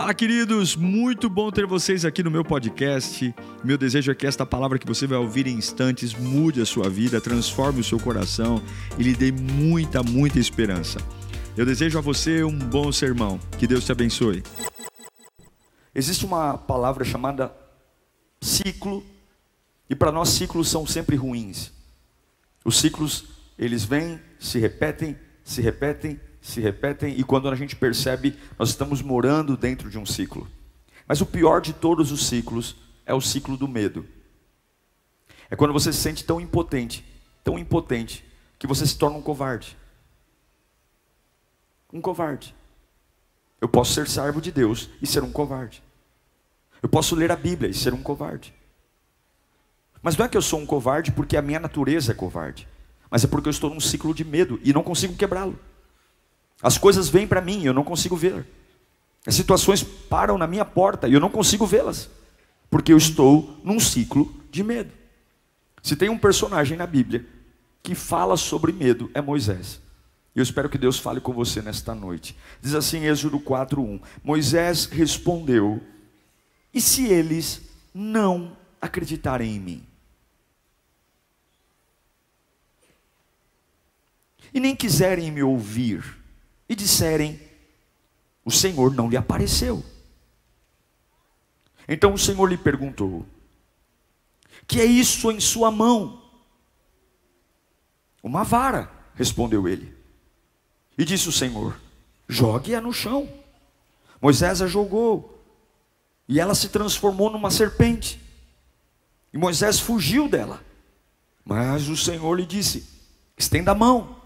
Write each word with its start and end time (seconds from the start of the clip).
Fala, 0.00 0.14
queridos! 0.14 0.76
Muito 0.76 1.28
bom 1.28 1.50
ter 1.50 1.66
vocês 1.66 2.06
aqui 2.06 2.22
no 2.22 2.30
meu 2.30 2.42
podcast. 2.42 3.34
Meu 3.62 3.76
desejo 3.76 4.10
é 4.10 4.14
que 4.14 4.26
esta 4.26 4.46
palavra 4.46 4.78
que 4.78 4.86
você 4.86 5.06
vai 5.06 5.18
ouvir 5.18 5.46
em 5.46 5.58
instantes 5.58 6.14
mude 6.14 6.58
a 6.58 6.64
sua 6.64 6.88
vida, 6.88 7.20
transforme 7.20 7.80
o 7.80 7.84
seu 7.84 8.00
coração 8.00 8.62
e 8.98 9.02
lhe 9.02 9.14
dê 9.14 9.30
muita, 9.30 10.02
muita 10.02 10.38
esperança. 10.38 10.98
Eu 11.54 11.66
desejo 11.66 11.98
a 11.98 12.00
você 12.00 12.42
um 12.42 12.58
bom 12.58 12.90
sermão. 12.90 13.38
Que 13.58 13.66
Deus 13.66 13.84
te 13.84 13.92
abençoe. 13.92 14.42
Existe 15.94 16.24
uma 16.24 16.56
palavra 16.56 17.04
chamada 17.04 17.54
ciclo, 18.40 19.04
e 19.90 19.94
para 19.94 20.10
nós 20.10 20.30
ciclos 20.30 20.70
são 20.70 20.86
sempre 20.86 21.14
ruins. 21.14 21.72
Os 22.64 22.78
ciclos, 22.78 23.24
eles 23.58 23.84
vêm, 23.84 24.18
se 24.38 24.58
repetem, 24.58 25.14
se 25.44 25.60
repetem, 25.60 26.18
se 26.40 26.60
repetem, 26.60 27.18
e 27.18 27.22
quando 27.22 27.48
a 27.48 27.54
gente 27.54 27.76
percebe, 27.76 28.38
nós 28.58 28.70
estamos 28.70 29.02
morando 29.02 29.56
dentro 29.56 29.90
de 29.90 29.98
um 29.98 30.06
ciclo. 30.06 30.48
Mas 31.06 31.20
o 31.20 31.26
pior 31.26 31.60
de 31.60 31.72
todos 31.72 32.12
os 32.12 32.26
ciclos 32.26 32.76
é 33.04 33.12
o 33.12 33.20
ciclo 33.20 33.56
do 33.56 33.68
medo. 33.68 34.06
É 35.50 35.56
quando 35.56 35.72
você 35.72 35.92
se 35.92 36.00
sente 36.00 36.24
tão 36.24 36.40
impotente, 36.40 37.04
tão 37.42 37.58
impotente, 37.58 38.24
que 38.58 38.66
você 38.66 38.86
se 38.86 38.96
torna 38.96 39.18
um 39.18 39.22
covarde. 39.22 39.76
Um 41.92 42.00
covarde. 42.00 42.54
Eu 43.60 43.68
posso 43.68 43.92
ser 43.92 44.08
servo 44.08 44.40
de 44.40 44.52
Deus 44.52 44.88
e 45.02 45.06
ser 45.06 45.22
um 45.22 45.32
covarde. 45.32 45.82
Eu 46.82 46.88
posso 46.88 47.14
ler 47.14 47.30
a 47.30 47.36
Bíblia 47.36 47.70
e 47.70 47.74
ser 47.74 47.92
um 47.92 48.02
covarde. 48.02 48.54
Mas 50.02 50.16
não 50.16 50.24
é 50.24 50.28
que 50.28 50.36
eu 50.36 50.42
sou 50.42 50.58
um 50.60 50.66
covarde 50.66 51.12
porque 51.12 51.36
a 51.36 51.42
minha 51.42 51.60
natureza 51.60 52.12
é 52.12 52.14
covarde, 52.14 52.66
mas 53.10 53.24
é 53.24 53.26
porque 53.26 53.48
eu 53.48 53.50
estou 53.50 53.68
num 53.68 53.80
ciclo 53.80 54.14
de 54.14 54.24
medo 54.24 54.58
e 54.62 54.72
não 54.72 54.82
consigo 54.82 55.14
quebrá-lo. 55.14 55.58
As 56.62 56.76
coisas 56.76 57.08
vêm 57.08 57.26
para 57.26 57.40
mim 57.40 57.60
e 57.60 57.66
eu 57.66 57.74
não 57.74 57.84
consigo 57.84 58.16
ver. 58.16 58.46
As 59.26 59.34
situações 59.34 59.82
param 59.82 60.38
na 60.38 60.46
minha 60.46 60.64
porta 60.64 61.08
e 61.08 61.14
eu 61.14 61.20
não 61.20 61.30
consigo 61.30 61.66
vê-las, 61.66 62.08
porque 62.70 62.92
eu 62.92 62.96
estou 62.96 63.58
num 63.62 63.80
ciclo 63.80 64.34
de 64.50 64.62
medo. 64.62 64.92
Se 65.82 65.96
tem 65.96 66.08
um 66.08 66.18
personagem 66.18 66.76
na 66.76 66.86
Bíblia 66.86 67.24
que 67.82 67.94
fala 67.94 68.36
sobre 68.36 68.72
medo, 68.72 69.10
é 69.14 69.20
Moisés. 69.20 69.80
Eu 70.34 70.42
espero 70.42 70.68
que 70.68 70.78
Deus 70.78 70.98
fale 70.98 71.20
com 71.20 71.32
você 71.32 71.60
nesta 71.60 71.94
noite. 71.94 72.36
Diz 72.62 72.74
assim, 72.74 73.04
Êxodo 73.04 73.40
4:1. 73.40 74.00
Moisés 74.22 74.86
respondeu: 74.86 75.82
"E 76.72 76.80
se 76.80 77.06
eles 77.06 77.62
não 77.92 78.56
acreditarem 78.80 79.56
em 79.56 79.60
mim? 79.60 79.86
E 84.52 84.60
nem 84.60 84.74
quiserem 84.74 85.30
me 85.30 85.42
ouvir 85.42 86.19
e 86.70 86.76
disserem: 86.76 87.38
O 88.44 88.50
Senhor 88.50 88.94
não 88.94 89.10
lhe 89.10 89.16
apareceu. 89.16 89.84
Então 91.88 92.14
o 92.14 92.18
Senhor 92.18 92.46
lhe 92.46 92.56
perguntou: 92.56 93.26
Que 94.68 94.80
é 94.80 94.84
isso 94.84 95.32
em 95.32 95.40
sua 95.40 95.72
mão? 95.72 96.22
Uma 98.22 98.44
vara, 98.44 98.88
respondeu 99.16 99.66
ele. 99.66 99.92
E 100.96 101.04
disse 101.04 101.28
o 101.28 101.32
Senhor: 101.32 101.76
Jogue-a 102.28 102.80
no 102.80 102.92
chão. 102.92 103.28
Moisés 104.22 104.62
a 104.62 104.66
jogou, 104.66 105.42
e 106.28 106.38
ela 106.38 106.54
se 106.54 106.68
transformou 106.68 107.30
numa 107.30 107.50
serpente. 107.50 108.20
E 109.32 109.38
Moisés 109.38 109.80
fugiu 109.80 110.28
dela. 110.28 110.62
Mas 111.44 111.88
o 111.88 111.96
Senhor 111.96 112.32
lhe 112.34 112.46
disse: 112.46 112.86
Estenda 113.36 113.72
a 113.72 113.74
mão, 113.74 114.22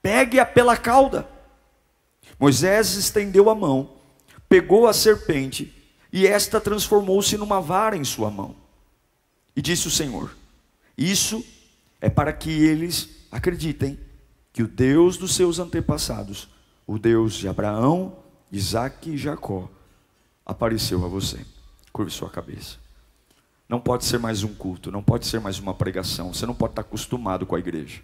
pegue-a 0.00 0.46
pela 0.46 0.74
cauda. 0.74 1.37
Moisés 2.38 2.94
estendeu 2.94 3.50
a 3.50 3.54
mão, 3.54 3.90
pegou 4.48 4.86
a 4.86 4.92
serpente, 4.92 5.74
e 6.12 6.26
esta 6.26 6.60
transformou-se 6.60 7.36
numa 7.36 7.60
vara 7.60 7.96
em 7.96 8.04
sua 8.04 8.30
mão. 8.30 8.54
E 9.54 9.60
disse 9.60 9.88
o 9.88 9.90
Senhor: 9.90 10.34
Isso 10.96 11.44
é 12.00 12.08
para 12.08 12.32
que 12.32 12.50
eles 12.50 13.26
acreditem 13.30 13.98
que 14.52 14.62
o 14.62 14.68
Deus 14.68 15.16
dos 15.16 15.34
seus 15.34 15.58
antepassados, 15.58 16.48
o 16.86 16.98
Deus 16.98 17.34
de 17.34 17.48
Abraão, 17.48 18.16
Isaque 18.50 19.10
e 19.10 19.18
Jacó, 19.18 19.68
apareceu 20.46 21.04
a 21.04 21.08
você. 21.08 21.44
Curve 21.92 22.10
sua 22.10 22.30
cabeça. 22.30 22.78
Não 23.68 23.78
pode 23.78 24.04
ser 24.04 24.18
mais 24.18 24.42
um 24.42 24.54
culto, 24.54 24.90
não 24.90 25.02
pode 25.02 25.26
ser 25.26 25.40
mais 25.40 25.58
uma 25.58 25.74
pregação. 25.74 26.32
Você 26.32 26.46
não 26.46 26.54
pode 26.54 26.72
estar 26.72 26.82
acostumado 26.82 27.44
com 27.44 27.54
a 27.54 27.58
igreja. 27.58 28.00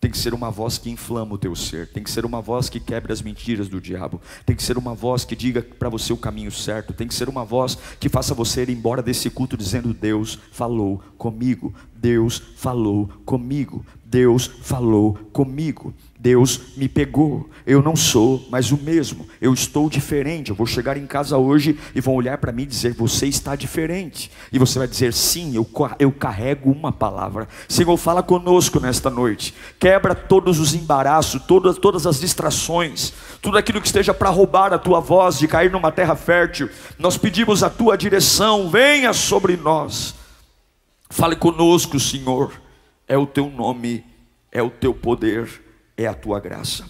Tem 0.00 0.10
que 0.12 0.18
ser 0.18 0.32
uma 0.32 0.48
voz 0.48 0.78
que 0.78 0.90
inflama 0.90 1.34
o 1.34 1.38
teu 1.38 1.56
ser, 1.56 1.88
tem 1.88 2.04
que 2.04 2.10
ser 2.10 2.24
uma 2.24 2.40
voz 2.40 2.68
que 2.68 2.78
quebre 2.78 3.12
as 3.12 3.20
mentiras 3.20 3.68
do 3.68 3.80
diabo, 3.80 4.20
tem 4.46 4.54
que 4.54 4.62
ser 4.62 4.78
uma 4.78 4.94
voz 4.94 5.24
que 5.24 5.34
diga 5.34 5.60
para 5.60 5.88
você 5.88 6.12
o 6.12 6.16
caminho 6.16 6.52
certo, 6.52 6.92
tem 6.92 7.08
que 7.08 7.14
ser 7.14 7.28
uma 7.28 7.44
voz 7.44 7.76
que 7.98 8.08
faça 8.08 8.32
você 8.32 8.62
ir 8.62 8.70
embora 8.70 9.02
desse 9.02 9.28
culto 9.28 9.56
dizendo: 9.56 9.92
Deus 9.92 10.38
falou 10.52 11.02
comigo, 11.16 11.74
Deus 11.96 12.38
falou 12.56 13.08
comigo, 13.24 13.84
Deus 14.04 14.46
falou 14.62 15.14
comigo. 15.32 15.92
Deus 16.18 16.60
me 16.76 16.88
pegou. 16.88 17.48
Eu 17.64 17.80
não 17.80 17.94
sou 17.94 18.44
mais 18.50 18.72
o 18.72 18.76
mesmo. 18.76 19.28
Eu 19.40 19.54
estou 19.54 19.88
diferente. 19.88 20.50
Eu 20.50 20.56
vou 20.56 20.66
chegar 20.66 20.96
em 20.96 21.06
casa 21.06 21.38
hoje 21.38 21.78
e 21.94 22.00
vão 22.00 22.14
olhar 22.14 22.38
para 22.38 22.50
mim 22.50 22.62
e 22.62 22.66
dizer: 22.66 22.92
Você 22.94 23.28
está 23.28 23.54
diferente. 23.54 24.28
E 24.52 24.58
você 24.58 24.80
vai 24.80 24.88
dizer: 24.88 25.12
Sim, 25.12 25.54
eu, 25.54 25.68
eu 25.98 26.10
carrego 26.10 26.72
uma 26.72 26.90
palavra. 26.90 27.46
Senhor, 27.68 27.96
fala 27.96 28.20
conosco 28.20 28.80
nesta 28.80 29.08
noite. 29.08 29.54
Quebra 29.78 30.12
todos 30.12 30.58
os 30.58 30.74
embaraços, 30.74 31.40
todas, 31.46 31.78
todas 31.78 32.04
as 32.04 32.18
distrações, 32.18 33.12
tudo 33.40 33.56
aquilo 33.56 33.80
que 33.80 33.86
esteja 33.86 34.12
para 34.12 34.28
roubar 34.28 34.72
a 34.72 34.78
tua 34.78 34.98
voz, 34.98 35.38
de 35.38 35.46
cair 35.46 35.70
numa 35.70 35.92
terra 35.92 36.16
fértil. 36.16 36.68
Nós 36.98 37.16
pedimos 37.16 37.62
a 37.62 37.70
tua 37.70 37.96
direção. 37.96 38.68
Venha 38.68 39.12
sobre 39.12 39.56
nós. 39.56 40.16
Fale 41.10 41.36
conosco, 41.36 42.00
Senhor. 42.00 42.60
É 43.06 43.16
o 43.16 43.24
teu 43.24 43.48
nome, 43.48 44.04
é 44.50 44.60
o 44.60 44.68
teu 44.68 44.92
poder 44.92 45.67
é 45.98 46.06
a 46.06 46.14
tua 46.14 46.38
graça. 46.38 46.88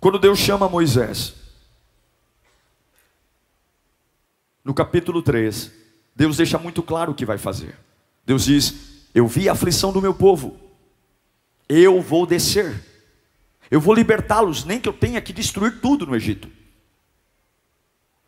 Quando 0.00 0.18
Deus 0.18 0.38
chama 0.40 0.68
Moisés, 0.68 1.34
no 4.64 4.74
capítulo 4.74 5.22
3, 5.22 5.70
Deus 6.14 6.36
deixa 6.36 6.58
muito 6.58 6.82
claro 6.82 7.12
o 7.12 7.14
que 7.14 7.24
vai 7.24 7.38
fazer. 7.38 7.78
Deus 8.26 8.44
diz: 8.44 8.74
Eu 9.14 9.28
vi 9.28 9.48
a 9.48 9.52
aflição 9.52 9.92
do 9.92 10.02
meu 10.02 10.12
povo, 10.12 10.58
eu 11.68 12.02
vou 12.02 12.26
descer, 12.26 12.84
eu 13.70 13.80
vou 13.80 13.94
libertá-los, 13.94 14.64
nem 14.64 14.80
que 14.80 14.88
eu 14.88 14.92
tenha 14.92 15.22
que 15.22 15.32
destruir 15.32 15.80
tudo 15.80 16.04
no 16.04 16.16
Egito. 16.16 16.50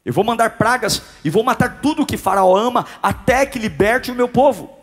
Eu 0.05 0.13
vou 0.13 0.25
mandar 0.25 0.57
pragas 0.57 1.03
e 1.25 1.29
vou 1.29 1.43
matar 1.43 1.83
tudo 1.83 2.07
que 2.07 2.17
Faraó 2.17 2.57
ama, 2.57 2.87
até 3.03 3.45
que 3.45 3.59
liberte 3.59 4.11
o 4.11 4.15
meu 4.15 4.29
povo. 4.29 4.78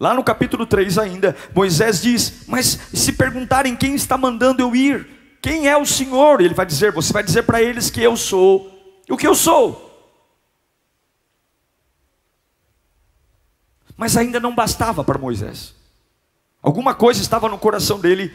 Lá 0.00 0.14
no 0.14 0.22
capítulo 0.22 0.64
3 0.64 0.96
ainda, 0.98 1.36
Moisés 1.52 2.00
diz: 2.00 2.44
Mas 2.46 2.78
se 2.94 3.12
perguntarem 3.12 3.74
quem 3.74 3.94
está 3.94 4.16
mandando 4.16 4.62
eu 4.62 4.74
ir, 4.74 5.06
quem 5.42 5.66
é 5.66 5.76
o 5.76 5.84
Senhor? 5.84 6.40
Ele 6.40 6.54
vai 6.54 6.64
dizer: 6.64 6.92
Você 6.92 7.12
vai 7.12 7.22
dizer 7.22 7.42
para 7.42 7.60
eles 7.60 7.90
que 7.90 8.00
eu 8.00 8.16
sou 8.16 8.70
o 9.08 9.16
que 9.16 9.26
eu 9.26 9.34
sou. 9.34 9.86
Mas 13.96 14.16
ainda 14.16 14.38
não 14.38 14.54
bastava 14.54 15.02
para 15.02 15.18
Moisés. 15.18 15.74
Alguma 16.62 16.94
coisa 16.94 17.20
estava 17.20 17.48
no 17.48 17.58
coração 17.58 17.98
dele. 17.98 18.32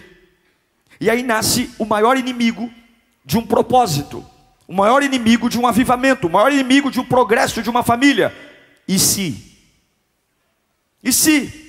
E 0.99 1.09
aí 1.09 1.23
nasce 1.23 1.73
o 1.79 1.85
maior 1.85 2.17
inimigo 2.17 2.69
de 3.23 3.37
um 3.37 3.45
propósito, 3.45 4.25
o 4.67 4.73
maior 4.73 5.01
inimigo 5.01 5.49
de 5.49 5.57
um 5.57 5.65
avivamento, 5.65 6.27
o 6.27 6.29
maior 6.29 6.51
inimigo 6.51 6.91
de 6.91 6.99
um 6.99 7.05
progresso 7.05 7.63
de 7.63 7.69
uma 7.69 7.83
família. 7.83 8.35
E 8.85 8.99
se 8.99 9.52
e 11.03 11.11
se? 11.11 11.61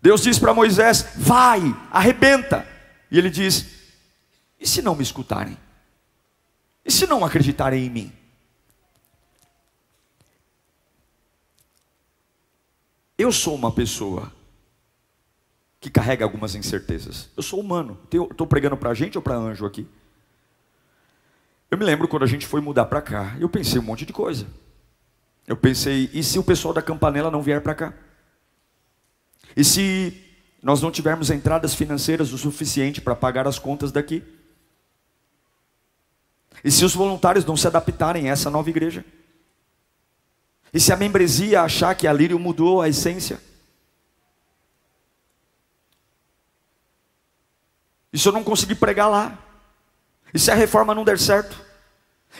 Deus 0.00 0.22
diz 0.22 0.38
para 0.38 0.54
Moisés: 0.54 1.06
vai, 1.16 1.60
arrebenta. 1.90 2.66
E 3.10 3.18
ele 3.18 3.28
diz: 3.28 3.78
e 4.58 4.66
se 4.66 4.82
não 4.82 4.94
me 4.94 5.02
escutarem? 5.02 5.56
E 6.84 6.90
se 6.90 7.06
não 7.06 7.24
acreditarem 7.24 7.84
em 7.84 7.90
mim? 7.90 8.12
Eu 13.16 13.30
sou 13.32 13.54
uma 13.54 13.72
pessoa 13.72 14.32
que 15.80 15.90
carrega 15.90 16.24
algumas 16.24 16.54
incertezas. 16.54 17.28
Eu 17.36 17.42
sou 17.42 17.60
humano. 17.60 17.98
Estou 18.04 18.46
pregando 18.46 18.76
para 18.76 18.90
a 18.90 18.94
gente 18.94 19.18
ou 19.18 19.22
para 19.22 19.36
anjo 19.36 19.66
aqui? 19.66 19.86
Eu 21.70 21.76
me 21.76 21.84
lembro 21.84 22.08
quando 22.08 22.22
a 22.22 22.26
gente 22.26 22.46
foi 22.46 22.60
mudar 22.60 22.86
para 22.86 23.02
cá, 23.02 23.36
eu 23.38 23.48
pensei 23.48 23.78
um 23.78 23.82
monte 23.82 24.06
de 24.06 24.12
coisa. 24.12 24.46
Eu 25.48 25.56
pensei, 25.56 26.10
e 26.12 26.22
se 26.22 26.38
o 26.38 26.44
pessoal 26.44 26.74
da 26.74 26.82
Campanela 26.82 27.30
não 27.30 27.40
vier 27.40 27.62
para 27.62 27.74
cá? 27.74 27.94
E 29.56 29.64
se 29.64 30.22
nós 30.62 30.82
não 30.82 30.90
tivermos 30.90 31.30
entradas 31.30 31.74
financeiras 31.74 32.34
o 32.34 32.38
suficiente 32.38 33.00
para 33.00 33.16
pagar 33.16 33.48
as 33.48 33.58
contas 33.58 33.90
daqui? 33.90 34.22
E 36.62 36.70
se 36.70 36.84
os 36.84 36.94
voluntários 36.94 37.46
não 37.46 37.56
se 37.56 37.66
adaptarem 37.66 38.28
a 38.28 38.32
essa 38.32 38.50
nova 38.50 38.68
igreja? 38.68 39.02
E 40.70 40.78
se 40.78 40.92
a 40.92 40.96
membresia 40.98 41.62
achar 41.62 41.94
que 41.94 42.06
a 42.06 42.12
Lírio 42.12 42.38
mudou 42.38 42.82
a 42.82 42.88
essência? 42.90 43.40
E 48.12 48.18
se 48.18 48.28
eu 48.28 48.32
não 48.32 48.44
conseguir 48.44 48.74
pregar 48.74 49.08
lá? 49.08 49.38
E 50.34 50.38
se 50.38 50.50
a 50.50 50.54
reforma 50.54 50.94
não 50.94 51.04
der 51.04 51.18
certo? 51.18 51.58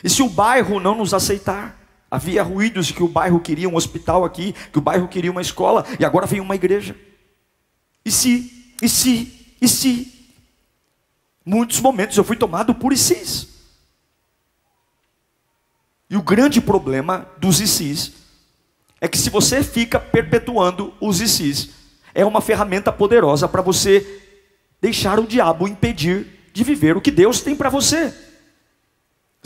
E 0.05 0.11
se 0.11 0.23
o 0.23 0.29
bairro 0.29 0.79
não 0.79 0.95
nos 0.95 1.15
aceitar? 1.15 1.78
Havia 2.11 2.43
ruídos 2.43 2.87
de 2.87 2.95
que 2.95 3.03
o 3.03 3.09
bairro 3.09 3.41
queria 3.41 3.69
um 3.69 3.77
hospital 3.77 4.25
aqui, 4.25 4.55
que 4.73 4.79
o 4.79 4.83
bairro 4.83 5.09
queria 5.09 5.31
uma 5.31 5.43
escola, 5.43 5.85
e 5.99 6.05
agora 6.05 6.27
vem 6.27 6.41
uma 6.41 6.55
igreja. 6.55 6.97
E 8.05 8.11
se? 8.11 8.75
E 8.81 8.89
se? 8.89 9.57
E 9.61 9.69
se? 9.69 10.33
Muitos 11.45 11.81
momentos 11.81 12.17
eu 12.17 12.25
fui 12.25 12.37
tomado 12.37 12.75
por 12.75 12.93
ICIS. 12.93 13.49
E 16.11 16.17
o 16.17 16.23
grande 16.23 16.61
problema 16.61 17.29
dos 17.39 17.61
ICIS 17.61 18.13
é 19.01 19.07
que 19.07 19.19
se 19.19 19.29
você 19.29 19.63
fica 19.63 20.01
perpetuando 20.01 20.95
os 21.01 21.21
ICIS, 21.21 21.71
é 22.15 22.25
uma 22.25 22.41
ferramenta 22.41 22.91
poderosa 22.91 23.47
para 23.47 23.61
você 23.63 24.23
deixar 24.81 25.19
o 25.19 25.27
diabo 25.27 25.69
impedir 25.69 26.27
de 26.53 26.65
viver 26.65 26.97
o 26.97 27.01
que 27.01 27.11
Deus 27.11 27.41
tem 27.41 27.55
para 27.55 27.69
você. 27.69 28.15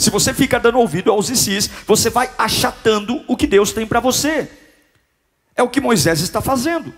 Se 0.03 0.11
você 0.11 0.35
fica 0.35 0.59
dando 0.59 0.79
ouvido 0.79 1.13
aos 1.13 1.31
ICIS, 1.31 1.71
você 1.87 2.11
vai 2.11 2.29
achatando 2.37 3.23
o 3.29 3.37
que 3.37 3.47
Deus 3.47 3.73
tem 3.73 3.87
para 3.87 4.01
você. 4.01 4.51
É 5.55 5.63
o 5.63 5.69
que 5.69 5.81
Moisés 5.81 6.21
está 6.21 6.41
fazendo. 6.41 6.93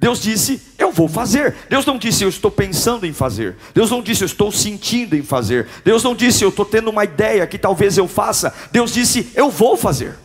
Deus 0.00 0.20
disse, 0.20 0.60
eu 0.76 0.90
vou 0.90 1.08
fazer. 1.08 1.54
Deus 1.68 1.86
não 1.86 1.96
disse, 1.96 2.24
eu 2.24 2.28
estou 2.28 2.50
pensando 2.50 3.06
em 3.06 3.12
fazer. 3.12 3.56
Deus 3.72 3.88
não 3.88 4.02
disse, 4.02 4.24
eu 4.24 4.26
estou 4.26 4.50
sentindo 4.50 5.14
em 5.14 5.22
fazer. 5.22 5.68
Deus 5.84 6.02
não 6.02 6.12
disse, 6.12 6.42
eu 6.42 6.48
estou 6.48 6.64
tendo 6.64 6.90
uma 6.90 7.04
ideia 7.04 7.46
que 7.46 7.56
talvez 7.56 7.96
eu 7.96 8.08
faça. 8.08 8.52
Deus 8.72 8.92
disse, 8.92 9.30
eu 9.36 9.48
vou 9.48 9.76
fazer. 9.76 10.18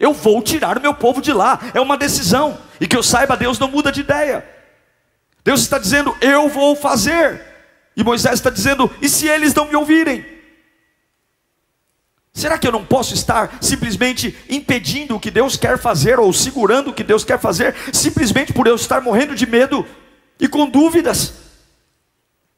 Eu 0.00 0.14
vou 0.14 0.40
tirar 0.40 0.78
o 0.78 0.80
meu 0.80 0.94
povo 0.94 1.20
de 1.20 1.34
lá. 1.34 1.60
É 1.74 1.80
uma 1.82 1.98
decisão. 1.98 2.56
E 2.80 2.88
que 2.88 2.96
eu 2.96 3.02
saiba, 3.02 3.36
Deus 3.36 3.58
não 3.58 3.68
muda 3.68 3.92
de 3.92 4.00
ideia. 4.00 4.42
Deus 5.44 5.60
está 5.60 5.78
dizendo, 5.78 6.16
eu 6.22 6.48
vou 6.48 6.74
fazer. 6.74 7.42
E 7.94 8.02
Moisés 8.02 8.36
está 8.36 8.48
dizendo, 8.48 8.90
e 9.02 9.08
se 9.08 9.28
eles 9.28 9.52
não 9.54 9.66
me 9.66 9.76
ouvirem? 9.76 10.31
Será 12.42 12.58
que 12.58 12.66
eu 12.66 12.72
não 12.72 12.84
posso 12.84 13.14
estar 13.14 13.56
simplesmente 13.60 14.36
impedindo 14.50 15.14
o 15.14 15.20
que 15.20 15.30
Deus 15.30 15.56
quer 15.56 15.78
fazer 15.78 16.18
ou 16.18 16.32
segurando 16.32 16.90
o 16.90 16.92
que 16.92 17.04
Deus 17.04 17.22
quer 17.22 17.38
fazer, 17.38 17.72
simplesmente 17.92 18.52
por 18.52 18.66
eu 18.66 18.74
estar 18.74 19.00
morrendo 19.00 19.36
de 19.36 19.46
medo 19.46 19.86
e 20.40 20.48
com 20.48 20.68
dúvidas? 20.68 21.34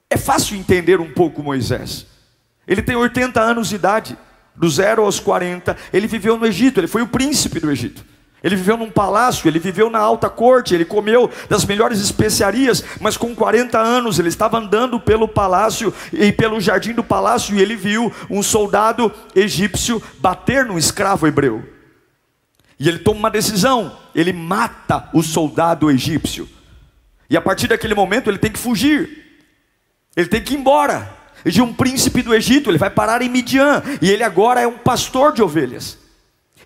É 0.08 0.16
fácil 0.16 0.56
entender 0.56 1.00
um 1.00 1.12
pouco 1.12 1.42
Moisés. 1.42 2.06
Ele 2.66 2.80
tem 2.80 2.96
80 2.96 3.38
anos 3.38 3.68
de 3.68 3.74
idade, 3.74 4.16
do 4.56 4.70
zero 4.70 5.04
aos 5.04 5.20
40, 5.20 5.76
ele 5.92 6.06
viveu 6.06 6.38
no 6.38 6.46
Egito, 6.46 6.80
ele 6.80 6.86
foi 6.86 7.02
o 7.02 7.08
príncipe 7.08 7.60
do 7.60 7.70
Egito. 7.70 8.06
Ele 8.44 8.56
viveu 8.56 8.76
num 8.76 8.90
palácio, 8.90 9.48
ele 9.48 9.58
viveu 9.58 9.88
na 9.88 9.98
alta 9.98 10.28
corte, 10.28 10.74
ele 10.74 10.84
comeu 10.84 11.30
das 11.48 11.64
melhores 11.64 11.98
especiarias, 11.98 12.84
mas 13.00 13.16
com 13.16 13.34
40 13.34 13.78
anos 13.78 14.18
ele 14.18 14.28
estava 14.28 14.58
andando 14.58 15.00
pelo 15.00 15.26
palácio 15.26 15.94
e 16.12 16.30
pelo 16.30 16.60
jardim 16.60 16.92
do 16.92 17.02
palácio 17.02 17.56
e 17.56 17.62
ele 17.62 17.74
viu 17.74 18.12
um 18.28 18.42
soldado 18.42 19.10
egípcio 19.34 20.02
bater 20.18 20.66
num 20.66 20.76
escravo 20.76 21.26
hebreu. 21.26 21.64
E 22.78 22.86
ele 22.86 22.98
toma 22.98 23.20
uma 23.20 23.30
decisão, 23.30 23.96
ele 24.14 24.32
mata 24.32 25.08
o 25.14 25.22
soldado 25.22 25.90
egípcio. 25.90 26.46
E 27.30 27.38
a 27.38 27.40
partir 27.40 27.66
daquele 27.66 27.94
momento 27.94 28.28
ele 28.28 28.36
tem 28.36 28.52
que 28.52 28.58
fugir. 28.58 29.24
Ele 30.14 30.28
tem 30.28 30.42
que 30.42 30.52
ir 30.52 30.58
embora. 30.58 31.10
De 31.46 31.62
um 31.62 31.72
príncipe 31.72 32.20
do 32.20 32.34
Egito, 32.34 32.70
ele 32.70 32.78
vai 32.78 32.88
parar 32.90 33.20
em 33.20 33.28
Midian, 33.28 33.82
e 34.00 34.10
ele 34.10 34.22
agora 34.22 34.62
é 34.62 34.66
um 34.66 34.78
pastor 34.78 35.32
de 35.32 35.42
ovelhas. 35.42 36.03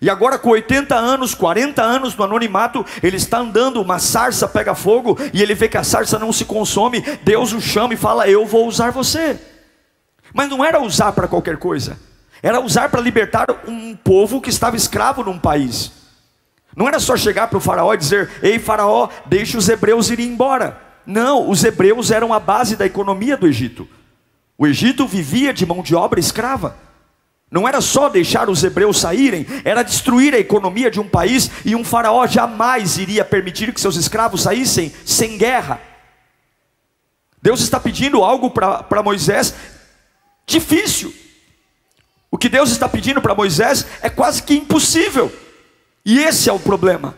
E 0.01 0.09
agora, 0.09 0.39
com 0.39 0.49
80 0.49 0.95
anos, 0.95 1.33
40 1.33 1.81
anos 1.81 2.15
no 2.15 2.23
anonimato, 2.23 2.85
ele 3.03 3.17
está 3.17 3.39
andando, 3.39 3.81
uma 3.81 3.99
sarça 3.99 4.47
pega 4.47 4.73
fogo, 4.73 5.17
e 5.33 5.41
ele 5.41 5.53
vê 5.53 5.67
que 5.67 5.77
a 5.77 5.83
sarça 5.83 6.17
não 6.17 6.31
se 6.31 6.45
consome. 6.45 7.01
Deus 7.23 7.51
o 7.51 7.59
chama 7.59 7.93
e 7.93 7.97
fala: 7.97 8.29
Eu 8.29 8.45
vou 8.45 8.67
usar 8.67 8.91
você. 8.91 9.39
Mas 10.33 10.49
não 10.49 10.63
era 10.63 10.81
usar 10.81 11.11
para 11.11 11.27
qualquer 11.27 11.57
coisa, 11.57 11.99
era 12.41 12.61
usar 12.61 12.89
para 12.89 13.01
libertar 13.01 13.47
um 13.67 13.95
povo 13.95 14.39
que 14.39 14.49
estava 14.49 14.75
escravo 14.75 15.23
num 15.23 15.39
país. 15.39 15.91
Não 16.75 16.87
era 16.87 16.99
só 16.99 17.17
chegar 17.17 17.47
para 17.47 17.57
o 17.57 17.61
Faraó 17.61 17.93
e 17.93 17.97
dizer: 17.97 18.29
Ei, 18.41 18.57
Faraó, 18.57 19.09
deixe 19.25 19.57
os 19.57 19.67
hebreus 19.67 20.09
irem 20.09 20.27
embora. 20.27 20.79
Não, 21.05 21.49
os 21.49 21.63
hebreus 21.63 22.11
eram 22.11 22.31
a 22.33 22.39
base 22.39 22.75
da 22.75 22.85
economia 22.85 23.35
do 23.35 23.47
Egito. 23.47 23.87
O 24.57 24.67
Egito 24.67 25.07
vivia 25.07 25.53
de 25.53 25.65
mão 25.65 25.81
de 25.81 25.95
obra 25.95 26.19
escrava. 26.19 26.75
Não 27.51 27.67
era 27.67 27.81
só 27.81 28.09
deixar 28.09 28.49
os 28.49 28.63
hebreus 28.63 28.99
saírem, 28.99 29.45
era 29.65 29.81
destruir 29.81 30.35
a 30.35 30.39
economia 30.39 30.91
de 30.91 30.99
um 30.99 31.07
país 31.07 31.49
e 31.65 31.75
um 31.75 31.83
faraó 31.83 32.27
jamais 32.27 32.97
iria 32.97 33.25
permitir 33.25 33.73
que 33.73 33.81
seus 33.81 33.95
escravos 33.95 34.43
saíssem 34.43 34.93
sem 35.03 35.37
guerra. 35.37 35.81
Deus 37.41 37.61
está 37.61 37.79
pedindo 37.79 38.23
algo 38.23 38.51
para 38.51 39.03
Moisés 39.03 39.55
difícil. 40.45 41.13
O 42.29 42.37
que 42.37 42.49
Deus 42.49 42.69
está 42.69 42.87
pedindo 42.87 43.21
para 43.21 43.33
Moisés 43.33 43.85
é 44.01 44.09
quase 44.09 44.43
que 44.43 44.53
impossível. 44.53 45.31
E 46.05 46.19
esse 46.19 46.49
é 46.49 46.53
o 46.53 46.59
problema. 46.59 47.15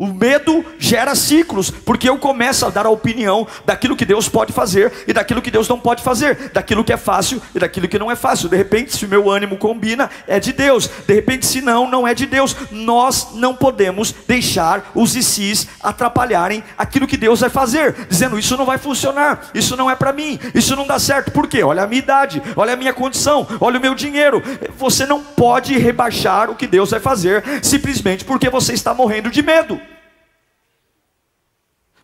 O 0.00 0.06
medo 0.06 0.64
gera 0.78 1.14
ciclos, 1.14 1.70
porque 1.70 2.08
eu 2.08 2.16
começo 2.16 2.64
a 2.64 2.70
dar 2.70 2.86
a 2.86 2.88
opinião 2.88 3.46
daquilo 3.66 3.94
que 3.94 4.06
Deus 4.06 4.30
pode 4.30 4.50
fazer 4.50 4.90
e 5.06 5.12
daquilo 5.12 5.42
que 5.42 5.50
Deus 5.50 5.68
não 5.68 5.78
pode 5.78 6.02
fazer, 6.02 6.50
daquilo 6.54 6.82
que 6.82 6.90
é 6.90 6.96
fácil 6.96 7.38
e 7.54 7.58
daquilo 7.58 7.86
que 7.86 7.98
não 7.98 8.10
é 8.10 8.16
fácil. 8.16 8.48
De 8.48 8.56
repente, 8.56 8.96
se 8.96 9.04
o 9.04 9.08
meu 9.10 9.28
ânimo 9.28 9.58
combina, 9.58 10.08
é 10.26 10.40
de 10.40 10.54
Deus. 10.54 10.88
De 11.06 11.12
repente, 11.12 11.44
se 11.44 11.60
não, 11.60 11.86
não 11.86 12.08
é 12.08 12.14
de 12.14 12.24
Deus. 12.24 12.56
Nós 12.70 13.34
não 13.34 13.54
podemos 13.54 14.14
deixar 14.26 14.90
os 14.94 15.14
ICs 15.14 15.68
atrapalharem 15.82 16.64
aquilo 16.78 17.06
que 17.06 17.18
Deus 17.18 17.40
vai 17.40 17.50
fazer, 17.50 17.94
dizendo 18.08 18.38
isso 18.38 18.56
não 18.56 18.64
vai 18.64 18.78
funcionar, 18.78 19.50
isso 19.52 19.76
não 19.76 19.90
é 19.90 19.94
para 19.94 20.14
mim, 20.14 20.40
isso 20.54 20.74
não 20.74 20.86
dá 20.86 20.98
certo. 20.98 21.30
Por 21.30 21.46
quê? 21.46 21.62
Olha 21.62 21.82
a 21.82 21.86
minha 21.86 21.98
idade, 21.98 22.42
olha 22.56 22.72
a 22.72 22.76
minha 22.76 22.94
condição, 22.94 23.46
olha 23.60 23.78
o 23.78 23.82
meu 23.82 23.94
dinheiro. 23.94 24.42
Você 24.78 25.04
não 25.04 25.22
pode 25.22 25.76
rebaixar 25.76 26.48
o 26.48 26.54
que 26.54 26.66
Deus 26.66 26.90
vai 26.90 27.00
fazer 27.00 27.44
simplesmente 27.62 28.24
porque 28.24 28.48
você 28.48 28.72
está 28.72 28.94
morrendo 28.94 29.30
de 29.30 29.42
medo. 29.42 29.78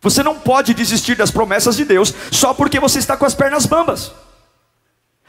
Você 0.09 0.23
não 0.23 0.39
pode 0.39 0.73
desistir 0.73 1.15
das 1.15 1.29
promessas 1.29 1.75
de 1.75 1.83
Deus 1.83 2.13
só 2.31 2.53
porque 2.53 2.79
você 2.79 2.97
está 2.97 3.17
com 3.17 3.25
as 3.25 3.35
pernas 3.35 3.65
bambas. 3.65 4.13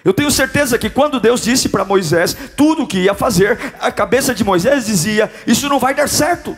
Eu 0.04 0.14
tenho 0.14 0.30
certeza 0.30 0.78
que 0.78 0.88
quando 0.88 1.18
Deus 1.18 1.42
disse 1.42 1.68
para 1.68 1.84
Moisés 1.84 2.36
tudo 2.56 2.84
o 2.84 2.86
que 2.86 3.00
ia 3.00 3.12
fazer, 3.12 3.74
a 3.80 3.90
cabeça 3.90 4.32
de 4.32 4.44
Moisés 4.44 4.86
dizia: 4.86 5.32
Isso 5.48 5.68
não 5.68 5.80
vai 5.80 5.96
dar 5.96 6.08
certo, 6.08 6.56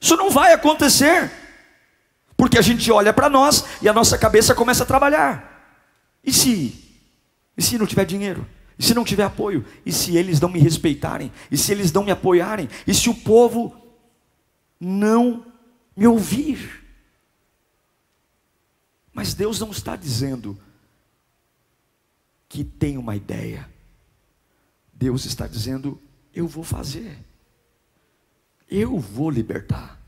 isso 0.00 0.16
não 0.16 0.30
vai 0.30 0.52
acontecer, 0.52 1.30
porque 2.36 2.58
a 2.58 2.62
gente 2.62 2.90
olha 2.90 3.12
para 3.12 3.28
nós 3.28 3.64
e 3.80 3.88
a 3.88 3.92
nossa 3.92 4.18
cabeça 4.18 4.52
começa 4.52 4.82
a 4.82 4.86
trabalhar. 4.86 5.78
E 6.24 6.32
se? 6.32 6.74
E 7.56 7.62
se 7.62 7.78
não 7.78 7.86
tiver 7.86 8.04
dinheiro? 8.04 8.44
E 8.76 8.82
se 8.82 8.94
não 8.94 9.04
tiver 9.04 9.22
apoio? 9.22 9.64
E 9.86 9.92
se 9.92 10.16
eles 10.16 10.40
não 10.40 10.48
me 10.48 10.58
respeitarem? 10.58 11.30
E 11.52 11.56
se 11.56 11.70
eles 11.70 11.92
não 11.92 12.02
me 12.02 12.10
apoiarem? 12.10 12.68
E 12.84 12.92
se 12.92 13.08
o 13.08 13.14
povo 13.14 13.76
não 14.80 15.46
me 15.96 16.06
ouvir. 16.06 16.79
Mas 19.12 19.34
Deus 19.34 19.58
não 19.58 19.70
está 19.70 19.96
dizendo 19.96 20.60
que 22.48 22.64
tem 22.64 22.96
uma 22.98 23.16
ideia. 23.16 23.68
Deus 24.92 25.24
está 25.24 25.46
dizendo: 25.46 26.00
eu 26.34 26.46
vou 26.46 26.64
fazer. 26.64 27.18
Eu 28.68 28.98
vou 28.98 29.30
libertar. 29.30 30.00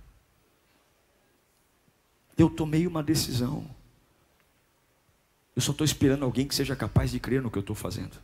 Eu 2.37 2.49
tomei 2.49 2.87
uma 2.87 3.03
decisão. 3.03 3.69
Eu 5.55 5.61
só 5.61 5.73
estou 5.73 5.85
esperando 5.85 6.25
alguém 6.25 6.47
que 6.47 6.55
seja 6.55 6.75
capaz 6.75 7.11
de 7.11 7.21
crer 7.21 7.43
no 7.43 7.51
que 7.51 7.59
eu 7.59 7.61
estou 7.61 7.77
fazendo. 7.77 8.19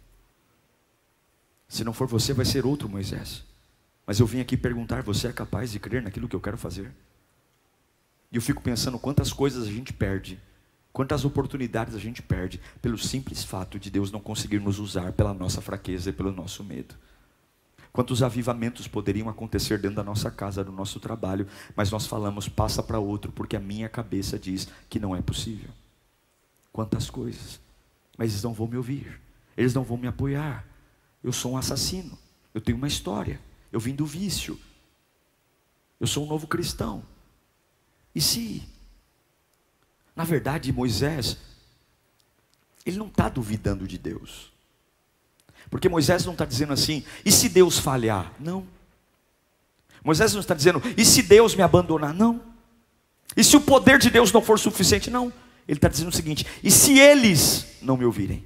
Se 1.69 1.85
não 1.85 1.93
for 1.93 2.07
você, 2.07 2.33
vai 2.33 2.45
ser 2.45 2.65
outro 2.65 2.89
Moisés. 2.89 3.45
Mas 4.07 4.19
eu 4.19 4.27
vim 4.27 4.41
aqui 4.41 4.57
perguntar: 4.57 5.03
você 5.03 5.29
é 5.29 5.33
capaz 5.33 5.71
de 5.71 5.79
crer 5.79 6.03
naquilo 6.03 6.29
que 6.29 6.35
eu 6.35 6.41
quero 6.41 6.57
fazer? 6.57 6.91
E 8.33 8.37
eu 8.37 8.43
fico 8.43 8.63
pensando 8.63 8.99
quantas 8.99 9.33
coisas 9.33 9.67
a 9.67 9.71
gente 9.71 9.93
perde, 9.93 10.41
quantas 10.99 11.25
oportunidades 11.25 11.95
a 11.95 11.99
gente 12.00 12.21
perde, 12.21 12.61
pelo 12.83 12.99
simples 12.99 13.45
fato 13.45 13.78
de 13.78 13.88
Deus 13.88 14.11
não 14.11 14.19
conseguir 14.19 14.59
nos 14.59 14.81
usar 14.81 15.12
pela 15.12 15.33
nossa 15.33 15.61
fraqueza 15.61 16.11
e 16.11 16.12
pelo 16.12 16.33
nosso 16.33 16.64
medo. 16.64 16.93
Quantos 17.93 18.21
avivamentos 18.21 18.88
poderiam 18.88 19.28
acontecer 19.28 19.78
dentro 19.78 19.95
da 19.95 20.02
nossa 20.02 20.28
casa, 20.28 20.64
do 20.64 20.73
nosso 20.73 20.99
trabalho, 20.99 21.47
mas 21.76 21.88
nós 21.93 22.05
falamos, 22.05 22.49
passa 22.49 22.83
para 22.83 22.99
outro, 22.99 23.31
porque 23.31 23.55
a 23.55 23.61
minha 23.61 23.88
cabeça 23.88 24.37
diz 24.37 24.67
que 24.90 24.99
não 24.99 25.14
é 25.14 25.23
possível. 25.23 25.71
Quantas 26.73 27.09
coisas, 27.09 27.61
mas 28.17 28.33
eles 28.33 28.43
não 28.43 28.52
vão 28.52 28.67
me 28.67 28.76
ouvir, 28.76 29.21
eles 29.57 29.73
não 29.73 29.85
vão 29.85 29.97
me 29.97 30.09
apoiar. 30.09 30.67
Eu 31.23 31.33
sou 31.33 31.52
um 31.52 31.57
assassino, 31.57 32.19
eu 32.52 32.61
tenho 32.61 32.76
uma 32.76 32.88
história, 32.88 33.40
eu 33.71 33.78
vim 33.78 33.95
do 33.95 34.05
vício, 34.05 34.59
eu 36.00 36.09
sou 36.09 36.25
um 36.25 36.28
novo 36.28 36.49
cristão. 36.49 37.05
E 38.12 38.21
se, 38.21 38.69
na 40.19 40.25
verdade, 40.25 40.73
Moisés, 40.73 41.37
ele 42.85 42.99
não 42.99 43.07
está 43.07 43.29
duvidando 43.29 43.87
de 43.87 43.97
Deus. 43.97 44.53
Porque 45.71 45.89
Moisés 45.89 46.25
não 46.25 46.33
está 46.33 46.45
dizendo 46.45 46.73
assim, 46.73 47.05
e 47.25 47.31
se 47.31 47.49
Deus 47.49 47.79
falhar? 47.79 48.33
Não. 48.41 48.67
Moisés 50.03 50.33
não 50.33 50.41
está 50.41 50.55
dizendo, 50.55 50.83
e 50.97 51.05
se 51.05 51.23
Deus 51.23 51.55
me 51.55 51.63
abandonar? 51.63 52.13
Não. 52.13 52.43
E 53.37 53.45
se 53.45 53.57
o 53.57 53.61
poder 53.61 54.01
de 54.01 54.11
Deus 54.11 54.33
não 54.33 54.43
for 54.43 54.59
suficiente? 54.59 55.09
Não. 55.09 55.33
Ele 55.69 55.79
está 55.79 55.87
dizendo 55.87 56.09
o 56.09 56.13
seguinte: 56.13 56.45
e 56.65 56.71
se 56.73 56.99
eles 56.99 57.79
não 57.81 57.97
me 57.97 58.05
ouvirem? 58.05 58.45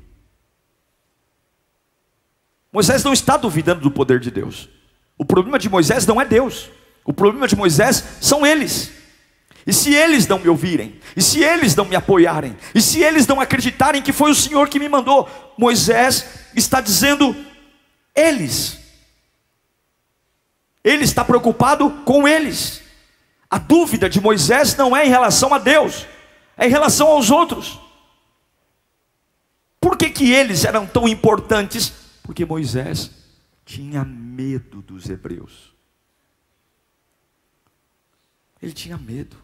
Moisés 2.71 3.03
não 3.03 3.15
está 3.15 3.39
duvidando 3.39 3.81
do 3.81 3.91
poder 3.91 4.21
de 4.21 4.31
Deus. 4.31 4.69
O 5.17 5.25
problema 5.25 5.59
de 5.59 5.71
Moisés 5.71 6.07
não 6.07 6.21
é 6.21 6.27
Deus. 6.27 6.69
O 7.03 7.15
problema 7.15 7.49
de 7.49 7.57
Moisés 7.57 8.05
são 8.21 8.45
eles. 8.45 9.02
E 9.67 9.73
se 9.73 9.95
eles 9.95 10.27
não 10.27 10.39
me 10.39 10.49
ouvirem, 10.49 11.01
e 11.17 11.23
se 11.23 11.43
eles 11.43 11.77
não 11.77 11.85
me 11.85 11.95
apoiarem, 11.95 12.57
e 12.75 12.81
se 12.81 13.03
eles 13.03 13.27
não 13.27 13.41
acreditarem 13.41 14.03
que 14.03 14.13
foi 14.13 14.31
o 14.31 14.35
Senhor 14.35 14.69
que 14.69 14.79
me 14.79 14.89
mandou, 14.89 15.29
Moisés 15.57 16.25
está 16.55 16.81
dizendo 16.81 17.35
eles. 18.15 18.79
Ele 20.83 21.05
está 21.05 21.25
preocupado 21.25 21.91
com 22.05 22.27
eles. 22.27 22.83
A 23.49 23.59
dúvida 23.59 24.09
de 24.09 24.21
Moisés 24.21 24.75
não 24.77 24.97
é 24.97 25.07
em 25.07 25.11
relação 25.11 25.55
a 25.55 25.59
Deus, 25.59 26.07
é 26.57 26.67
em 26.67 26.71
relação 26.71 27.09
aos 27.09 27.31
outros. 27.31 27.79
Por 29.81 29.97
que, 29.97 30.11
que 30.11 30.33
eles 30.33 30.65
eram 30.65 30.87
tão 30.87 31.07
importantes? 31.07 31.93
Porque 32.23 32.45
Moisés 32.45 33.11
tinha 33.65 34.05
medo 34.05 34.81
dos 34.83 35.09
hebreus. 35.09 35.73
Ele 38.61 38.73
tinha 38.73 38.97
medo. 38.97 39.37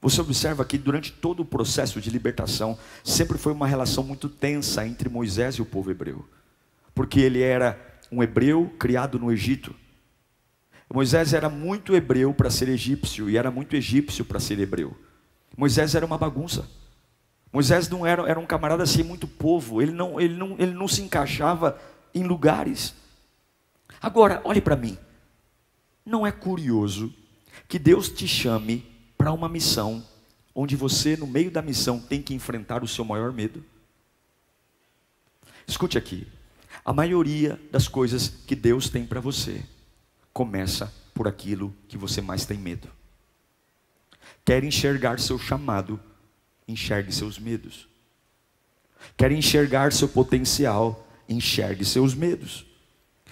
Você 0.00 0.20
observa 0.20 0.64
que 0.64 0.78
durante 0.78 1.12
todo 1.12 1.40
o 1.40 1.44
processo 1.44 2.00
de 2.00 2.10
libertação, 2.10 2.78
sempre 3.02 3.36
foi 3.36 3.52
uma 3.52 3.66
relação 3.66 4.04
muito 4.04 4.28
tensa 4.28 4.86
entre 4.86 5.08
Moisés 5.08 5.56
e 5.56 5.62
o 5.62 5.66
povo 5.66 5.90
hebreu, 5.90 6.24
porque 6.94 7.20
ele 7.20 7.42
era 7.42 7.78
um 8.10 8.22
hebreu 8.22 8.72
criado 8.78 9.18
no 9.18 9.32
Egito. 9.32 9.74
Moisés 10.92 11.34
era 11.34 11.50
muito 11.50 11.94
hebreu 11.94 12.32
para 12.32 12.48
ser 12.48 12.68
egípcio 12.68 13.28
e 13.28 13.36
era 13.36 13.50
muito 13.50 13.76
egípcio 13.76 14.24
para 14.24 14.40
ser 14.40 14.58
hebreu. 14.58 14.96
Moisés 15.56 15.94
era 15.94 16.06
uma 16.06 16.16
bagunça. 16.16 16.66
Moisés 17.52 17.88
não 17.88 18.06
era, 18.06 18.22
era 18.28 18.40
um 18.40 18.46
camarada 18.46 18.82
assim 18.82 19.02
muito 19.02 19.26
povo, 19.26 19.82
ele 19.82 19.92
não, 19.92 20.20
ele, 20.20 20.34
não, 20.34 20.56
ele 20.58 20.72
não 20.72 20.88
se 20.88 21.02
encaixava 21.02 21.78
em 22.14 22.22
lugares. 22.22 22.94
Agora, 24.00 24.40
olhe 24.44 24.60
para 24.60 24.76
mim. 24.76 24.96
Não 26.06 26.26
é 26.26 26.32
curioso 26.32 27.12
que 27.66 27.78
Deus 27.78 28.08
te 28.08 28.26
chame 28.26 28.86
para 29.18 29.32
uma 29.32 29.48
missão 29.48 30.06
onde 30.54 30.76
você, 30.76 31.16
no 31.16 31.26
meio 31.26 31.50
da 31.50 31.60
missão, 31.60 32.00
tem 32.00 32.22
que 32.22 32.32
enfrentar 32.32 32.82
o 32.82 32.88
seu 32.88 33.04
maior 33.04 33.32
medo? 33.32 33.62
Escute 35.66 35.98
aqui. 35.98 36.26
A 36.84 36.92
maioria 36.92 37.60
das 37.70 37.86
coisas 37.86 38.28
que 38.28 38.54
Deus 38.54 38.88
tem 38.88 39.04
para 39.04 39.20
você 39.20 39.62
começa 40.32 40.92
por 41.12 41.28
aquilo 41.28 41.74
que 41.88 41.98
você 41.98 42.20
mais 42.20 42.46
tem 42.46 42.56
medo. 42.56 42.88
Quer 44.44 44.64
enxergar 44.64 45.18
seu 45.18 45.38
chamado, 45.38 46.00
enxergue 46.66 47.12
seus 47.12 47.38
medos. 47.38 47.88
Quer 49.16 49.32
enxergar 49.32 49.92
seu 49.92 50.08
potencial, 50.08 51.06
enxergue 51.28 51.84
seus 51.84 52.14
medos. 52.14 52.67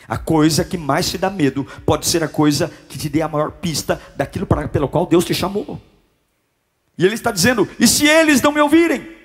A 0.08 0.16
coisa 0.16 0.64
que 0.64 0.78
mais 0.78 1.10
te 1.10 1.18
dá 1.18 1.28
medo 1.28 1.64
pode 1.84 2.06
ser 2.06 2.22
a 2.22 2.28
coisa 2.28 2.70
que 2.88 2.98
te 2.98 3.08
dê 3.08 3.22
a 3.22 3.28
maior 3.28 3.50
pista 3.50 4.00
daquilo 4.14 4.46
para, 4.46 4.68
pelo 4.68 4.88
qual 4.88 5.06
Deus 5.06 5.24
te 5.24 5.34
chamou. 5.34 5.80
E 6.96 7.04
ele 7.04 7.14
está 7.14 7.30
dizendo: 7.30 7.68
e 7.78 7.86
se 7.86 8.06
eles 8.06 8.40
não 8.40 8.52
me 8.52 8.60
ouvirem? 8.60 9.16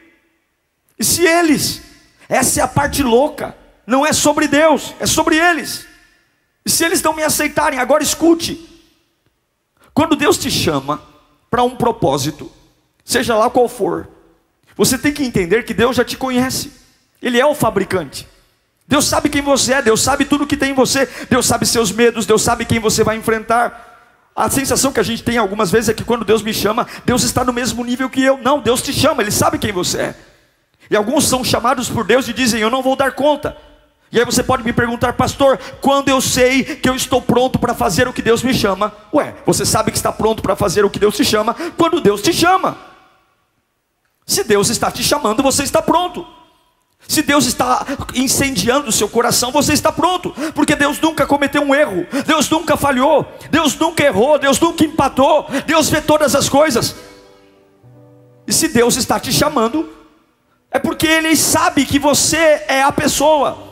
E 0.97 1.03
se 1.03 1.25
eles? 1.25 1.81
Essa 2.27 2.61
é 2.61 2.63
a 2.63 2.67
parte 2.67 3.03
louca. 3.03 3.55
Não 3.85 4.05
é 4.05 4.13
sobre 4.13 4.47
Deus, 4.47 4.93
é 4.99 5.05
sobre 5.05 5.35
eles. 5.35 5.85
E 6.65 6.69
se 6.69 6.85
eles 6.85 7.01
não 7.01 7.13
me 7.13 7.23
aceitarem, 7.23 7.79
agora 7.79 8.03
escute. 8.03 8.69
Quando 9.93 10.15
Deus 10.15 10.37
te 10.37 10.49
chama 10.49 11.01
para 11.49 11.63
um 11.63 11.75
propósito, 11.75 12.51
seja 13.03 13.35
lá 13.35 13.49
qual 13.49 13.67
for, 13.67 14.07
você 14.75 14.97
tem 14.97 15.11
que 15.11 15.23
entender 15.23 15.63
que 15.63 15.73
Deus 15.73 15.95
já 15.95 16.05
te 16.05 16.15
conhece. 16.15 16.71
Ele 17.21 17.39
é 17.39 17.45
o 17.45 17.53
fabricante. 17.53 18.27
Deus 18.91 19.05
sabe 19.05 19.29
quem 19.29 19.41
você 19.41 19.75
é, 19.75 19.81
Deus 19.81 20.01
sabe 20.01 20.25
tudo 20.25 20.45
que 20.45 20.57
tem 20.57 20.71
em 20.71 20.74
você, 20.74 21.07
Deus 21.29 21.45
sabe 21.45 21.65
seus 21.65 21.93
medos, 21.93 22.25
Deus 22.25 22.41
sabe 22.41 22.65
quem 22.65 22.77
você 22.77 23.05
vai 23.05 23.15
enfrentar. 23.15 24.29
A 24.36 24.50
sensação 24.50 24.91
que 24.91 25.00
a 25.00 25.03
gente 25.03 25.24
tem 25.24 25.38
algumas 25.38 25.71
vezes 25.71 25.88
é 25.88 25.93
que 25.93 26.03
quando 26.03 26.25
Deus 26.25 26.41
me 26.41 26.53
chama, 26.53 26.86
Deus 27.05 27.24
está 27.24 27.45
no 27.45 27.53
mesmo 27.53 27.86
nível 27.86 28.10
que 28.10 28.21
eu. 28.21 28.38
Não, 28.39 28.60
Deus 28.60 28.81
te 28.81 28.91
chama, 28.91 29.21
Ele 29.21 29.31
sabe 29.31 29.57
quem 29.57 29.71
você 29.71 29.98
é. 29.98 30.15
E 30.89 30.95
alguns 30.98 31.24
são 31.24 31.41
chamados 31.41 31.88
por 31.88 32.03
Deus 32.03 32.27
e 32.27 32.33
dizem: 32.33 32.60
Eu 32.60 32.69
não 32.69 32.81
vou 32.81 32.98
dar 32.98 33.13
conta. 33.13 33.55
E 34.12 34.19
aí 34.19 34.25
você 34.25 34.43
pode 34.43 34.62
me 34.62 34.74
perguntar, 34.74 35.13
pastor, 35.13 35.57
quando 35.79 36.10
eu 36.10 36.19
sei 36.19 36.65
que 36.65 36.89
eu 36.89 36.95
estou 36.95 37.21
pronto 37.21 37.57
para 37.57 37.74
fazer 37.74 38.10
o 38.10 38.13
que 38.13 38.21
Deus 38.21 38.43
me 38.43 38.53
chama? 38.53 38.91
Ué, 39.13 39.36
você 39.45 39.65
sabe 39.65 39.91
que 39.91 39.98
está 39.98 40.12
pronto 40.12 40.43
para 40.43 40.53
fazer 40.53 40.83
o 40.83 40.89
que 40.89 41.00
Deus 41.00 41.15
te 41.15 41.24
chama 41.24 41.55
quando 41.77 42.01
Deus 42.01 42.21
te 42.21 42.33
chama. 42.33 42.77
Se 44.25 44.43
Deus 44.43 44.69
está 44.69 44.91
te 44.91 45.01
chamando, 45.01 45.41
você 45.41 45.63
está 45.63 45.81
pronto. 45.81 46.40
Se 47.08 47.22
Deus 47.22 47.46
está 47.46 47.86
incendiando 48.15 48.89
o 48.89 48.91
seu 48.91 49.10
coração, 49.10 49.51
você 49.51 49.74
está 49.74 49.91
pronto, 49.91 50.34
porque 50.53 50.75
Deus 50.75 51.00
nunca 51.00 51.25
cometeu 51.25 51.62
um 51.62 51.75
erro, 51.75 52.08
Deus 52.25 52.50
nunca 52.50 52.77
falhou, 52.77 53.29
Deus 53.50 53.75
nunca 53.75 54.03
errou, 54.03 54.39
Deus 54.39 54.60
nunca 54.60 54.86
empatou, 54.86 55.46
Deus 55.65 55.89
vê 55.89 56.00
todas 56.00 56.36
as 56.36 56.48
coisas. 56.48 56.96
E 58.48 58.53
se 58.53 58.70
Deus 58.70 58.96
está 58.96 59.20
te 59.20 59.31
chamando, 59.31 59.89
é 60.70 60.79
porque 60.79 61.08
Ele 61.08 61.36
sabe 61.36 61.86
que 61.86 62.00
você 62.00 62.63
é 62.67 62.81
a 62.81 62.91
pessoa. 62.91 63.72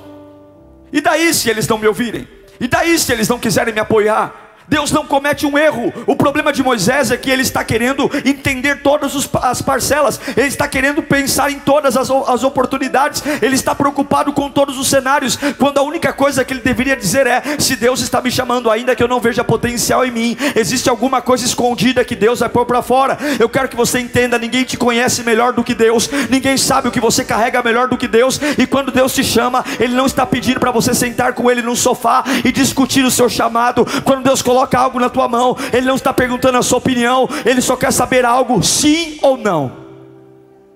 E 0.91 0.99
daí 0.99 1.33
se 1.33 1.49
eles 1.49 1.67
não 1.67 1.77
me 1.77 1.87
ouvirem? 1.87 2.27
E 2.59 2.67
daí 2.67 2.97
se 2.97 3.11
eles 3.11 3.27
não 3.29 3.39
quiserem 3.39 3.73
me 3.73 3.79
apoiar? 3.79 4.48
Deus 4.69 4.91
não 4.91 5.05
comete 5.05 5.45
um 5.45 5.57
erro. 5.57 5.91
O 6.05 6.15
problema 6.15 6.53
de 6.53 6.61
Moisés 6.61 7.09
é 7.09 7.17
que 7.17 7.29
ele 7.29 7.41
está 7.41 7.63
querendo 7.63 8.09
entender 8.23 8.81
todas 8.83 9.29
as 9.41 9.61
parcelas, 9.61 10.21
ele 10.37 10.47
está 10.47 10.67
querendo 10.67 11.01
pensar 11.01 11.51
em 11.51 11.59
todas 11.59 11.97
as, 11.97 12.09
oportunidades, 12.43 13.23
ele 13.41 13.55
está 13.55 13.73
preocupado 13.73 14.31
com 14.31 14.49
todos 14.49 14.77
os 14.77 14.87
cenários, 14.87 15.37
quando 15.57 15.79
a 15.79 15.81
única 15.81 16.13
coisa 16.13 16.45
que 16.45 16.53
ele 16.53 16.61
deveria 16.61 16.95
dizer 16.95 17.25
é: 17.25 17.41
se 17.57 17.75
Deus 17.75 17.99
está 18.01 18.21
me 18.21 18.29
chamando, 18.29 18.69
ainda 18.69 18.95
que 18.95 19.01
eu 19.01 19.07
não 19.07 19.19
veja 19.19 19.43
potencial 19.43 20.05
em 20.05 20.11
mim, 20.11 20.37
existe 20.55 20.89
alguma 20.89 21.21
coisa 21.21 21.43
escondida 21.43 22.05
que 22.05 22.15
Deus 22.15 22.39
vai 22.39 22.49
pôr 22.49 22.65
para 22.65 22.81
fora. 22.81 23.17
Eu 23.39 23.49
quero 23.49 23.67
que 23.67 23.75
você 23.75 23.99
entenda: 23.99 24.37
ninguém 24.37 24.63
te 24.63 24.77
conhece 24.77 25.23
melhor 25.23 25.53
do 25.53 25.63
que 25.63 25.73
Deus, 25.73 26.09
ninguém 26.29 26.57
sabe 26.57 26.87
o 26.87 26.91
que 26.91 26.99
você 26.99 27.23
carrega 27.23 27.63
melhor 27.63 27.87
do 27.87 27.97
que 27.97 28.07
Deus, 28.07 28.39
e 28.57 28.67
quando 28.67 28.91
Deus 28.91 29.13
te 29.13 29.23
chama, 29.23 29.65
Ele 29.79 29.95
não 29.95 30.05
está 30.05 30.25
pedindo 30.25 30.59
para 30.59 30.71
você 30.71 30.93
sentar 30.93 31.33
com 31.33 31.49
Ele 31.49 31.61
num 31.61 31.75
sofá 31.75 32.23
e 32.45 32.51
discutir 32.51 33.03
o 33.03 33.11
seu 33.11 33.27
chamado. 33.27 33.85
Quando 34.03 34.23
Deus 34.23 34.41
coloca 34.41 34.58
coloca 34.59 34.77
algo 34.77 34.99
na 34.99 35.09
tua 35.09 35.27
mão, 35.27 35.55
Ele 35.71 35.87
não 35.87 35.95
está 35.95 36.13
perguntando 36.13 36.57
a 36.57 36.63
sua 36.63 36.79
opinião, 36.79 37.29
Ele 37.45 37.61
só 37.61 37.75
quer 37.75 37.91
saber 37.93 38.25
algo, 38.25 38.61
sim 38.61 39.17
ou 39.21 39.37
não. 39.37 39.71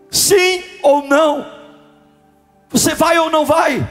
Sim 0.09 0.63
ou 0.81 1.05
não. 1.07 1.45
Você 2.69 2.95
vai 2.95 3.17
ou 3.19 3.29
não 3.29 3.45
vai? 3.45 3.85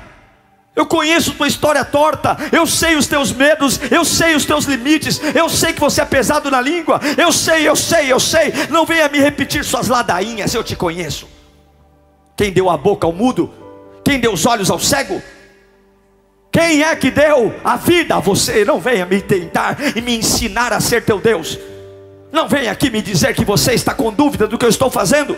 Eu 0.75 0.87
conheço 0.87 1.35
tua 1.35 1.47
história 1.47 1.85
torta, 1.85 2.35
eu 2.51 2.67
sei 2.67 2.97
os 2.97 3.07
teus 3.07 3.31
medos, 3.31 3.79
eu 3.91 4.05
sei 4.07 4.35
os 4.35 4.47
teus 4.47 4.65
limites, 4.65 5.21
eu 5.35 5.47
sei 5.51 5.75
que 5.75 5.81
você 5.81 6.01
é 6.01 6.05
pesado 6.07 6.51
na 6.51 6.63
língua, 6.63 6.99
eu 7.19 7.31
sei, 7.31 7.69
eu 7.69 7.77
sei, 7.77 8.11
eu 8.11 8.19
sei. 8.19 8.53
Não 8.71 8.87
venha 8.87 9.09
me 9.09 9.19
repetir 9.19 9.63
suas 9.65 9.89
ladainhas, 9.89 10.55
eu 10.55 10.65
te 10.65 10.75
conheço. 10.75 11.29
Quem 12.35 12.51
deu 12.51 12.71
a 12.71 12.79
boca 12.79 13.07
ao 13.07 13.13
mudo? 13.13 13.53
Quem 14.03 14.19
deu 14.19 14.33
os 14.33 14.47
olhos 14.47 14.71
ao 14.71 14.79
cego? 14.79 15.23
Quem 16.53 16.83
é 16.83 16.95
que 16.95 17.11
deu 17.11 17.55
a 17.65 17.77
vida 17.77 18.17
a 18.17 18.21
você? 18.21 18.63
Não 18.63 18.79
venha 18.79 19.07
me 19.07 19.23
tentar 19.23 19.79
e 19.97 20.03
me 20.03 20.19
ensinar 20.19 20.71
a 20.71 20.81
ser 20.81 21.03
teu 21.03 21.19
Deus. 21.19 21.59
Não 22.31 22.47
venha 22.47 22.71
aqui 22.71 22.91
me 22.91 23.01
dizer 23.01 23.35
que 23.35 23.43
você 23.43 23.73
está 23.73 23.95
com 23.95 24.13
dúvida 24.13 24.47
do 24.47 24.59
que 24.59 24.65
eu 24.67 24.69
estou 24.69 24.91
fazendo. 24.91 25.35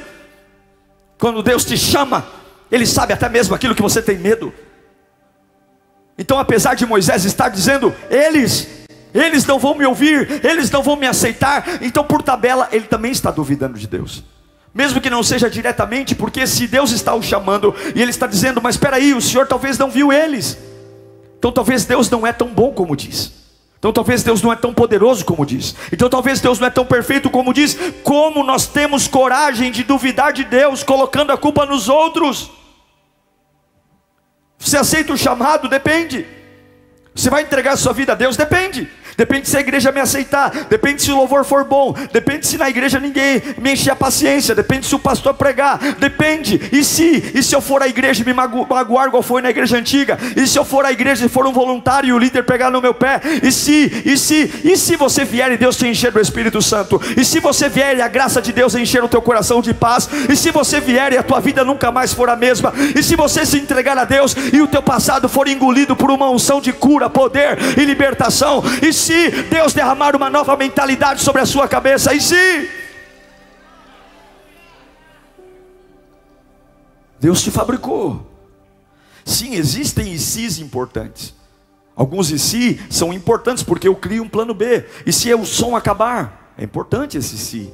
Quando 1.16 1.40
Deus 1.40 1.64
te 1.64 1.78
chama, 1.78 2.26
Ele 2.70 2.84
sabe 2.84 3.12
até 3.12 3.28
mesmo 3.28 3.54
aquilo 3.54 3.76
que 3.76 3.82
você 3.82 4.02
tem 4.02 4.18
medo. 4.18 4.52
Então, 6.18 6.36
apesar 6.36 6.74
de 6.74 6.84
Moisés 6.84 7.24
estar 7.24 7.48
dizendo, 7.48 7.94
eles, 8.10 8.66
eles 9.12 9.46
não 9.46 9.58
vão 9.58 9.76
me 9.76 9.86
ouvir, 9.86 10.40
eles 10.44 10.68
não 10.68 10.82
vão 10.82 10.96
me 10.96 11.06
aceitar, 11.06 11.78
então, 11.80 12.04
por 12.04 12.22
tabela, 12.22 12.68
ele 12.72 12.86
também 12.86 13.12
está 13.12 13.30
duvidando 13.30 13.78
de 13.78 13.86
Deus 13.86 14.24
mesmo 14.74 15.00
que 15.00 15.08
não 15.08 15.22
seja 15.22 15.48
diretamente, 15.48 16.16
porque 16.16 16.48
se 16.48 16.66
Deus 16.66 16.90
está 16.90 17.14
o 17.14 17.22
chamando 17.22 17.72
e 17.94 18.02
Ele 18.02 18.10
está 18.10 18.26
dizendo, 18.26 18.60
mas 18.60 18.74
espera 18.74 18.96
aí, 18.96 19.14
o 19.14 19.20
Senhor 19.20 19.46
talvez 19.46 19.78
não 19.78 19.88
viu 19.88 20.12
eles. 20.12 20.58
Então 21.44 21.52
talvez 21.52 21.84
Deus 21.84 22.08
não 22.08 22.26
é 22.26 22.32
tão 22.32 22.48
bom 22.48 22.72
como 22.72 22.96
diz. 22.96 23.30
Então 23.78 23.92
talvez 23.92 24.22
Deus 24.22 24.40
não 24.40 24.50
é 24.50 24.56
tão 24.56 24.72
poderoso 24.72 25.26
como 25.26 25.44
diz. 25.44 25.74
Então 25.92 26.08
talvez 26.08 26.40
Deus 26.40 26.58
não 26.58 26.68
é 26.68 26.70
tão 26.70 26.86
perfeito 26.86 27.28
como 27.28 27.52
diz. 27.52 27.76
Como 28.02 28.42
nós 28.42 28.66
temos 28.66 29.06
coragem 29.06 29.70
de 29.70 29.82
duvidar 29.82 30.32
de 30.32 30.42
Deus, 30.42 30.82
colocando 30.82 31.32
a 31.32 31.36
culpa 31.36 31.66
nos 31.66 31.86
outros? 31.86 32.50
Você 34.58 34.78
aceita 34.78 35.12
o 35.12 35.18
chamado? 35.18 35.68
Depende. 35.68 36.26
Você 37.14 37.28
vai 37.28 37.42
entregar 37.42 37.76
sua 37.76 37.92
vida 37.92 38.12
a 38.12 38.14
Deus? 38.14 38.38
Depende. 38.38 38.88
Depende 39.16 39.48
se 39.48 39.56
a 39.56 39.60
igreja 39.60 39.92
me 39.92 40.00
aceitar, 40.00 40.50
depende 40.68 41.02
se 41.02 41.12
o 41.12 41.16
louvor 41.16 41.44
for 41.44 41.64
bom, 41.64 41.94
depende 42.12 42.46
se 42.46 42.58
na 42.58 42.68
igreja 42.68 42.98
ninguém 42.98 43.42
me 43.58 43.72
encher 43.72 43.92
a 43.92 43.96
paciência, 43.96 44.54
depende 44.54 44.86
se 44.86 44.94
o 44.94 44.98
pastor 44.98 45.34
pregar, 45.34 45.78
depende. 45.98 46.60
E 46.72 46.82
se, 46.82 47.32
e 47.34 47.42
se 47.42 47.54
eu 47.54 47.60
for 47.60 47.82
à 47.82 47.88
igreja 47.88 48.22
e 48.22 48.26
me 48.26 48.32
magoar 48.32 49.06
igual 49.06 49.22
foi 49.22 49.40
na 49.40 49.50
igreja 49.50 49.76
antiga? 49.76 50.18
E 50.36 50.46
se 50.46 50.58
eu 50.58 50.64
for 50.64 50.84
à 50.84 50.92
igreja 50.92 51.26
e 51.26 51.28
for 51.28 51.46
um 51.46 51.52
voluntário 51.52 52.08
e 52.08 52.12
o 52.12 52.18
líder 52.18 52.44
pegar 52.44 52.70
no 52.70 52.80
meu 52.80 52.94
pé? 52.94 53.20
E 53.42 53.52
se, 53.52 54.02
e 54.04 54.18
se, 54.18 54.62
e 54.64 54.76
se 54.76 54.96
você 54.96 55.24
vier 55.24 55.52
e 55.52 55.56
Deus 55.56 55.76
te 55.76 55.86
encher 55.86 56.10
do 56.10 56.20
Espírito 56.20 56.60
Santo? 56.60 57.00
E 57.16 57.24
se 57.24 57.38
você 57.40 57.68
vier 57.68 57.96
e 57.96 58.02
a 58.02 58.08
graça 58.08 58.42
de 58.42 58.52
Deus 58.52 58.74
encher 58.74 59.04
o 59.04 59.08
teu 59.08 59.22
coração 59.22 59.62
de 59.62 59.72
paz? 59.72 60.08
E 60.28 60.34
se 60.34 60.50
você 60.50 60.80
vier 60.80 61.12
e 61.12 61.18
a 61.18 61.22
tua 61.22 61.40
vida 61.40 61.64
nunca 61.64 61.92
mais 61.92 62.12
for 62.12 62.28
a 62.28 62.36
mesma? 62.36 62.72
E 62.94 63.02
se 63.02 63.14
você 63.14 63.46
se 63.46 63.58
entregar 63.58 63.96
a 63.96 64.04
Deus 64.04 64.34
e 64.52 64.60
o 64.60 64.66
teu 64.66 64.82
passado 64.82 65.28
for 65.28 65.46
engolido 65.46 65.94
por 65.94 66.10
uma 66.10 66.28
unção 66.30 66.60
de 66.60 66.72
cura, 66.72 67.08
poder 67.08 67.58
e 67.78 67.84
libertação? 67.84 68.62
E 68.82 68.92
se 68.92 69.03
Deus 69.50 69.72
derramar 69.72 70.16
uma 70.16 70.30
nova 70.30 70.56
mentalidade 70.56 71.20
sobre 71.20 71.42
a 71.42 71.46
sua 71.46 71.68
cabeça, 71.68 72.14
e 72.14 72.20
se 72.20 72.70
Deus 77.20 77.42
te 77.42 77.50
fabricou. 77.50 78.30
Sim, 79.24 79.54
existem 79.54 80.12
ICs 80.12 80.58
importantes. 80.58 81.34
Alguns 81.96 82.30
IC 82.30 82.80
são 82.90 83.12
importantes 83.12 83.62
porque 83.62 83.88
eu 83.88 83.96
crio 83.96 84.22
um 84.22 84.28
plano 84.28 84.52
B. 84.52 84.84
E 85.06 85.12
se 85.12 85.32
o 85.32 85.46
som 85.46 85.74
acabar, 85.74 86.52
é 86.58 86.64
importante 86.64 87.16
esse 87.16 87.34
IC. 87.34 87.72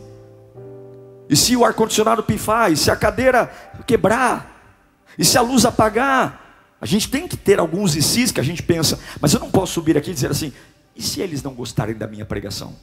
E 1.29 1.37
se 1.37 1.57
o 1.57 1.65
ar-condicionado 1.65 2.23
pifar, 2.23 2.71
e 2.71 2.77
se 2.77 2.91
a 2.91 2.97
cadeira 2.97 3.53
quebrar, 3.87 4.75
e 5.19 5.25
se 5.25 5.37
a 5.39 5.41
luz 5.41 5.65
apagar, 5.65 6.77
a 6.81 6.87
gente 6.87 7.11
tem 7.11 7.27
que 7.27 7.37
ter 7.37 7.59
alguns 7.59 7.95
ICs 7.95 8.33
que 8.33 8.41
a 8.41 8.45
gente 8.45 8.63
pensa, 8.63 8.99
mas 9.21 9.35
eu 9.35 9.41
não 9.41 9.51
posso 9.51 9.73
subir 9.73 9.97
aqui 9.97 10.11
e 10.11 10.15
dizer 10.15 10.31
assim: 10.31 10.53
e 11.01 11.03
se 11.03 11.23
eles 11.23 11.43
não 11.43 11.55
gostarem 11.55 11.95
da 11.95 12.07
minha 12.07 12.27
pregação? 12.27 12.77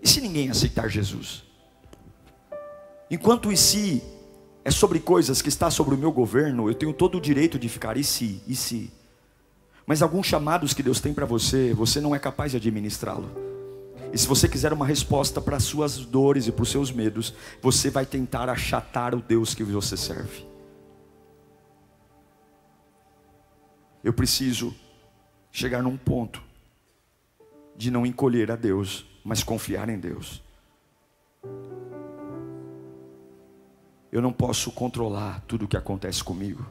E 0.00 0.08
se 0.08 0.20
ninguém 0.20 0.48
aceitar 0.48 0.88
Jesus? 0.88 1.42
Enquanto 3.10 3.50
e 3.50 3.56
se 3.56 4.00
é 4.64 4.70
sobre 4.70 5.00
coisas 5.00 5.42
que 5.42 5.48
está 5.48 5.72
sobre 5.72 5.96
o 5.96 5.98
meu 5.98 6.12
governo, 6.12 6.70
eu 6.70 6.74
tenho 6.74 6.92
todo 6.92 7.18
o 7.18 7.20
direito 7.20 7.58
de 7.58 7.68
ficar 7.68 7.96
e 7.96 8.04
se, 8.04 8.40
e 8.46 8.54
se. 8.54 8.92
Mas 9.84 10.02
alguns 10.02 10.24
chamados 10.24 10.72
que 10.72 10.84
Deus 10.84 11.00
tem 11.00 11.12
para 11.12 11.26
você, 11.26 11.74
você 11.74 12.00
não 12.00 12.14
é 12.14 12.18
capaz 12.20 12.52
de 12.52 12.58
administrá-lo. 12.58 13.28
E 14.12 14.16
se 14.16 14.28
você 14.28 14.46
quiser 14.46 14.72
uma 14.72 14.86
resposta 14.86 15.40
para 15.40 15.56
as 15.56 15.64
suas 15.64 15.96
dores 15.96 16.46
e 16.46 16.52
para 16.52 16.62
os 16.62 16.70
seus 16.70 16.92
medos, 16.92 17.34
você 17.60 17.90
vai 17.90 18.06
tentar 18.06 18.48
achatar 18.48 19.16
o 19.16 19.20
Deus 19.20 19.52
que 19.52 19.64
você 19.64 19.96
serve. 19.96 20.46
Eu 24.04 24.12
preciso 24.12 24.72
chegar 25.52 25.82
num 25.82 25.98
ponto 25.98 26.42
de 27.76 27.90
não 27.90 28.06
encolher 28.06 28.50
a 28.50 28.56
Deus, 28.56 29.04
mas 29.22 29.44
confiar 29.44 29.88
em 29.90 29.98
Deus. 29.98 30.42
Eu 34.10 34.22
não 34.22 34.32
posso 34.32 34.72
controlar 34.72 35.42
tudo 35.42 35.66
o 35.66 35.68
que 35.68 35.76
acontece 35.76 36.24
comigo. 36.24 36.66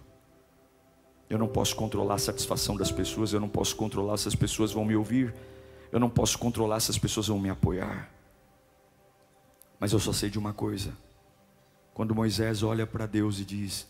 Eu 1.30 1.38
não 1.38 1.48
posso 1.48 1.76
controlar 1.76 2.16
a 2.16 2.20
satisfação 2.20 2.76
das 2.76 2.92
pessoas, 2.92 3.32
eu 3.32 3.40
não 3.40 3.48
posso 3.48 3.76
controlar 3.76 4.18
se 4.18 4.28
as 4.28 4.36
pessoas 4.36 4.72
vão 4.72 4.84
me 4.84 4.96
ouvir, 4.96 5.34
eu 5.92 6.00
não 6.00 6.10
posso 6.10 6.38
controlar 6.38 6.80
se 6.80 6.92
as 6.92 6.98
pessoas 6.98 7.28
vão 7.28 7.40
me 7.40 7.50
apoiar. 7.50 8.12
Mas 9.80 9.94
eu 9.94 10.00
só 10.00 10.12
sei 10.12 10.30
de 10.30 10.38
uma 10.38 10.54
coisa: 10.54 10.94
quando 11.94 12.14
Moisés 12.14 12.64
olha 12.64 12.86
para 12.86 13.06
Deus 13.06 13.40
e 13.40 13.46
diz: 13.46 13.88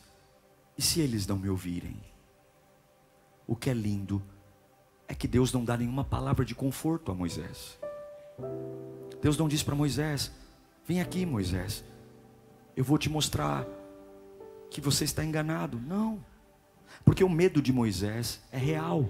E 0.78 0.82
se 0.82 1.02
eles 1.02 1.26
não 1.26 1.38
me 1.38 1.50
ouvirem? 1.50 2.00
O 3.48 3.56
que 3.56 3.70
é 3.70 3.74
lindo 3.74 4.22
é 5.12 5.14
que 5.14 5.28
Deus 5.28 5.52
não 5.52 5.66
dá 5.66 5.76
nenhuma 5.76 6.06
palavra 6.06 6.46
de 6.46 6.56
conforto 6.56 7.12
a 7.12 7.14
Moisés. 7.14 7.78
Deus 9.22 9.38
não 9.38 9.50
diz 9.50 9.62
para 9.62 9.76
Moisés: 9.76 10.32
Vem 10.88 11.02
aqui, 11.02 11.26
Moisés, 11.26 11.84
eu 12.78 12.84
vou 12.86 12.98
te 12.98 13.10
mostrar 13.10 13.68
que 14.70 14.80
você 14.80 15.04
está 15.04 15.22
enganado. 15.22 15.78
Não, 15.78 16.24
porque 17.04 17.26
o 17.26 17.30
medo 17.30 17.62
de 17.62 17.74
Moisés 17.74 18.42
é 18.54 18.58
real. 18.58 19.06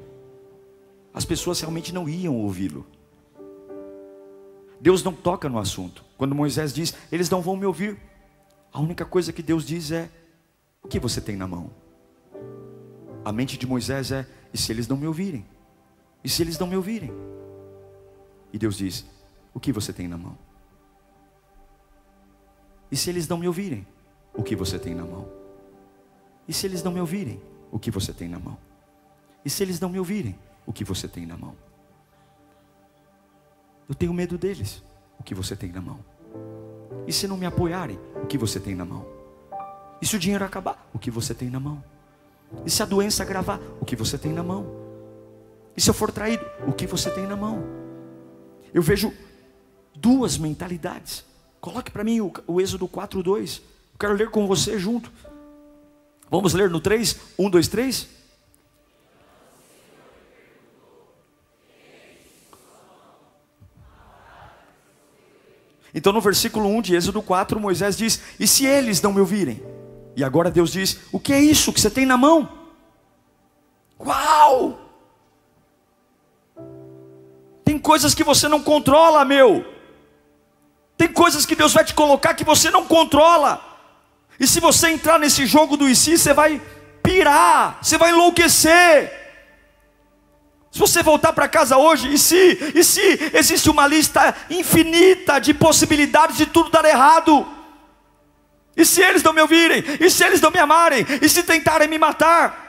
As 1.13 1.23
pessoas 1.23 1.61
realmente 1.61 1.93
não 1.93 2.09
iam 2.09 2.35
ouvi-lo. 2.35 2.87
Deus 4.79 5.03
não 5.03 5.13
toca 5.13 5.47
no 5.47 5.59
assunto. 5.59 6.03
Quando 6.17 6.33
Moisés 6.33 6.73
diz: 6.73 6.95
Eles 7.11 7.29
não 7.29 7.43
vão 7.43 7.55
me 7.55 7.67
ouvir, 7.67 7.95
a 8.73 8.79
única 8.79 9.05
coisa 9.05 9.31
que 9.31 9.43
Deus 9.43 9.67
diz 9.67 9.91
é: 9.91 10.09
O 10.81 10.87
que 10.87 10.99
você 10.99 11.21
tem 11.21 11.37
na 11.37 11.47
mão? 11.47 11.69
A 13.23 13.31
mente 13.31 13.55
de 13.55 13.67
Moisés 13.67 14.11
é: 14.11 14.27
E 14.51 14.57
se 14.57 14.71
eles 14.71 14.87
não 14.87 14.97
me 14.97 15.05
ouvirem? 15.05 15.45
E 16.23 16.29
se 16.29 16.41
eles 16.41 16.57
não 16.57 16.67
me 16.67 16.75
ouvirem? 16.75 17.11
E 18.53 18.57
Deus 18.57 18.77
diz: 18.77 19.05
O 19.53 19.59
que 19.59 19.71
você 19.71 19.91
tem 19.91 20.07
na 20.07 20.17
mão? 20.17 20.37
E 22.91 22.95
se 22.95 23.09
eles 23.09 23.27
não 23.27 23.37
me 23.37 23.47
ouvirem? 23.47 23.87
O 24.33 24.43
que 24.43 24.55
você 24.55 24.77
tem 24.77 24.93
na 24.93 25.03
mão? 25.03 25.27
E 26.47 26.53
se 26.53 26.67
eles 26.67 26.83
não 26.83 26.91
me 26.91 26.99
ouvirem? 26.99 27.41
O 27.71 27.79
que 27.79 27.89
você 27.89 28.13
tem 28.13 28.27
na 28.27 28.39
mão? 28.39 28.57
E 29.45 29.49
se 29.49 29.63
eles 29.63 29.79
não 29.79 29.89
me 29.89 29.97
ouvirem? 29.97 30.37
O 30.65 30.73
que 30.73 30.83
você 30.83 31.07
tem 31.07 31.25
na 31.25 31.37
mão? 31.37 31.55
Eu 33.87 33.95
tenho 33.95 34.13
medo 34.13 34.37
deles. 34.37 34.83
O 35.19 35.23
que 35.23 35.33
você 35.33 35.55
tem 35.55 35.71
na 35.71 35.81
mão? 35.81 35.99
E 37.07 37.13
se 37.13 37.27
não 37.27 37.37
me 37.37 37.45
apoiarem? 37.45 37.99
O 38.21 38.27
que 38.27 38.37
você 38.37 38.59
tem 38.59 38.75
na 38.75 38.85
mão? 38.85 39.05
E 40.01 40.05
se 40.05 40.15
o 40.15 40.19
dinheiro 40.19 40.43
acabar? 40.43 40.89
O 40.93 40.99
que 40.99 41.11
você 41.11 41.33
tem 41.33 41.49
na 41.49 41.59
mão? 41.59 41.83
E 42.65 42.69
se 42.69 42.83
a 42.83 42.85
doença 42.85 43.23
agravar? 43.23 43.59
O 43.79 43.85
que 43.85 43.95
você 43.95 44.17
tem 44.17 44.33
na 44.33 44.43
mão? 44.43 44.80
E 45.75 45.81
se 45.81 45.89
eu 45.89 45.93
for 45.93 46.11
traído, 46.11 46.45
o 46.67 46.73
que 46.73 46.85
você 46.85 47.09
tem 47.09 47.25
na 47.25 47.35
mão? 47.35 47.63
Eu 48.73 48.81
vejo 48.81 49.13
duas 49.95 50.37
mentalidades. 50.37 51.25
Coloque 51.59 51.91
para 51.91 52.03
mim 52.03 52.21
o, 52.21 52.31
o 52.47 52.59
Êxodo 52.59 52.87
4:2. 52.87 53.61
Eu 53.93 53.99
quero 53.99 54.13
ler 54.13 54.29
com 54.29 54.47
você 54.47 54.79
junto. 54.79 55.11
Vamos 56.29 56.53
ler 56.53 56.69
no 56.69 56.79
3, 56.79 57.17
1, 57.37 57.49
2, 57.49 57.67
3. 57.67 58.07
Então 65.93 66.13
no 66.13 66.21
versículo 66.21 66.67
1 66.69 66.81
de 66.81 66.95
Êxodo 66.95 67.21
4, 67.21 67.59
Moisés 67.59 67.97
diz: 67.97 68.21
E 68.39 68.47
se 68.47 68.65
eles 68.65 69.01
não 69.01 69.13
me 69.13 69.19
ouvirem? 69.19 69.61
E 70.15 70.23
agora 70.23 70.49
Deus 70.49 70.71
diz: 70.71 70.99
O 71.11 71.19
que 71.19 71.33
é 71.33 71.39
isso 71.39 71.73
que 71.73 71.81
você 71.81 71.89
tem 71.89 72.05
na 72.05 72.17
mão? 72.17 72.49
Uau! 73.99 74.90
Coisas 77.81 78.13
que 78.13 78.23
você 78.23 78.47
não 78.47 78.61
controla, 78.61 79.25
meu. 79.25 79.65
Tem 80.97 81.07
coisas 81.07 81.45
que 81.45 81.55
Deus 81.55 81.73
vai 81.73 81.83
te 81.83 81.93
colocar 81.93 82.33
que 82.33 82.43
você 82.43 82.69
não 82.69 82.85
controla. 82.85 83.59
E 84.39 84.47
se 84.47 84.59
você 84.59 84.89
entrar 84.89 85.17
nesse 85.19 85.45
jogo 85.45 85.75
do 85.75 85.89
IC, 85.89 86.17
você 86.17 86.33
vai 86.33 86.61
pirar, 87.01 87.79
você 87.81 87.97
vai 87.97 88.11
enlouquecer. 88.11 89.19
Se 90.71 90.79
você 90.79 91.03
voltar 91.03 91.33
para 91.33 91.49
casa 91.49 91.77
hoje, 91.77 92.13
e 92.13 92.17
se, 92.17 92.71
e 92.73 92.83
se 92.83 93.31
existe 93.33 93.69
uma 93.69 93.85
lista 93.85 94.33
infinita 94.49 95.39
de 95.39 95.53
possibilidades 95.53 96.37
de 96.37 96.45
tudo 96.45 96.69
dar 96.69 96.85
errado? 96.85 97.45
E 98.75 98.85
se 98.85 99.01
eles 99.01 99.21
não 99.21 99.33
me 99.33 99.41
ouvirem? 99.41 99.83
E 99.99 100.09
se 100.09 100.23
eles 100.23 100.39
não 100.39 100.49
me 100.49 100.59
amarem? 100.59 101.05
E 101.21 101.27
se 101.27 101.43
tentarem 101.43 101.89
me 101.89 101.97
matar? 101.97 102.60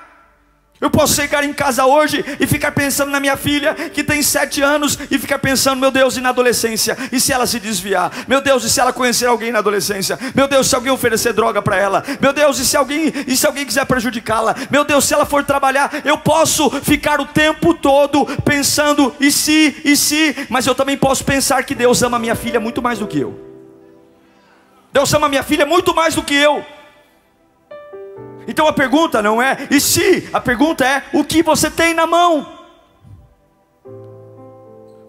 Eu 0.83 0.91
posso 0.91 1.15
chegar 1.15 1.45
em 1.45 1.53
casa 1.53 1.87
hoje 1.87 2.25
e 2.41 2.45
ficar 2.45 2.73
pensando 2.73 3.13
na 3.13 3.21
minha 3.21 3.37
filha 3.37 3.73
que 3.73 4.03
tem 4.03 4.21
sete 4.21 4.61
anos 4.61 4.99
e 5.09 5.17
ficar 5.17 5.39
pensando, 5.39 5.79
meu 5.79 5.93
Deus, 5.93 6.17
e 6.17 6.21
na 6.21 6.31
adolescência? 6.31 6.99
E 7.13 7.21
se 7.21 7.33
ela 7.33 7.47
se 7.47 7.61
desviar? 7.61 8.11
Meu 8.27 8.41
Deus, 8.41 8.65
e 8.65 8.69
se 8.69 8.81
ela 8.81 8.93
conhecer 8.93 9.27
alguém 9.27 9.53
na 9.53 9.61
adolescência? 9.61 10.19
Meu 10.35 10.49
Deus, 10.49 10.69
se 10.69 10.75
alguém 10.75 10.91
oferecer 10.91 11.33
droga 11.35 11.63
para 11.63 11.77
ela? 11.77 12.03
Meu 12.21 12.33
Deus, 12.33 12.59
e 12.59 12.67
se 12.67 12.77
alguém 12.77 13.13
e 13.29 13.37
se 13.37 13.47
alguém 13.47 13.65
quiser 13.65 13.87
prejudicá-la? 13.87 14.57
Meu 14.73 14.83
Deus, 14.83 15.05
se 15.05 15.15
ela 15.15 15.25
for 15.25 15.45
trabalhar, 15.45 16.03
eu 16.05 16.19
posso 16.19 16.69
ficar 16.69 17.21
o 17.21 17.27
tempo 17.27 17.75
todo 17.75 18.27
pensando 18.43 19.15
e 19.21 19.31
se 19.31 19.83
e 19.85 19.97
se, 19.97 20.35
mas 20.49 20.67
eu 20.67 20.75
também 20.75 20.97
posso 20.97 21.25
pensar 21.25 21.63
que 21.63 21.77
Deus 21.77 22.03
ama 22.03 22.19
minha 22.19 22.35
filha 22.35 22.59
muito 22.59 22.83
mais 22.83 22.99
do 22.99 23.07
que 23.07 23.21
eu. 23.21 23.41
Deus 24.93 25.15
ama 25.15 25.29
minha 25.29 25.45
filha 25.45 25.65
muito 25.65 25.95
mais 25.95 26.17
do 26.17 26.25
que 26.25 26.35
eu. 26.35 26.67
Então 28.47 28.67
a 28.67 28.73
pergunta 28.73 29.23
não 29.23 29.41
é 29.41 29.69
e 29.71 29.81
se, 29.81 30.29
a 30.33 30.41
pergunta 30.41 30.85
é 30.85 31.05
o 31.13 31.25
que 31.25 31.43
você 31.43 31.71
tem 31.71 31.95
na 31.95 32.07
mão. 32.07 32.61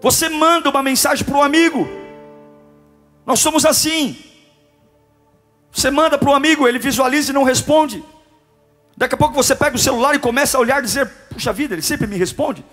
Você 0.00 0.28
manda 0.28 0.68
uma 0.68 0.82
mensagem 0.82 1.24
para 1.24 1.36
um 1.36 1.42
amigo. 1.42 1.88
Nós 3.24 3.40
somos 3.40 3.64
assim. 3.64 4.22
Você 5.72 5.90
manda 5.90 6.18
para 6.18 6.30
um 6.30 6.34
amigo, 6.34 6.68
ele 6.68 6.78
visualiza 6.78 7.30
e 7.30 7.34
não 7.34 7.42
responde. 7.42 8.04
Daqui 8.96 9.14
a 9.14 9.18
pouco 9.18 9.34
você 9.34 9.56
pega 9.56 9.74
o 9.74 9.78
celular 9.78 10.14
e 10.14 10.18
começa 10.18 10.56
a 10.56 10.60
olhar 10.60 10.78
e 10.78 10.82
dizer: 10.82 11.06
Puxa 11.30 11.52
vida, 11.52 11.74
ele 11.74 11.82
sempre 11.82 12.06
me 12.06 12.16
responde. 12.16 12.64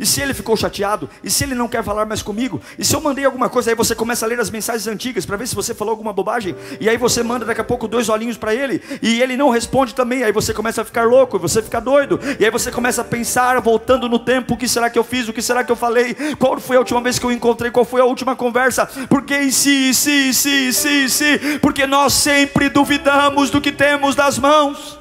E 0.00 0.06
se 0.06 0.22
ele 0.22 0.32
ficou 0.32 0.56
chateado? 0.56 1.10
E 1.22 1.28
se 1.28 1.44
ele 1.44 1.54
não 1.54 1.68
quer 1.68 1.84
falar 1.84 2.06
mais 2.06 2.22
comigo? 2.22 2.58
E 2.78 2.84
se 2.84 2.96
eu 2.96 3.02
mandei 3.02 3.26
alguma 3.26 3.50
coisa, 3.50 3.70
aí 3.70 3.76
você 3.76 3.94
começa 3.94 4.24
a 4.24 4.28
ler 4.28 4.40
as 4.40 4.48
mensagens 4.48 4.86
antigas 4.86 5.26
para 5.26 5.36
ver 5.36 5.46
se 5.46 5.54
você 5.54 5.74
falou 5.74 5.92
alguma 5.92 6.10
bobagem. 6.10 6.56
E 6.80 6.88
aí 6.88 6.96
você 6.96 7.22
manda 7.22 7.44
daqui 7.44 7.60
a 7.60 7.64
pouco 7.64 7.86
dois 7.86 8.08
olhinhos 8.08 8.38
para 8.38 8.54
ele. 8.54 8.82
E 9.02 9.20
ele 9.20 9.36
não 9.36 9.50
responde 9.50 9.94
também. 9.94 10.24
Aí 10.24 10.32
você 10.32 10.54
começa 10.54 10.80
a 10.80 10.84
ficar 10.86 11.04
louco, 11.04 11.38
você 11.38 11.60
fica 11.62 11.78
doido. 11.82 12.18
E 12.38 12.44
aí 12.46 12.50
você 12.50 12.70
começa 12.70 13.02
a 13.02 13.04
pensar, 13.04 13.60
voltando 13.60 14.08
no 14.08 14.18
tempo: 14.18 14.54
o 14.54 14.56
que 14.56 14.66
será 14.66 14.88
que 14.88 14.98
eu 14.98 15.04
fiz? 15.04 15.28
O 15.28 15.34
que 15.34 15.42
será 15.42 15.62
que 15.62 15.70
eu 15.70 15.76
falei? 15.76 16.16
Qual 16.38 16.58
foi 16.58 16.76
a 16.76 16.80
última 16.80 17.02
vez 17.02 17.18
que 17.18 17.26
eu 17.26 17.30
encontrei? 17.30 17.70
Qual 17.70 17.84
foi 17.84 18.00
a 18.00 18.06
última 18.06 18.34
conversa? 18.34 18.86
Porque 19.06 19.36
e 19.36 19.52
se, 19.52 19.92
se, 19.92 20.32
se, 20.32 20.72
se, 20.72 21.10
se? 21.10 21.58
Porque 21.58 21.86
nós 21.86 22.14
sempre 22.14 22.70
duvidamos 22.70 23.50
do 23.50 23.60
que 23.60 23.70
temos 23.70 24.16
nas 24.16 24.38
mãos. 24.38 24.98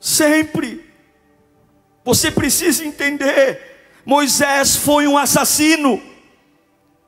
Sempre. 0.00 0.83
Você 2.04 2.30
precisa 2.30 2.84
entender: 2.84 4.00
Moisés 4.04 4.76
foi 4.76 5.06
um 5.06 5.16
assassino, 5.16 6.00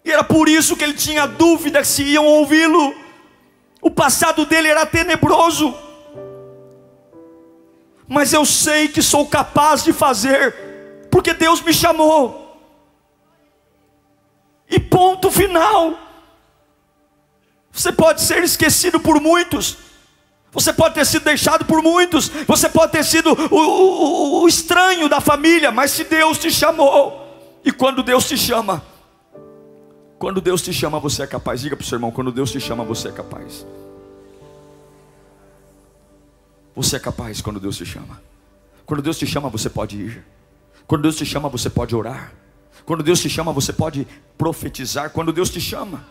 e 0.04 0.10
era 0.10 0.24
por 0.24 0.48
isso 0.48 0.76
que 0.76 0.84
ele 0.84 0.94
tinha 0.94 1.26
dúvida 1.26 1.84
se 1.84 2.02
iam 2.02 2.24
ouvi-lo. 2.24 2.94
O 3.80 3.90
passado 3.90 4.46
dele 4.46 4.68
era 4.68 4.86
tenebroso, 4.86 5.76
mas 8.08 8.32
eu 8.32 8.44
sei 8.44 8.88
que 8.88 9.02
sou 9.02 9.26
capaz 9.26 9.84
de 9.84 9.92
fazer, 9.92 11.06
porque 11.10 11.34
Deus 11.34 11.60
me 11.60 11.72
chamou. 11.72 12.44
E 14.68 14.80
ponto 14.80 15.30
final. 15.30 15.98
Você 17.70 17.92
pode 17.92 18.22
ser 18.22 18.42
esquecido 18.42 18.98
por 18.98 19.20
muitos, 19.20 19.76
você 20.56 20.72
pode 20.72 20.94
ter 20.94 21.04
sido 21.04 21.22
deixado 21.22 21.66
por 21.66 21.82
muitos, 21.82 22.30
você 22.46 22.66
pode 22.66 22.90
ter 22.90 23.04
sido 23.04 23.30
o, 23.30 23.58
o, 23.58 24.42
o 24.42 24.48
estranho 24.48 25.06
da 25.06 25.20
família, 25.20 25.70
mas 25.70 25.90
se 25.90 26.02
Deus 26.02 26.38
te 26.38 26.50
chamou, 26.50 27.60
e 27.62 27.70
quando 27.70 28.02
Deus 28.02 28.26
te 28.26 28.38
chama, 28.38 28.82
quando 30.18 30.40
Deus 30.40 30.62
te 30.62 30.72
chama, 30.72 30.98
você 30.98 31.24
é 31.24 31.26
capaz. 31.26 31.60
Diga 31.60 31.76
para 31.76 31.84
o 31.84 31.86
seu 31.86 31.96
irmão: 31.96 32.10
quando 32.10 32.32
Deus 32.32 32.50
te 32.50 32.58
chama, 32.58 32.82
você 32.84 33.08
é 33.08 33.12
capaz. 33.12 33.66
Você 36.74 36.96
é 36.96 37.00
capaz 37.00 37.42
quando 37.42 37.60
Deus 37.60 37.76
te 37.76 37.84
chama. 37.84 38.18
Quando 38.86 39.02
Deus 39.02 39.18
te 39.18 39.26
chama, 39.26 39.50
você 39.50 39.68
pode 39.68 39.98
ir. 39.98 40.24
Quando 40.86 41.02
Deus 41.02 41.16
te 41.16 41.26
chama, 41.26 41.50
você 41.50 41.68
pode 41.68 41.94
orar. 41.94 42.32
Quando 42.86 43.02
Deus 43.02 43.20
te 43.20 43.28
chama, 43.28 43.52
você 43.52 43.74
pode 43.74 44.08
profetizar. 44.38 45.10
Quando 45.10 45.34
Deus 45.34 45.50
te 45.50 45.60
chama, 45.60 46.02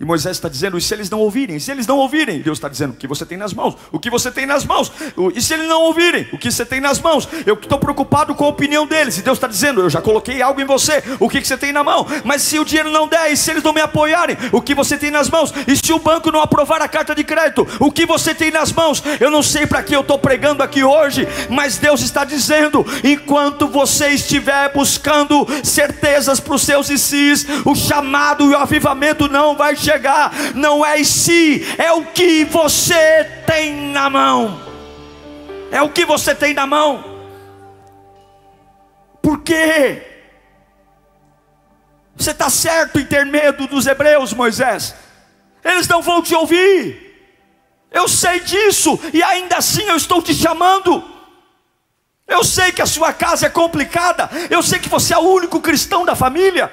e 0.00 0.04
Moisés 0.04 0.36
está 0.36 0.48
dizendo, 0.48 0.76
e 0.76 0.80
se 0.80 0.92
eles 0.92 1.08
não 1.08 1.20
ouvirem? 1.20 1.58
Se 1.60 1.70
eles 1.70 1.86
não 1.86 1.96
ouvirem, 1.98 2.40
Deus 2.40 2.58
está 2.58 2.68
dizendo, 2.68 2.94
o 2.94 2.96
que 2.96 3.06
você 3.06 3.24
tem 3.24 3.38
nas 3.38 3.54
mãos? 3.54 3.76
O 3.92 3.98
que 3.98 4.10
você 4.10 4.30
tem 4.30 4.44
nas 4.44 4.64
mãos? 4.64 4.90
E 5.34 5.40
se 5.40 5.54
eles 5.54 5.68
não 5.68 5.82
ouvirem? 5.82 6.28
O 6.32 6.38
que 6.38 6.50
você 6.50 6.66
tem 6.66 6.80
nas 6.80 6.98
mãos? 6.98 7.28
Eu 7.46 7.54
estou 7.54 7.78
preocupado 7.78 8.34
com 8.34 8.44
a 8.44 8.48
opinião 8.48 8.86
deles. 8.86 9.16
E 9.18 9.22
Deus 9.22 9.38
está 9.38 9.46
dizendo, 9.46 9.80
eu 9.80 9.88
já 9.88 10.02
coloquei 10.02 10.42
algo 10.42 10.60
em 10.60 10.64
você. 10.64 11.02
O 11.20 11.28
que 11.28 11.42
você 11.42 11.56
tem 11.56 11.72
na 11.72 11.84
mão? 11.84 12.06
Mas 12.24 12.42
se 12.42 12.58
o 12.58 12.64
dinheiro 12.64 12.90
não 12.90 13.06
der, 13.06 13.32
e 13.32 13.36
se 13.36 13.50
eles 13.50 13.62
não 13.62 13.72
me 13.72 13.80
apoiarem? 13.80 14.36
O 14.50 14.60
que 14.60 14.74
você 14.74 14.98
tem 14.98 15.12
nas 15.12 15.30
mãos? 15.30 15.54
E 15.66 15.76
se 15.76 15.92
o 15.92 15.98
banco 16.00 16.30
não 16.30 16.42
aprovar 16.42 16.82
a 16.82 16.88
carta 16.88 17.14
de 17.14 17.22
crédito? 17.22 17.66
O 17.78 17.92
que 17.92 18.04
você 18.04 18.34
tem 18.34 18.50
nas 18.50 18.72
mãos? 18.72 19.02
Eu 19.20 19.30
não 19.30 19.44
sei 19.44 19.64
para 19.64 19.82
que 19.82 19.94
eu 19.94 20.00
estou 20.00 20.18
pregando 20.18 20.62
aqui 20.62 20.82
hoje, 20.82 21.26
mas 21.48 21.78
Deus 21.78 22.00
está 22.00 22.24
dizendo, 22.24 22.84
enquanto 23.04 23.68
você 23.68 24.08
estiver 24.08 24.72
buscando 24.72 25.46
certezas 25.62 26.40
para 26.40 26.54
os 26.54 26.62
seus 26.62 26.90
e 26.90 26.98
sis, 26.98 27.46
o 27.64 27.74
chamado 27.74 28.50
e 28.50 28.54
o 28.54 28.58
avivamento 28.58 29.28
não 29.28 29.56
vai 29.56 29.76
chegar, 29.76 29.93
não 30.54 30.84
é 30.84 31.00
em 31.00 31.04
si, 31.04 31.64
é 31.78 31.92
o 31.92 32.04
que 32.04 32.44
você 32.44 33.24
tem 33.46 33.72
na 33.90 34.08
mão. 34.10 34.60
É 35.70 35.82
o 35.82 35.88
que 35.88 36.04
você 36.04 36.34
tem 36.34 36.54
na 36.54 36.66
mão. 36.66 37.04
Por 39.20 39.42
quê? 39.42 40.02
Você 42.16 42.30
está 42.30 42.48
certo 42.48 43.00
em 43.00 43.04
ter 43.04 43.26
medo 43.26 43.66
dos 43.66 43.86
hebreus, 43.86 44.32
Moisés. 44.32 44.94
Eles 45.64 45.88
não 45.88 46.02
vão 46.02 46.22
te 46.22 46.34
ouvir. 46.34 47.04
Eu 47.90 48.08
sei 48.08 48.40
disso, 48.40 48.98
e 49.12 49.22
ainda 49.22 49.56
assim 49.56 49.84
eu 49.84 49.96
estou 49.96 50.20
te 50.20 50.34
chamando. 50.34 51.02
Eu 52.26 52.42
sei 52.42 52.72
que 52.72 52.82
a 52.82 52.86
sua 52.86 53.12
casa 53.12 53.46
é 53.46 53.50
complicada. 53.50 54.28
Eu 54.50 54.62
sei 54.62 54.78
que 54.78 54.88
você 54.88 55.14
é 55.14 55.18
o 55.18 55.20
único 55.20 55.60
cristão 55.60 56.04
da 56.04 56.14
família. 56.14 56.72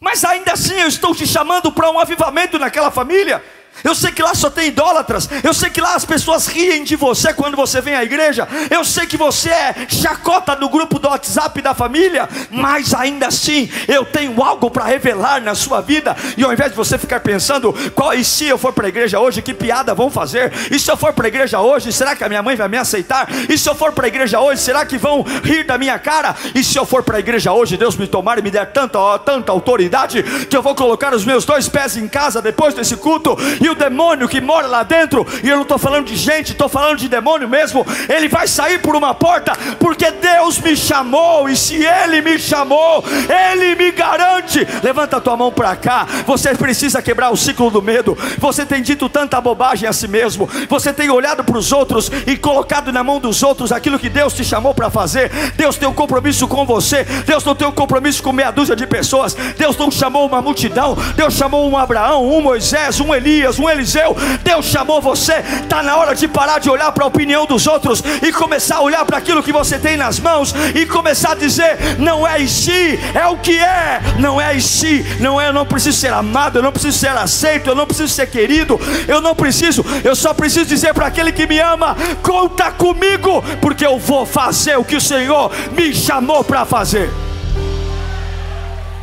Mas 0.00 0.24
ainda 0.24 0.54
assim 0.54 0.80
eu 0.80 0.88
estou 0.88 1.14
te 1.14 1.26
chamando 1.26 1.70
para 1.70 1.90
um 1.90 1.98
avivamento 1.98 2.58
naquela 2.58 2.90
família. 2.90 3.44
Eu 3.82 3.94
sei 3.94 4.12
que 4.12 4.22
lá 4.22 4.34
só 4.34 4.50
tem 4.50 4.68
idólatras. 4.68 5.28
Eu 5.42 5.54
sei 5.54 5.70
que 5.70 5.80
lá 5.80 5.94
as 5.94 6.04
pessoas 6.04 6.46
riem 6.46 6.84
de 6.84 6.96
você 6.96 7.32
quando 7.32 7.56
você 7.56 7.80
vem 7.80 7.94
à 7.94 8.04
igreja. 8.04 8.46
Eu 8.70 8.84
sei 8.84 9.06
que 9.06 9.16
você 9.16 9.48
é 9.48 9.74
chacota 9.88 10.54
no 10.54 10.68
grupo 10.68 10.98
do 10.98 11.08
WhatsApp 11.08 11.60
da 11.62 11.74
família. 11.74 12.28
Mas 12.50 12.94
ainda 12.94 13.28
assim, 13.28 13.70
eu 13.88 14.04
tenho 14.04 14.42
algo 14.42 14.70
para 14.70 14.84
revelar 14.84 15.40
na 15.40 15.54
sua 15.54 15.80
vida. 15.80 16.16
E 16.36 16.44
ao 16.44 16.52
invés 16.52 16.70
de 16.70 16.76
você 16.76 16.98
ficar 16.98 17.20
pensando, 17.20 17.72
qual, 17.94 18.12
e 18.12 18.24
se 18.24 18.46
eu 18.46 18.58
for 18.58 18.72
para 18.72 18.86
a 18.86 18.88
igreja 18.88 19.18
hoje, 19.18 19.40
que 19.40 19.54
piada 19.54 19.94
vão 19.94 20.10
fazer? 20.10 20.52
E 20.70 20.78
se 20.78 20.90
eu 20.90 20.96
for 20.96 21.12
para 21.12 21.26
a 21.26 21.28
igreja 21.28 21.60
hoje, 21.60 21.92
será 21.92 22.14
que 22.14 22.24
a 22.24 22.28
minha 22.28 22.42
mãe 22.42 22.56
vai 22.56 22.68
me 22.68 22.76
aceitar? 22.76 23.28
E 23.48 23.56
se 23.56 23.68
eu 23.68 23.74
for 23.74 23.92
para 23.92 24.06
a 24.06 24.08
igreja 24.08 24.40
hoje, 24.40 24.60
será 24.60 24.84
que 24.84 24.98
vão 24.98 25.22
rir 25.42 25.64
da 25.64 25.78
minha 25.78 25.98
cara? 25.98 26.36
E 26.54 26.62
se 26.62 26.78
eu 26.78 26.84
for 26.84 27.02
para 27.02 27.16
a 27.16 27.20
igreja 27.20 27.52
hoje, 27.52 27.76
Deus 27.76 27.96
me 27.96 28.06
tomar 28.06 28.38
e 28.38 28.42
me 28.42 28.50
der 28.50 28.66
tanta, 28.72 29.18
tanta 29.20 29.52
autoridade 29.52 30.22
que 30.22 30.56
eu 30.56 30.62
vou 30.62 30.74
colocar 30.74 31.14
os 31.14 31.24
meus 31.24 31.44
dois 31.44 31.68
pés 31.68 31.96
em 31.96 32.06
casa 32.06 32.42
depois 32.42 32.74
desse 32.74 32.96
culto 32.96 33.36
e 33.60 33.68
o 33.68 33.74
demônio 33.74 34.28
que 34.28 34.40
mora 34.40 34.66
lá 34.66 34.82
dentro, 34.82 35.26
e 35.42 35.48
eu 35.48 35.56
não 35.56 35.62
estou 35.62 35.78
falando 35.78 36.06
de 36.06 36.16
gente, 36.16 36.52
estou 36.52 36.68
falando 36.68 36.98
de 36.98 37.08
demônio 37.08 37.48
mesmo, 37.48 37.86
ele 38.08 38.28
vai 38.28 38.46
sair 38.46 38.80
por 38.80 38.96
uma 38.96 39.14
porta, 39.14 39.52
porque 39.78 40.10
Deus 40.10 40.58
me 40.58 40.76
chamou, 40.76 41.48
e 41.48 41.56
se 41.56 41.84
Ele 41.84 42.20
me 42.20 42.38
chamou, 42.38 43.04
Ele 43.28 43.74
me 43.74 43.90
garante. 43.90 44.66
Levanta 44.82 45.16
a 45.16 45.20
tua 45.20 45.36
mão 45.36 45.52
para 45.52 45.74
cá, 45.76 46.06
você 46.26 46.54
precisa 46.54 47.02
quebrar 47.02 47.30
o 47.30 47.36
ciclo 47.36 47.70
do 47.70 47.82
medo. 47.82 48.16
Você 48.38 48.64
tem 48.64 48.82
dito 48.82 49.08
tanta 49.08 49.40
bobagem 49.40 49.88
a 49.88 49.92
si 49.92 50.08
mesmo, 50.08 50.48
você 50.68 50.92
tem 50.92 51.10
olhado 51.10 51.44
para 51.44 51.58
os 51.58 51.72
outros 51.72 52.10
e 52.26 52.36
colocado 52.36 52.92
na 52.92 53.02
mão 53.02 53.20
dos 53.20 53.42
outros 53.42 53.72
aquilo 53.72 53.98
que 53.98 54.08
Deus 54.08 54.32
te 54.32 54.44
chamou 54.44 54.74
para 54.74 54.90
fazer. 54.90 55.30
Deus 55.56 55.76
tem 55.76 55.88
um 55.88 55.94
compromisso 55.94 56.46
com 56.48 56.64
você, 56.64 57.04
Deus 57.26 57.44
não 57.44 57.54
tem 57.54 57.66
um 57.66 57.72
compromisso 57.72 58.22
com 58.22 58.32
meia 58.32 58.50
dúzia 58.50 58.76
de 58.76 58.86
pessoas, 58.86 59.34
Deus 59.56 59.76
não 59.76 59.90
chamou 59.90 60.26
uma 60.26 60.40
multidão, 60.42 60.96
Deus 61.16 61.34
chamou 61.34 61.68
um 61.68 61.76
Abraão, 61.76 62.26
um 62.26 62.40
Moisés, 62.40 63.00
um 63.00 63.14
Elias, 63.14 63.49
um 63.58 63.68
Eliseu 63.68 64.16
Deus 64.42 64.66
chamou 64.66 65.00
você. 65.00 65.42
Está 65.62 65.82
na 65.82 65.96
hora 65.96 66.14
de 66.14 66.26
parar 66.28 66.58
de 66.58 66.70
olhar 66.70 66.92
para 66.92 67.04
a 67.04 67.08
opinião 67.08 67.46
dos 67.46 67.66
outros 67.66 68.02
e 68.22 68.32
começar 68.32 68.76
a 68.76 68.80
olhar 68.82 69.04
para 69.04 69.18
aquilo 69.18 69.42
que 69.42 69.52
você 69.52 69.78
tem 69.78 69.96
nas 69.96 70.18
mãos 70.18 70.54
e 70.74 70.86
começar 70.86 71.32
a 71.32 71.34
dizer: 71.34 71.98
não 71.98 72.26
é 72.26 72.46
si, 72.46 72.98
é 73.14 73.26
o 73.26 73.36
que 73.38 73.58
é, 73.58 74.00
não 74.18 74.40
é 74.40 74.58
si, 74.58 75.04
não 75.20 75.40
é. 75.40 75.48
Eu 75.48 75.52
não 75.52 75.66
preciso 75.66 75.98
ser 75.98 76.12
amado, 76.12 76.58
eu 76.58 76.62
não 76.62 76.72
preciso 76.72 76.98
ser 76.98 77.10
aceito, 77.10 77.70
eu 77.70 77.74
não 77.74 77.86
preciso 77.86 78.12
ser 78.12 78.28
querido, 78.28 78.80
eu 79.08 79.20
não 79.20 79.34
preciso, 79.34 79.84
eu 80.04 80.14
só 80.14 80.32
preciso 80.32 80.66
dizer 80.66 80.94
para 80.94 81.06
aquele 81.06 81.32
que 81.32 81.46
me 81.46 81.58
ama: 81.58 81.96
conta 82.22 82.70
comigo, 82.70 83.42
porque 83.60 83.84
eu 83.84 83.98
vou 83.98 84.24
fazer 84.24 84.76
o 84.76 84.84
que 84.84 84.96
o 84.96 85.00
Senhor 85.00 85.50
me 85.72 85.94
chamou 85.94 86.44
para 86.44 86.64
fazer. 86.64 87.10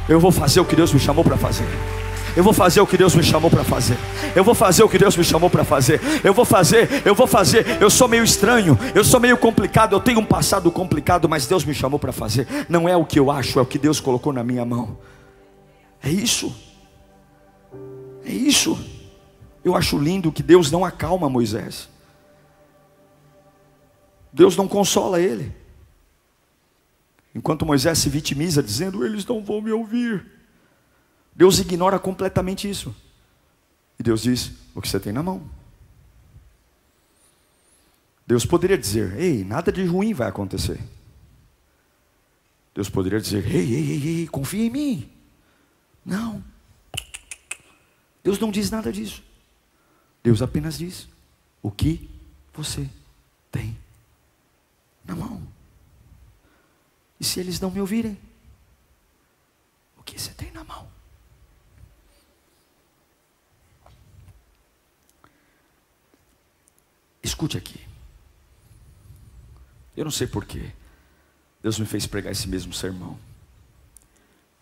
Eu 0.08 0.20
vou 0.20 0.32
fazer 0.32 0.62
o 0.62 0.66
que 0.66 0.76
Deus 0.76 0.94
me 0.94 1.00
chamou 1.00 1.24
para 1.24 1.36
fazer. 1.36 1.68
Eu 2.38 2.43
vou 2.43 2.54
fazer 2.54 2.80
o 2.80 2.86
que 2.86 2.95
Deus 2.95 3.15
me 3.15 3.23
chamou 3.23 3.50
para 3.50 3.63
fazer. 3.63 3.97
Eu 4.36 4.43
vou 4.43 4.54
fazer 4.54 4.84
o 4.84 4.89
que 4.89 5.00
Deus 5.00 5.17
me 5.17 5.23
chamou 5.23 5.50
para 5.50 5.63
fazer. 5.63 6.00
Eu 6.23 6.36
vou 6.36 6.45
fazer, 6.45 7.02
eu 7.04 7.15
vou 7.15 7.26
fazer. 7.26 7.82
Eu 7.82 7.89
sou 7.89 8.08
meio 8.08 8.23
estranho, 8.23 8.78
eu 8.93 9.04
sou 9.04 9.19
meio 9.19 9.36
complicado, 9.39 9.93
eu 9.93 10.00
tenho 10.00 10.19
um 10.19 10.26
passado 10.26 10.69
complicado, 10.69 11.28
mas 11.28 11.47
Deus 11.47 11.65
me 11.65 11.73
chamou 11.73 11.97
para 11.97 12.12
fazer. 12.12 12.47
Não 12.69 12.88
é 12.88 12.95
o 12.95 13.04
que 13.04 13.17
eu 13.17 13.32
acho, 13.32 13.58
é 13.58 13.62
o 13.63 13.65
que 13.65 13.80
Deus 13.80 14.00
colocou 14.00 14.32
na 14.32 14.43
minha 14.43 14.63
mão. 14.63 15.00
É 16.00 16.12
isso. 16.12 16.56
É 18.23 18.32
isso. 18.32 18.80
Eu 19.65 19.76
acho 19.76 19.97
lindo 19.97 20.32
que 20.32 20.43
Deus 20.43 20.69
não 20.69 20.86
acalma 20.86 21.28
Moisés. 21.28 21.89
Deus 24.32 24.56
não 24.56 24.67
consola 24.67 25.19
ele. 25.19 25.56
Enquanto 27.34 27.65
Moisés 27.65 27.97
se 27.97 28.10
vitimiza, 28.10 28.62
dizendo: 28.62 29.04
Eles 29.04 29.26
não 29.26 29.43
vão 29.43 29.60
me 29.60 29.71
ouvir. 29.71 30.37
Deus 31.38 31.60
ignora 31.60 32.00
completamente 32.00 32.67
isso. 32.67 32.93
E 34.00 34.04
Deus 34.04 34.23
diz: 34.23 34.54
o 34.73 34.82
que 34.82 34.89
você 34.89 35.00
tem 35.00 35.13
na 35.13 35.21
mão. 35.21 35.47
Deus 38.26 38.43
poderia 38.43 38.78
dizer: 38.78 39.15
ei, 39.19 39.43
nada 39.43 39.71
de 39.71 39.86
ruim 39.86 40.15
vai 40.15 40.28
acontecer. 40.28 40.82
Deus 42.73 42.89
poderia 42.89 43.21
dizer: 43.21 43.45
ei, 43.45 43.71
ei, 43.71 43.91
ei, 43.91 44.08
ei, 44.21 44.28
confia 44.28 44.65
em 44.65 44.71
mim. 44.71 45.12
Não. 46.04 46.43
Deus 48.23 48.39
não 48.39 48.50
diz 48.50 48.71
nada 48.71 48.91
disso. 48.91 49.23
Deus 50.23 50.41
apenas 50.41 50.80
diz: 50.80 51.08
o 51.62 51.69
que 51.69 52.10
você 52.52 52.89
tem 53.52 53.78
na 55.06 55.15
mão. 55.15 55.47
E 57.19 57.23
se 57.23 57.39
eles 57.39 57.60
não 57.60 57.69
me 57.69 57.80
ouvirem, 57.80 58.17
o 60.00 60.04
que 60.04 60.19
você 60.19 60.32
tem 60.32 60.52
na 60.52 60.63
mão? 60.63 60.97
Escute 67.28 67.58
aqui. 67.58 67.86
Eu 69.98 70.06
não 70.06 70.12
sei 70.12 70.26
porquê. 70.26 70.72
Deus 71.62 71.78
me 71.78 71.86
fez 71.86 72.08
pregar 72.08 72.32
esse 72.32 72.48
mesmo 72.48 72.72
sermão. 72.72 73.20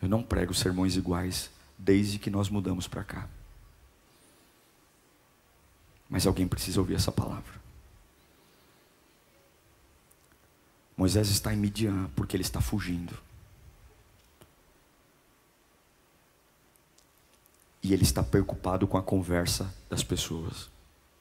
Eu 0.01 0.09
não 0.09 0.23
prego 0.23 0.51
sermões 0.51 0.95
iguais 0.95 1.51
desde 1.77 2.17
que 2.17 2.31
nós 2.31 2.49
mudamos 2.49 2.87
para 2.87 3.03
cá. 3.03 3.29
Mas 6.09 6.25
alguém 6.25 6.47
precisa 6.47 6.79
ouvir 6.79 6.95
essa 6.95 7.11
palavra. 7.11 7.53
Moisés 10.97 11.29
está 11.29 11.53
em 11.53 11.57
Midian 11.57 12.09
porque 12.15 12.35
ele 12.35 12.41
está 12.41 12.61
fugindo. 12.61 13.15
E 17.83 17.93
ele 17.93 18.03
está 18.03 18.23
preocupado 18.23 18.87
com 18.87 18.97
a 18.97 19.03
conversa 19.03 19.71
das 19.87 20.03
pessoas, 20.03 20.67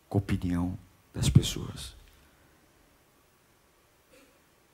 com 0.08 0.16
a 0.16 0.22
opinião 0.22 0.78
das 1.14 1.28
pessoas. 1.28 1.94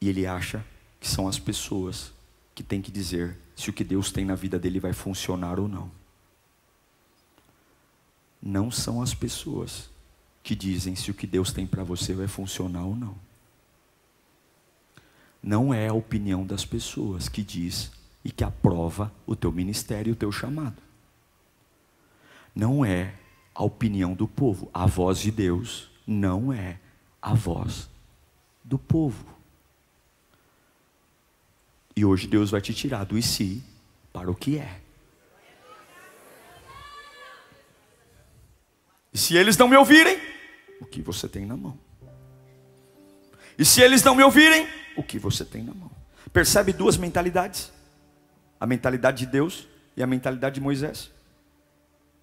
E 0.01 0.09
ele 0.09 0.27
acha 0.27 0.65
que 0.99 1.07
são 1.07 1.29
as 1.29 1.39
pessoas 1.39 2.13
que 2.55 2.63
têm 2.63 2.81
que 2.81 2.91
dizer 2.91 3.37
se 3.55 3.69
o 3.69 3.73
que 3.73 3.85
Deus 3.85 4.11
tem 4.11 4.25
na 4.25 4.35
vida 4.35 4.59
dele 4.59 4.81
vai 4.81 4.93
funcionar 4.93 5.61
ou 5.61 5.69
não. 5.69 5.91
Não 8.43 8.71
são 8.71 9.03
as 9.03 9.13
pessoas 9.13 9.91
que 10.43 10.55
dizem 10.55 10.97
se 10.97 11.11
o 11.11 11.15
que 11.15 11.27
Deus 11.27 11.53
tem 11.53 11.67
para 11.67 11.85
você 11.85 12.15
vai 12.15 12.27
funcionar 12.27 12.85
ou 12.85 12.97
não. 12.97 13.15
Não 15.43 15.73
é 15.73 15.89
a 15.89 15.95
opinião 15.95 16.47
das 16.47 16.65
pessoas 16.65 17.29
que 17.29 17.43
diz 17.43 17.93
e 18.25 18.31
que 18.31 18.43
aprova 18.43 19.13
o 19.27 19.37
teu 19.37 19.53
ministério 19.53 20.11
e 20.11 20.13
o 20.13 20.17
teu 20.17 20.33
chamado 20.33 20.91
não 22.55 22.85
é 22.85 23.15
a 23.55 23.63
opinião 23.65 24.15
do 24.15 24.27
povo. 24.27 24.69
A 24.73 24.87
voz 24.87 25.19
de 25.19 25.31
Deus 25.31 25.91
não 26.07 26.53
é 26.53 26.79
a 27.21 27.35
voz 27.35 27.89
do 28.65 28.79
povo. 28.79 29.27
E 31.95 32.05
hoje 32.05 32.27
Deus 32.27 32.51
vai 32.51 32.61
te 32.61 32.73
tirar 32.73 33.05
do 33.05 33.19
e 33.19 33.23
si 33.23 33.63
para 34.13 34.31
o 34.31 34.35
que 34.35 34.59
é. 34.59 34.81
E 39.13 39.19
se 39.19 39.37
eles 39.37 39.57
não 39.57 39.69
me 39.69 39.77
ouvirem, 39.77 40.19
o 40.81 40.87
que 40.87 41.03
você 41.03 41.29
tem 41.29 41.45
na 41.45 41.57
mão? 41.57 41.77
E 43.59 43.65
se 43.65 43.83
eles 43.83 44.03
não 44.03 44.15
me 44.15 44.23
ouvirem, 44.23 44.67
o 44.97 45.03
que 45.03 45.19
você 45.19 45.45
tem 45.45 45.63
na 45.63 45.75
mão? 45.75 45.91
Percebe 46.33 46.73
duas 46.73 46.97
mentalidades? 46.97 47.73
A 48.59 48.67
mentalidade 48.67 49.25
de 49.25 49.27
Deus 49.27 49.67
e 49.97 50.03
a 50.03 50.07
mentalidade 50.07 50.55
de 50.55 50.61
Moisés. 50.61 51.11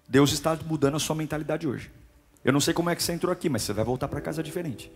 Deus 0.08 0.32
está 0.32 0.56
mudando 0.56 0.96
a 0.96 0.98
sua 0.98 1.14
mentalidade 1.14 1.66
hoje. 1.66 1.90
Eu 2.48 2.52
não 2.52 2.60
sei 2.60 2.72
como 2.72 2.88
é 2.88 2.96
que 2.96 3.02
você 3.02 3.12
entrou 3.12 3.30
aqui, 3.30 3.46
mas 3.50 3.60
você 3.60 3.74
vai 3.74 3.84
voltar 3.84 4.08
para 4.08 4.22
casa 4.22 4.42
diferente. 4.42 4.90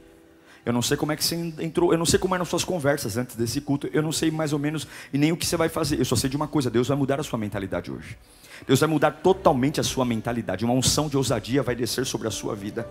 Eu 0.65 0.73
não 0.73 0.81
sei 0.81 0.97
como 0.97 1.13
é 1.13 1.17
que 1.17 1.23
você 1.23 1.35
entrou, 1.35 1.93
eu 1.93 1.99
não 1.99 2.07
sei 2.07 2.19
como 2.19 2.35
eram 2.35 2.47
suas 2.47 2.65
conversas 2.65 3.19
antes 3.19 3.37
desse 3.37 3.61
culto, 3.61 3.91
eu 3.93 4.01
não 4.01 4.11
sei 4.11 4.31
mais 4.31 4.55
ou 4.55 4.59
menos 4.59 4.89
e 5.13 5.19
nem 5.19 5.33
o 5.33 5.37
que 5.37 5.45
você 5.45 5.55
vai 5.55 5.69
fazer. 5.69 5.99
Eu 5.99 6.05
só 6.07 6.17
sei 6.17 6.31
de 6.31 6.37
uma 6.37 6.49
coisa: 6.49 6.71
Deus 6.71 6.89
vai 6.89 6.97
mudar 6.97 7.21
a 7.21 7.23
sua 7.23 7.39
mentalidade 7.39 7.93
hoje. 7.93 8.17
Deus 8.67 8.81
vai 8.81 8.89
mudar 8.89 9.11
totalmente 9.23 9.81
a 9.81 9.83
sua 9.83 10.05
mentalidade. 10.05 10.65
Uma 10.65 10.75
unção 10.75 11.09
de 11.09 11.17
ousadia 11.17 11.63
vai 11.63 11.75
descer 11.75 12.07
sobre 12.07 12.29
a 12.29 12.31
sua 12.31 12.55
vida. 12.55 12.89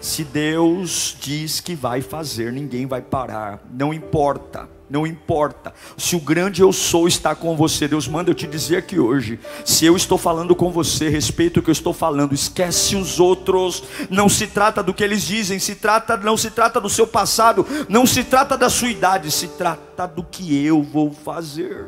Se 0.00 0.24
Deus 0.24 1.16
diz 1.20 1.60
que 1.60 1.76
vai 1.76 2.02
fazer, 2.02 2.52
ninguém 2.52 2.86
vai 2.86 3.00
parar. 3.00 3.60
Não 3.72 3.94
importa. 3.94 4.68
Não 4.90 5.06
importa. 5.06 5.72
Se 5.96 6.14
o 6.14 6.20
grande 6.20 6.60
eu 6.60 6.70
sou 6.70 7.08
está 7.08 7.34
com 7.34 7.56
você, 7.56 7.88
Deus 7.88 8.06
manda 8.06 8.30
eu 8.30 8.34
te 8.34 8.46
dizer 8.46 8.82
que 8.82 8.98
hoje, 8.98 9.40
se 9.64 9.86
eu 9.86 9.96
estou 9.96 10.18
falando 10.18 10.54
com 10.54 10.70
você, 10.70 11.08
respeito 11.08 11.60
o 11.60 11.62
que 11.62 11.70
eu 11.70 11.72
estou 11.72 11.94
falando, 11.94 12.34
esquece 12.34 12.94
os 12.94 13.18
outros. 13.18 13.84
Não 14.10 14.28
se 14.28 14.46
trata 14.46 14.82
do 14.82 14.92
que 14.92 15.02
eles 15.02 15.22
dizem, 15.22 15.58
se 15.58 15.76
trata, 15.76 16.16
não 16.18 16.36
se 16.36 16.50
trata 16.50 16.78
do 16.78 16.90
seu 16.90 17.06
passado, 17.06 17.66
não 17.88 18.04
se 18.04 18.22
trata 18.22 18.58
da 18.58 18.68
sua 18.68 18.90
idade, 18.90 19.30
se 19.30 19.48
trata 19.48 20.06
do 20.06 20.22
que 20.22 20.62
eu 20.62 20.82
vou 20.82 21.10
fazer. 21.10 21.86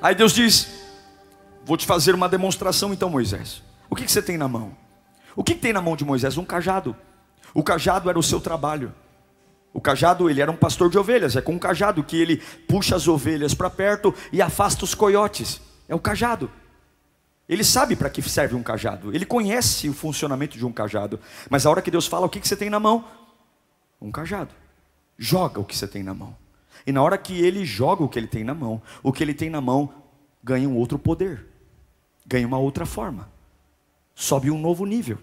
Aí 0.00 0.14
Deus 0.14 0.32
diz: 0.32 0.79
Vou 1.70 1.76
te 1.76 1.86
fazer 1.86 2.16
uma 2.16 2.28
demonstração 2.28 2.92
então, 2.92 3.08
Moisés. 3.08 3.62
O 3.88 3.94
que, 3.94 4.04
que 4.04 4.10
você 4.10 4.20
tem 4.20 4.36
na 4.36 4.48
mão? 4.48 4.76
O 5.36 5.44
que, 5.44 5.54
que 5.54 5.60
tem 5.60 5.72
na 5.72 5.80
mão 5.80 5.94
de 5.94 6.04
Moisés? 6.04 6.36
Um 6.36 6.44
cajado. 6.44 6.96
O 7.54 7.62
cajado 7.62 8.10
era 8.10 8.18
o 8.18 8.22
seu 8.24 8.40
trabalho. 8.40 8.92
O 9.72 9.80
cajado, 9.80 10.28
ele 10.28 10.42
era 10.42 10.50
um 10.50 10.56
pastor 10.56 10.90
de 10.90 10.98
ovelhas, 10.98 11.36
é 11.36 11.40
com 11.40 11.52
um 11.52 11.60
cajado 11.60 12.02
que 12.02 12.16
ele 12.16 12.38
puxa 12.66 12.96
as 12.96 13.06
ovelhas 13.06 13.54
para 13.54 13.70
perto 13.70 14.12
e 14.32 14.42
afasta 14.42 14.82
os 14.82 14.96
coiotes. 14.96 15.60
É 15.88 15.94
o 15.94 16.00
cajado. 16.00 16.50
Ele 17.48 17.62
sabe 17.62 17.94
para 17.94 18.10
que 18.10 18.20
serve 18.20 18.56
um 18.56 18.64
cajado, 18.64 19.14
ele 19.14 19.24
conhece 19.24 19.88
o 19.88 19.94
funcionamento 19.94 20.58
de 20.58 20.66
um 20.66 20.72
cajado, 20.72 21.20
mas 21.48 21.66
a 21.66 21.70
hora 21.70 21.82
que 21.82 21.90
Deus 21.92 22.08
fala, 22.08 22.26
o 22.26 22.28
que, 22.28 22.40
que 22.40 22.48
você 22.48 22.56
tem 22.56 22.68
na 22.68 22.80
mão? 22.80 23.04
Um 24.02 24.10
cajado. 24.10 24.52
Joga 25.16 25.60
o 25.60 25.64
que 25.64 25.76
você 25.76 25.86
tem 25.86 26.02
na 26.02 26.14
mão. 26.14 26.36
E 26.84 26.90
na 26.90 27.00
hora 27.00 27.16
que 27.16 27.40
ele 27.40 27.64
joga 27.64 28.02
o 28.02 28.08
que 28.08 28.18
ele 28.18 28.26
tem 28.26 28.42
na 28.42 28.54
mão, 28.56 28.82
o 29.04 29.12
que 29.12 29.22
ele 29.22 29.34
tem 29.34 29.48
na 29.48 29.60
mão 29.60 29.94
ganha 30.42 30.68
um 30.68 30.76
outro 30.76 30.98
poder, 30.98 31.46
ganha 32.30 32.46
uma 32.46 32.58
outra 32.58 32.86
forma, 32.86 33.28
sobe 34.14 34.52
um 34.52 34.58
novo 34.58 34.86
nível. 34.86 35.18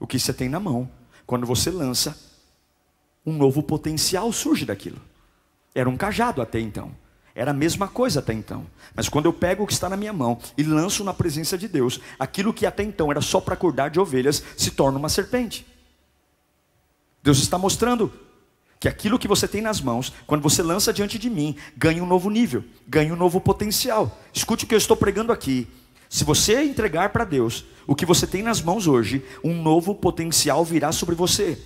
O 0.00 0.06
que 0.06 0.18
você 0.18 0.32
tem 0.32 0.48
na 0.48 0.58
mão, 0.58 0.90
quando 1.26 1.46
você 1.46 1.70
lança, 1.70 2.18
um 3.24 3.34
novo 3.34 3.62
potencial 3.62 4.32
surge 4.32 4.64
daquilo. 4.64 5.00
Era 5.74 5.88
um 5.88 5.96
cajado 5.96 6.40
até 6.40 6.58
então. 6.58 6.90
Era 7.34 7.50
a 7.50 7.54
mesma 7.54 7.86
coisa 7.86 8.20
até 8.20 8.32
então. 8.32 8.66
Mas 8.94 9.10
quando 9.10 9.26
eu 9.26 9.32
pego 9.32 9.64
o 9.64 9.66
que 9.66 9.72
está 9.74 9.90
na 9.90 9.96
minha 9.96 10.12
mão 10.12 10.38
e 10.56 10.62
lanço 10.62 11.04
na 11.04 11.12
presença 11.12 11.58
de 11.58 11.68
Deus, 11.68 12.00
aquilo 12.18 12.54
que 12.54 12.64
até 12.64 12.82
então 12.82 13.10
era 13.10 13.20
só 13.20 13.40
para 13.40 13.54
acordar 13.54 13.90
de 13.90 14.00
ovelhas 14.00 14.42
se 14.56 14.70
torna 14.70 14.98
uma 14.98 15.08
serpente. 15.10 15.66
Deus 17.22 17.38
está 17.38 17.58
mostrando 17.58 18.10
que 18.84 18.88
aquilo 18.88 19.18
que 19.18 19.26
você 19.26 19.48
tem 19.48 19.62
nas 19.62 19.80
mãos, 19.80 20.12
quando 20.26 20.42
você 20.42 20.62
lança 20.62 20.92
diante 20.92 21.18
de 21.18 21.30
mim, 21.30 21.56
ganha 21.74 22.04
um 22.04 22.06
novo 22.06 22.28
nível, 22.28 22.62
ganha 22.86 23.14
um 23.14 23.16
novo 23.16 23.40
potencial. 23.40 24.14
Escute 24.30 24.66
o 24.66 24.68
que 24.68 24.74
eu 24.74 24.78
estou 24.78 24.94
pregando 24.94 25.32
aqui. 25.32 25.66
Se 26.06 26.22
você 26.22 26.62
entregar 26.62 27.08
para 27.08 27.24
Deus 27.24 27.64
o 27.86 27.94
que 27.94 28.04
você 28.04 28.26
tem 28.26 28.42
nas 28.42 28.60
mãos 28.60 28.86
hoje, 28.86 29.24
um 29.42 29.54
novo 29.54 29.94
potencial 29.94 30.62
virá 30.66 30.92
sobre 30.92 31.14
você. 31.14 31.58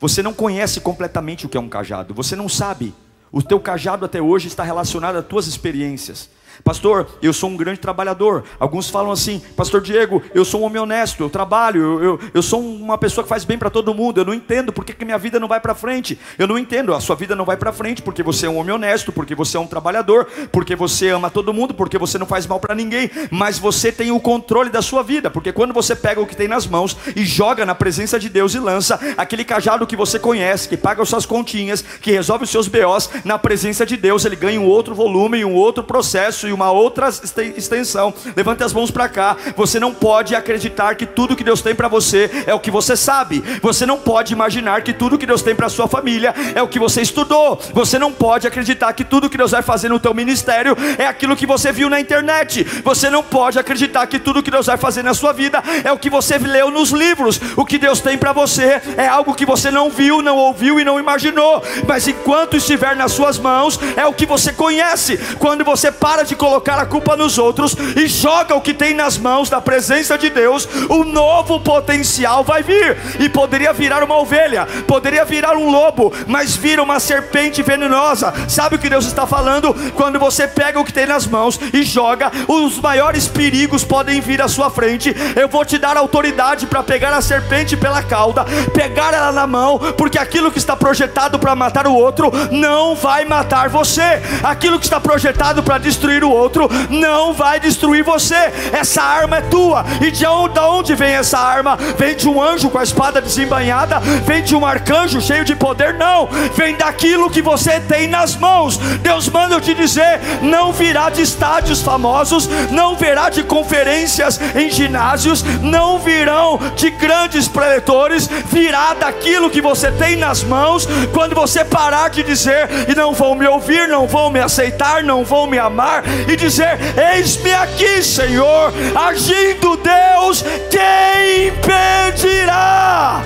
Você 0.00 0.20
não 0.20 0.34
conhece 0.34 0.80
completamente 0.80 1.46
o 1.46 1.48
que 1.48 1.56
é 1.56 1.60
um 1.60 1.68
cajado, 1.68 2.12
você 2.12 2.34
não 2.34 2.48
sabe. 2.48 2.92
O 3.30 3.40
teu 3.40 3.60
cajado 3.60 4.04
até 4.04 4.20
hoje 4.20 4.48
está 4.48 4.64
relacionado 4.64 5.14
às 5.18 5.26
tuas 5.26 5.46
experiências. 5.46 6.28
Pastor, 6.64 7.06
eu 7.22 7.32
sou 7.32 7.50
um 7.50 7.56
grande 7.56 7.80
trabalhador. 7.80 8.44
Alguns 8.58 8.88
falam 8.88 9.10
assim, 9.10 9.40
Pastor 9.56 9.80
Diego, 9.80 10.22
eu 10.34 10.44
sou 10.44 10.60
um 10.60 10.64
homem 10.64 10.80
honesto, 10.80 11.22
eu 11.22 11.30
trabalho, 11.30 11.80
eu, 11.80 12.02
eu, 12.02 12.20
eu 12.34 12.42
sou 12.42 12.60
uma 12.60 12.98
pessoa 12.98 13.24
que 13.24 13.28
faz 13.28 13.44
bem 13.44 13.58
para 13.58 13.70
todo 13.70 13.94
mundo. 13.94 14.20
Eu 14.20 14.24
não 14.24 14.34
entendo 14.34 14.72
por 14.72 14.84
que, 14.84 15.04
minha 15.04 15.18
vida 15.18 15.40
não 15.40 15.48
vai 15.48 15.60
para 15.60 15.74
frente. 15.74 16.18
Eu 16.38 16.46
não 16.46 16.58
entendo, 16.58 16.94
a 16.94 17.00
sua 17.00 17.16
vida 17.16 17.34
não 17.34 17.44
vai 17.44 17.56
para 17.56 17.72
frente 17.72 18.02
porque 18.02 18.22
você 18.22 18.46
é 18.46 18.50
um 18.50 18.56
homem 18.58 18.74
honesto, 18.74 19.12
porque 19.12 19.34
você 19.34 19.56
é 19.56 19.60
um 19.60 19.66
trabalhador, 19.66 20.26
porque 20.50 20.76
você 20.76 21.08
ama 21.08 21.30
todo 21.30 21.52
mundo, 21.52 21.74
porque 21.74 21.98
você 21.98 22.18
não 22.18 22.26
faz 22.26 22.46
mal 22.46 22.60
para 22.60 22.74
ninguém. 22.74 23.10
Mas 23.30 23.58
você 23.58 23.90
tem 23.90 24.10
o 24.10 24.20
controle 24.20 24.70
da 24.70 24.82
sua 24.82 25.02
vida, 25.02 25.30
porque 25.30 25.52
quando 25.52 25.74
você 25.74 25.96
pega 25.96 26.20
o 26.20 26.26
que 26.26 26.36
tem 26.36 26.48
nas 26.48 26.66
mãos 26.66 26.96
e 27.16 27.24
joga 27.24 27.66
na 27.66 27.74
presença 27.74 28.18
de 28.18 28.28
Deus 28.28 28.54
e 28.54 28.58
lança 28.58 28.98
aquele 29.16 29.44
cajado 29.44 29.86
que 29.86 29.96
você 29.96 30.18
conhece, 30.18 30.68
que 30.68 30.76
paga 30.76 31.02
as 31.02 31.08
suas 31.08 31.26
continhas, 31.26 31.82
que 31.82 32.12
resolve 32.12 32.44
os 32.44 32.50
seus 32.50 32.68
BOs, 32.68 33.10
na 33.24 33.38
presença 33.38 33.84
de 33.84 33.96
Deus 33.96 34.24
ele 34.24 34.36
ganha 34.36 34.60
um 34.60 34.66
outro 34.66 34.94
volume, 34.94 35.44
um 35.44 35.54
outro 35.54 35.82
processo 35.82 36.41
e 36.48 36.52
uma 36.52 36.70
outra 36.70 37.08
extensão. 37.56 38.12
Levante 38.36 38.62
as 38.62 38.72
mãos 38.72 38.90
para 38.90 39.08
cá. 39.08 39.36
Você 39.56 39.78
não 39.78 39.92
pode 39.92 40.34
acreditar 40.34 40.94
que 40.94 41.06
tudo 41.06 41.36
que 41.36 41.44
Deus 41.44 41.62
tem 41.62 41.74
para 41.74 41.88
você 41.88 42.30
é 42.46 42.54
o 42.54 42.60
que 42.60 42.70
você 42.70 42.96
sabe. 42.96 43.42
Você 43.60 43.86
não 43.86 43.98
pode 43.98 44.32
imaginar 44.32 44.82
que 44.82 44.92
tudo 44.92 45.18
que 45.18 45.26
Deus 45.26 45.42
tem 45.42 45.54
para 45.54 45.68
sua 45.68 45.88
família 45.88 46.34
é 46.54 46.62
o 46.62 46.68
que 46.68 46.78
você 46.78 47.02
estudou. 47.02 47.60
Você 47.72 47.98
não 47.98 48.12
pode 48.12 48.46
acreditar 48.46 48.92
que 48.92 49.04
tudo 49.04 49.28
que 49.28 49.38
Deus 49.38 49.50
vai 49.50 49.62
fazer 49.62 49.88
no 49.88 50.00
teu 50.00 50.14
ministério 50.14 50.76
é 50.98 51.06
aquilo 51.06 51.36
que 51.36 51.46
você 51.46 51.72
viu 51.72 51.88
na 51.88 52.00
internet. 52.00 52.64
Você 52.84 53.10
não 53.10 53.22
pode 53.22 53.58
acreditar 53.58 54.06
que 54.06 54.18
tudo 54.18 54.42
que 54.42 54.50
Deus 54.50 54.66
vai 54.66 54.76
fazer 54.76 55.02
na 55.02 55.14
sua 55.14 55.32
vida 55.32 55.62
é 55.84 55.92
o 55.92 55.98
que 55.98 56.10
você 56.10 56.38
leu 56.38 56.70
nos 56.70 56.90
livros. 56.90 57.40
O 57.56 57.64
que 57.64 57.78
Deus 57.78 58.00
tem 58.00 58.18
para 58.18 58.32
você 58.32 58.80
é 58.96 59.06
algo 59.06 59.34
que 59.34 59.46
você 59.46 59.70
não 59.70 59.90
viu, 59.90 60.22
não 60.22 60.36
ouviu 60.36 60.78
e 60.80 60.84
não 60.84 60.98
imaginou. 60.98 61.62
Mas 61.86 62.06
enquanto 62.08 62.56
estiver 62.56 62.96
nas 62.96 63.12
suas 63.12 63.38
mãos, 63.38 63.78
é 63.96 64.06
o 64.06 64.12
que 64.12 64.26
você 64.26 64.52
conhece. 64.52 65.18
Quando 65.38 65.64
você 65.64 65.90
para 65.90 66.22
de 66.22 66.31
colocar 66.34 66.78
a 66.78 66.86
culpa 66.86 67.16
nos 67.16 67.38
outros 67.38 67.76
e 67.96 68.06
joga 68.06 68.54
o 68.54 68.60
que 68.60 68.74
tem 68.74 68.94
nas 68.94 69.18
mãos 69.18 69.50
da 69.50 69.60
presença 69.60 70.16
de 70.16 70.30
Deus, 70.30 70.68
um 70.90 71.04
novo 71.04 71.60
potencial 71.60 72.44
vai 72.44 72.62
vir. 72.62 72.96
E 73.20 73.28
poderia 73.28 73.72
virar 73.72 74.02
uma 74.02 74.18
ovelha, 74.18 74.66
poderia 74.86 75.24
virar 75.24 75.56
um 75.56 75.70
lobo, 75.70 76.12
mas 76.26 76.56
vira 76.56 76.82
uma 76.82 77.00
serpente 77.00 77.62
venenosa. 77.62 78.32
Sabe 78.48 78.76
o 78.76 78.78
que 78.78 78.88
Deus 78.88 79.06
está 79.06 79.26
falando? 79.26 79.74
Quando 79.94 80.18
você 80.18 80.46
pega 80.46 80.80
o 80.80 80.84
que 80.84 80.92
tem 80.92 81.06
nas 81.06 81.26
mãos 81.26 81.58
e 81.72 81.82
joga, 81.82 82.30
os 82.48 82.78
maiores 82.78 83.28
perigos 83.28 83.84
podem 83.84 84.20
vir 84.20 84.40
à 84.40 84.48
sua 84.48 84.70
frente. 84.70 85.14
Eu 85.36 85.48
vou 85.48 85.64
te 85.64 85.78
dar 85.78 85.96
autoridade 85.96 86.66
para 86.66 86.82
pegar 86.82 87.12
a 87.12 87.22
serpente 87.22 87.76
pela 87.76 88.02
cauda, 88.02 88.44
pegar 88.74 89.14
ela 89.14 89.32
na 89.32 89.46
mão, 89.46 89.78
porque 89.96 90.18
aquilo 90.18 90.50
que 90.50 90.58
está 90.58 90.76
projetado 90.76 91.38
para 91.38 91.54
matar 91.54 91.86
o 91.86 91.94
outro 91.94 92.30
não 92.50 92.94
vai 92.94 93.24
matar 93.24 93.68
você. 93.68 94.22
Aquilo 94.42 94.78
que 94.78 94.84
está 94.84 95.00
projetado 95.00 95.62
para 95.62 95.78
destruir 95.78 96.21
destruir 96.22 96.24
o 96.24 96.30
outro, 96.30 96.68
não 96.88 97.32
vai 97.32 97.58
destruir 97.58 98.04
você. 98.04 98.52
Essa 98.72 99.02
arma 99.02 99.38
é 99.38 99.40
tua. 99.42 99.84
E 100.00 100.10
de 100.10 100.24
onde 100.26 100.94
vem 100.94 101.12
essa 101.12 101.38
arma? 101.38 101.76
Vem 101.98 102.14
de 102.14 102.28
um 102.28 102.40
anjo 102.40 102.70
com 102.70 102.78
a 102.78 102.82
espada 102.82 103.20
desembanhada? 103.20 103.98
Vem 104.24 104.42
de 104.42 104.54
um 104.54 104.64
arcanjo 104.64 105.20
cheio 105.20 105.44
de 105.44 105.54
poder? 105.54 105.94
Não. 105.94 106.28
Vem 106.54 106.76
daquilo 106.76 107.30
que 107.30 107.42
você 107.42 107.80
tem 107.80 108.06
nas 108.06 108.36
mãos. 108.36 108.76
Deus 108.76 109.28
manda 109.28 109.54
eu 109.54 109.60
te 109.60 109.74
dizer: 109.74 110.20
não 110.42 110.72
virá 110.72 111.10
de 111.10 111.22
estádios 111.22 111.82
famosos, 111.82 112.48
não 112.70 112.96
virá 112.96 113.28
de 113.28 113.42
conferências 113.42 114.40
em 114.54 114.70
ginásios, 114.70 115.42
não 115.60 115.98
virão 115.98 116.58
de 116.76 116.90
grandes 116.90 117.48
preletores, 117.48 118.28
virá 118.46 118.94
daquilo 118.94 119.50
que 119.50 119.60
você 119.60 119.90
tem 119.90 120.16
nas 120.16 120.42
mãos. 120.42 120.86
Quando 121.12 121.34
você 121.34 121.64
parar 121.64 122.08
de 122.10 122.22
dizer 122.22 122.68
e 122.88 122.94
não 122.94 123.12
vão 123.12 123.34
me 123.34 123.46
ouvir, 123.46 123.88
não 123.88 124.06
vão 124.06 124.30
me 124.30 124.40
aceitar, 124.40 125.02
não 125.02 125.24
vão 125.24 125.46
me 125.46 125.58
amar, 125.58 126.04
e 126.28 126.36
dizer: 126.36 126.78
Eis-me 127.14 127.52
aqui, 127.52 128.02
Senhor, 128.02 128.72
agindo 128.94 129.76
Deus, 129.76 130.44
quem 130.70 131.48
impedirá? 131.48 133.22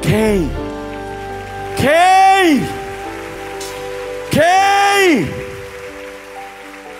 Quem? 0.00 0.50
Quem? 1.76 2.68
Quem? 4.30 5.38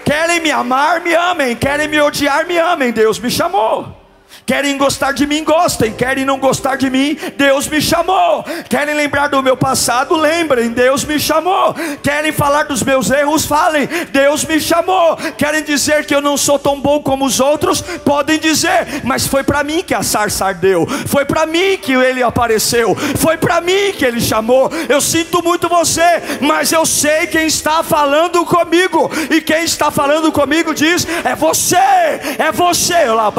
Querem 0.04 0.40
me 0.40 0.50
amar, 0.50 1.00
me 1.00 1.14
amem. 1.14 1.56
Querem 1.56 1.88
me 1.88 2.00
odiar, 2.00 2.46
me 2.46 2.58
amem. 2.58 2.92
Deus 2.92 3.18
me 3.18 3.30
chamou. 3.30 4.07
Querem 4.48 4.78
gostar 4.78 5.12
de 5.12 5.26
mim, 5.26 5.44
gostem. 5.44 5.92
Querem 5.92 6.24
não 6.24 6.38
gostar 6.38 6.76
de 6.76 6.88
mim, 6.88 7.18
Deus 7.36 7.68
me 7.68 7.82
chamou. 7.82 8.42
Querem 8.66 8.94
lembrar 8.94 9.28
do 9.28 9.42
meu 9.42 9.58
passado, 9.58 10.16
lembrem, 10.16 10.70
Deus 10.70 11.04
me 11.04 11.20
chamou. 11.20 11.74
Querem 12.02 12.32
falar 12.32 12.62
dos 12.62 12.82
meus 12.82 13.10
erros, 13.10 13.44
falem, 13.44 13.86
Deus 14.10 14.46
me 14.46 14.58
chamou. 14.58 15.18
Querem 15.36 15.62
dizer 15.62 16.06
que 16.06 16.14
eu 16.14 16.22
não 16.22 16.38
sou 16.38 16.58
tão 16.58 16.80
bom 16.80 16.98
como 17.02 17.26
os 17.26 17.40
outros, 17.40 17.82
podem 17.82 18.38
dizer, 18.38 19.02
mas 19.04 19.26
foi 19.26 19.44
para 19.44 19.62
mim 19.62 19.82
que 19.82 19.92
a 19.92 20.02
sarça 20.02 20.46
ardeu. 20.46 20.86
Foi 21.06 21.26
para 21.26 21.44
mim 21.44 21.76
que 21.76 21.92
ele 21.92 22.22
apareceu. 22.22 22.94
Foi 23.18 23.36
para 23.36 23.60
mim 23.60 23.92
que 23.98 24.04
ele 24.06 24.18
chamou. 24.18 24.70
Eu 24.88 25.02
sinto 25.02 25.42
muito 25.44 25.68
você, 25.68 26.22
mas 26.40 26.72
eu 26.72 26.86
sei 26.86 27.26
quem 27.26 27.46
está 27.46 27.82
falando 27.82 28.46
comigo. 28.46 29.10
E 29.30 29.42
quem 29.42 29.64
está 29.64 29.90
falando 29.90 30.32
comigo 30.32 30.72
diz: 30.72 31.06
é 31.22 31.34
você, 31.34 31.76
é 31.76 32.50
você. 32.50 33.04
Lá 33.04 33.30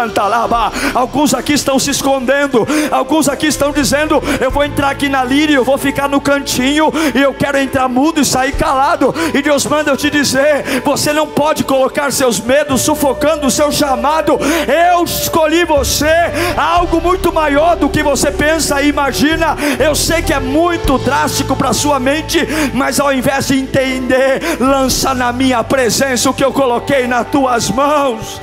baixará, 0.00 0.08
canta 0.08 0.22
lá. 0.26 0.72
Alguns 0.94 1.34
aqui 1.34 1.52
estão 1.52 1.78
se 1.78 1.90
escondendo, 1.90 2.66
alguns 2.90 3.28
aqui 3.28 3.46
estão 3.46 3.72
dizendo: 3.72 4.22
Eu 4.40 4.50
vou 4.50 4.64
entrar 4.64 4.90
aqui 4.90 5.08
na 5.08 5.22
líria, 5.22 5.56
eu 5.56 5.64
vou 5.64 5.76
ficar 5.76 6.08
no 6.08 6.20
cantinho, 6.20 6.90
e 7.14 7.20
eu 7.20 7.34
quero 7.34 7.58
entrar 7.58 7.88
mudo 7.88 8.20
e 8.20 8.24
sair 8.24 8.52
calado. 8.52 9.14
E 9.34 9.42
Deus 9.42 9.66
manda 9.66 9.90
eu 9.90 9.96
te 9.96 10.08
dizer: 10.10 10.82
Você 10.84 11.12
não 11.12 11.26
pode 11.26 11.64
colocar 11.64 12.10
seus 12.12 12.40
medos 12.40 12.80
sufocando 12.82 13.46
o 13.46 13.50
seu 13.50 13.70
chamado. 13.70 14.38
Eu 14.66 15.04
escolhi 15.04 15.64
você, 15.64 16.14
algo 16.56 17.00
muito 17.00 17.32
maior 17.32 17.76
do 17.76 17.88
que 17.88 18.02
você 18.02 18.30
pensa 18.30 18.80
e 18.80 18.88
imagina. 18.88 19.56
Eu 19.78 19.94
sei 19.94 20.22
que 20.22 20.32
é 20.32 20.40
muito 20.40 20.98
drástico 20.98 21.56
para 21.56 21.72
sua 21.72 21.98
mente, 22.00 22.46
mas 22.72 22.98
ao 22.98 23.12
invés 23.12 23.48
de 23.48 23.58
entender, 23.58 24.40
lança 24.58 25.14
na 25.14 25.32
minha 25.32 25.62
presença 25.62 26.30
o 26.30 26.34
que 26.34 26.44
eu 26.44 26.52
coloquei 26.52 27.06
nas 27.06 27.26
tuas 27.28 27.70
mãos. 27.70 28.40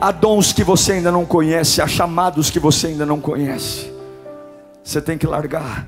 Há 0.00 0.10
dons 0.10 0.52
que 0.52 0.64
você 0.64 0.92
ainda 0.92 1.12
não 1.12 1.26
conhece, 1.26 1.82
há 1.82 1.86
chamados 1.86 2.50
que 2.50 2.58
você 2.58 2.86
ainda 2.86 3.04
não 3.04 3.20
conhece. 3.20 3.92
Você 4.82 5.00
tem 5.02 5.18
que 5.18 5.26
largar. 5.26 5.86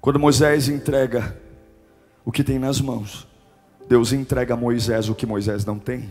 Quando 0.00 0.18
Moisés 0.18 0.66
entrega 0.66 1.38
o 2.24 2.32
que 2.32 2.42
tem 2.42 2.58
nas 2.58 2.80
mãos, 2.80 3.28
Deus 3.86 4.12
entrega 4.12 4.54
a 4.54 4.56
Moisés 4.56 5.10
o 5.10 5.14
que 5.14 5.26
Moisés 5.26 5.66
não 5.66 5.78
tem. 5.78 6.10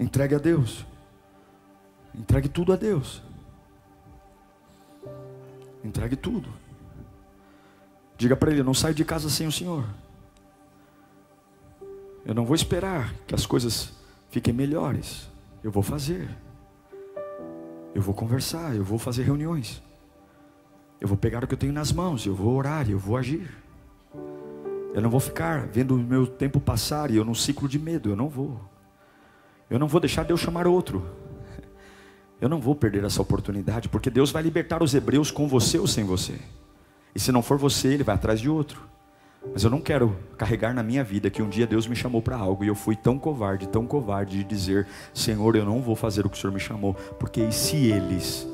Entregue 0.00 0.34
a 0.34 0.38
Deus. 0.38 0.86
Entregue 2.14 2.48
tudo 2.48 2.72
a 2.72 2.76
Deus. 2.76 3.22
Entregue 5.84 6.16
tudo. 6.16 6.48
Diga 8.16 8.34
para 8.34 8.50
ele: 8.50 8.62
não 8.62 8.72
sai 8.72 8.94
de 8.94 9.04
casa 9.04 9.28
sem 9.28 9.46
o 9.46 9.52
Senhor. 9.52 9.84
Eu 12.24 12.34
não 12.34 12.44
vou 12.44 12.54
esperar 12.54 13.12
que 13.26 13.34
as 13.34 13.46
coisas 13.46 13.92
fiquem 14.30 14.54
melhores. 14.54 15.28
Eu 15.62 15.70
vou 15.70 15.82
fazer. 15.82 16.28
Eu 17.94 18.00
vou 18.00 18.14
conversar, 18.14 18.74
eu 18.74 18.84
vou 18.84 18.98
fazer 18.98 19.22
reuniões. 19.22 19.82
Eu 21.00 21.08
vou 21.08 21.16
pegar 21.16 21.42
o 21.42 21.46
que 21.46 21.54
eu 21.54 21.58
tenho 21.58 21.72
nas 21.72 21.90
mãos, 21.92 22.24
eu 22.24 22.34
vou 22.34 22.54
orar, 22.54 22.88
eu 22.88 22.98
vou 22.98 23.16
agir. 23.16 23.50
Eu 24.94 25.00
não 25.00 25.10
vou 25.10 25.20
ficar 25.20 25.66
vendo 25.66 25.94
o 25.94 25.98
meu 25.98 26.26
tempo 26.26 26.60
passar 26.60 27.10
e 27.10 27.16
eu 27.16 27.24
num 27.24 27.34
ciclo 27.34 27.68
de 27.68 27.78
medo, 27.78 28.10
eu 28.10 28.16
não 28.16 28.28
vou. 28.28 28.60
Eu 29.68 29.78
não 29.78 29.88
vou 29.88 30.00
deixar 30.00 30.22
Deus 30.24 30.40
chamar 30.40 30.66
outro. 30.66 31.04
Eu 32.40 32.48
não 32.48 32.60
vou 32.60 32.74
perder 32.74 33.04
essa 33.04 33.22
oportunidade, 33.22 33.88
porque 33.88 34.10
Deus 34.10 34.30
vai 34.30 34.42
libertar 34.42 34.82
os 34.82 34.94
hebreus 34.94 35.30
com 35.30 35.48
você 35.48 35.78
ou 35.78 35.86
sem 35.86 36.04
você. 36.04 36.38
E 37.14 37.20
se 37.20 37.32
não 37.32 37.42
for 37.42 37.56
você, 37.56 37.88
ele 37.88 38.02
vai 38.02 38.14
atrás 38.14 38.40
de 38.40 38.48
outro. 38.48 38.91
Mas 39.52 39.64
eu 39.64 39.70
não 39.70 39.80
quero 39.80 40.16
carregar 40.38 40.74
na 40.74 40.82
minha 40.82 41.02
vida 41.02 41.30
que 41.30 41.42
um 41.42 41.48
dia 41.48 41.66
Deus 41.66 41.86
me 41.86 41.96
chamou 41.96 42.22
para 42.22 42.36
algo 42.36 42.62
e 42.62 42.68
eu 42.68 42.74
fui 42.74 42.94
tão 42.94 43.18
covarde, 43.18 43.68
tão 43.68 43.86
covarde 43.86 44.38
de 44.38 44.44
dizer: 44.44 44.86
Senhor, 45.12 45.56
eu 45.56 45.64
não 45.64 45.82
vou 45.82 45.96
fazer 45.96 46.24
o 46.24 46.30
que 46.30 46.36
o 46.36 46.40
Senhor 46.40 46.52
me 46.52 46.60
chamou, 46.60 46.94
porque 47.18 47.42
e 47.42 47.52
se 47.52 47.76
eles? 47.76 48.46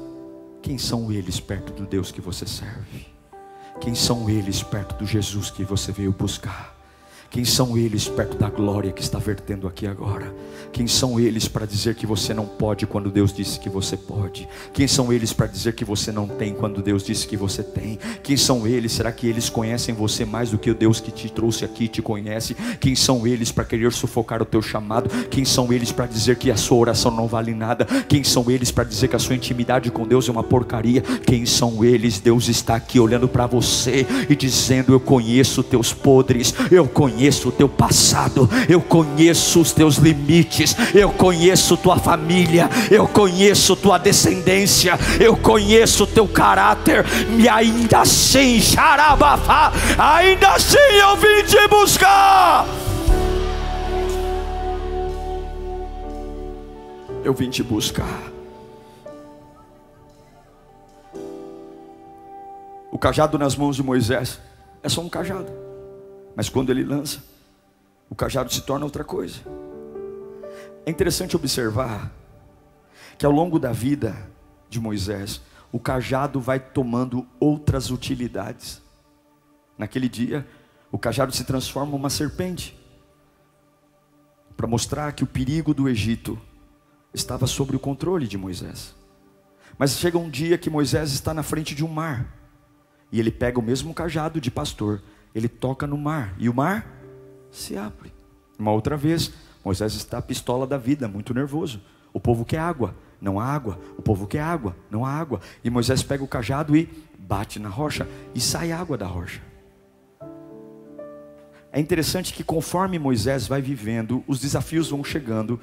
Quem 0.63 0.79
são 0.79 1.13
eles 1.13 1.39
perto 1.39 1.73
do 1.73 1.87
Deus 1.87 2.11
que 2.11 2.21
você 2.21 2.47
serve? 2.47 3.07
Quem 3.81 3.95
são 3.95 4.29
eles 4.29 4.63
perto 4.63 4.97
do 4.97 5.07
Jesus 5.07 5.51
que 5.51 5.63
você 5.65 5.93
veio 5.93 6.13
buscar? 6.13 6.78
Quem 7.31 7.45
são 7.45 7.77
eles 7.77 8.09
perto 8.09 8.39
da 8.39 8.49
glória 8.49 8.91
que 8.91 9.03
está 9.03 9.19
vertendo 9.19 9.69
aqui 9.69 9.87
agora? 9.87 10.35
Quem 10.73 10.87
são 10.87 11.21
eles 11.21 11.47
para 11.47 11.67
dizer 11.67 11.95
que 11.95 12.07
você 12.07 12.33
não 12.33 12.47
pode 12.47 12.87
quando 12.87 13.11
Deus 13.11 13.35
disse 13.35 13.61
que 13.61 13.69
você 13.69 13.99
pode? 13.99 14.49
Quem 14.73 14.89
são 14.89 15.13
eles 15.13 15.35
para 15.35 15.47
dizer 15.47 15.75
que 15.75 15.85
você 15.85 16.11
não 16.11 16.27
tem 16.27 16.55
quando 16.55 16.81
Deus 16.81 17.05
disse 17.05 17.27
que 17.27 17.37
você 17.37 17.63
tem? 17.63 17.99
Quem 18.23 18.35
são 18.35 18.67
eles? 18.67 18.93
Será 18.93 19.13
que 19.13 19.27
eles 19.27 19.51
conhecem 19.51 19.95
você 19.95 20.25
mais 20.25 20.51
do 20.51 20.59
que 20.59 20.71
o 20.71 20.75
Deus 20.75 21.01
que 21.01 21.11
te 21.11 21.31
trouxe 21.31 21.67
aqui 21.67 21.87
te 21.87 22.01
conhece? 22.01 22.57
Quem 22.81 22.95
são 22.95 23.27
eles 23.27 23.53
para 23.53 23.65
querer 23.65 23.93
sufocar 23.93 24.41
o 24.41 24.47
teu 24.47 24.63
chamado? 24.63 25.11
Quem 25.27 25.45
são 25.45 25.71
eles 25.71 25.93
para 25.93 26.07
dizer 26.07 26.37
que 26.37 26.51
a 26.51 26.57
sua 26.57 26.79
oração 26.79 27.11
não 27.11 27.27
vale 27.27 27.55
nada? 27.55 27.85
Quem 28.09 28.25
são 28.25 28.51
eles 28.51 28.71
para 28.71 28.85
dizer 28.85 29.09
que 29.09 29.17
a 29.17 29.19
sua 29.19 29.37
intimidade 29.37 29.91
com 29.91 30.07
Deus 30.07 30.27
é 30.29 30.33
uma 30.33 30.45
porcaria? 30.45 31.03
Quem 31.03 31.45
são 31.45 31.85
eles? 31.85 32.21
Deus 32.21 32.49
está 32.49 32.75
aqui 32.77 32.99
olhando 32.99 33.29
para 33.29 33.47
você 33.47 34.07
e 34.31 34.35
dizendo: 34.35 34.95
Eu 34.95 35.01
conheço 35.01 35.63
teus 35.63 35.93
podres, 35.93 36.55
eu 36.71 36.89
conheço 36.89 37.18
conheço 37.19 37.49
o 37.49 37.53
teu 37.53 37.69
passado, 37.69 38.49
eu 38.69 38.81
conheço 38.81 39.61
os 39.61 39.73
teus 39.73 39.97
limites, 39.97 40.77
eu 40.95 41.11
conheço 41.11 41.77
tua 41.77 41.99
família, 41.99 42.71
eu 42.89 43.09
conheço 43.09 43.75
tua 43.75 43.99
descendência, 43.99 44.97
eu 45.19 45.37
conheço 45.37 46.05
o 46.05 46.07
teu 46.07 46.29
caráter, 46.29 47.05
e 47.37 47.49
ainda 47.49 48.03
assim, 48.03 48.61
xarabafá, 48.61 49.73
ainda 49.99 50.51
assim 50.51 50.77
eu 50.77 51.17
vim 51.17 51.43
te 51.45 51.67
buscar. 51.67 52.65
Eu 57.25 57.35
vim 57.35 57.51
te 57.51 57.65
buscar. 57.65 58.23
O 62.93 62.99
cajado 62.99 63.37
nas 63.37 63.57
mãos 63.57 63.75
de 63.75 63.83
Moisés 63.83 64.39
é 64.85 64.89
só 64.89 65.01
um 65.01 65.09
cajado. 65.09 65.68
Mas 66.39 66.49
quando 66.49 66.71
ele 66.71 66.85
lança, 66.85 67.21
o 68.09 68.15
cajado 68.15 68.53
se 68.53 68.61
torna 68.61 68.85
outra 68.85 69.03
coisa. 69.03 69.41
É 70.87 70.89
interessante 70.89 71.35
observar 71.35 72.13
que 73.19 73.27
ao 73.27 73.33
longo 73.33 73.59
da 73.59 73.73
vida 73.73 74.31
de 74.71 74.79
Moisés, 74.79 75.41
o 75.73 75.81
cajado 75.81 76.41
vai 76.41 76.61
tomando 76.61 77.27
outras 77.41 77.91
utilidades. 77.91 78.81
Naquele 79.77 80.09
dia, 80.09 80.47
o 80.93 80.97
cajado 80.97 81.33
se 81.33 81.43
transforma 81.43 81.91
em 81.91 81.97
uma 81.97 82.09
serpente 82.09 82.79
para 84.57 84.69
mostrar 84.69 85.11
que 85.15 85.25
o 85.25 85.27
perigo 85.27 85.75
do 85.75 85.89
Egito 85.89 86.41
estava 87.13 87.49
sob 87.49 87.75
o 87.75 87.81
controle 87.81 88.29
de 88.29 88.39
Moisés. 88.39 88.95
Mas 89.77 89.99
chega 89.99 90.17
um 90.17 90.31
dia 90.31 90.57
que 90.57 90.71
Moisés 90.71 91.11
está 91.11 91.35
na 91.35 91.43
frente 91.43 91.75
de 91.75 91.85
um 91.85 91.89
mar 91.89 92.33
e 93.11 93.19
ele 93.19 93.33
pega 93.33 93.59
o 93.59 93.63
mesmo 93.63 93.93
cajado 93.93 94.41
de 94.41 94.53
pastor 94.53 95.03
ele 95.35 95.49
toca 95.49 95.87
no 95.87 95.97
mar 95.97 96.35
e 96.39 96.49
o 96.49 96.55
mar 96.55 96.87
se 97.51 97.77
abre. 97.77 98.13
Uma 98.59 98.73
outra 98.73 98.97
vez, 98.97 99.33
Moisés 99.65 99.95
está 99.95 100.21
pistola 100.21 100.67
da 100.67 100.77
vida, 100.77 101.07
muito 101.09 101.33
nervoso. 101.33 101.81
O 102.13 102.21
povo 102.21 102.45
quer 102.45 102.59
água, 102.59 102.95
não 103.21 103.39
há 103.39 103.45
água. 103.45 103.79
O 103.97 104.03
povo 104.03 104.27
quer 104.27 104.41
água, 104.41 104.77
não 104.91 105.05
há 105.05 105.11
água. 105.11 105.41
E 105.63 105.71
Moisés 105.71 106.03
pega 106.03 106.25
o 106.25 106.29
cajado 106.29 106.77
e 106.77 106.89
bate 107.19 107.59
na 107.59 107.69
rocha 107.69 108.09
e 108.35 108.41
sai 108.41 108.73
água 108.73 108.97
da 108.97 109.07
rocha. 109.07 109.43
É 111.71 111.79
interessante 111.79 112.33
que 112.33 112.43
conforme 112.43 112.99
Moisés 112.99 113.47
vai 113.47 113.61
vivendo, 113.61 114.25
os 114.27 114.41
desafios 114.41 114.89
vão 114.89 115.05
chegando 115.05 115.61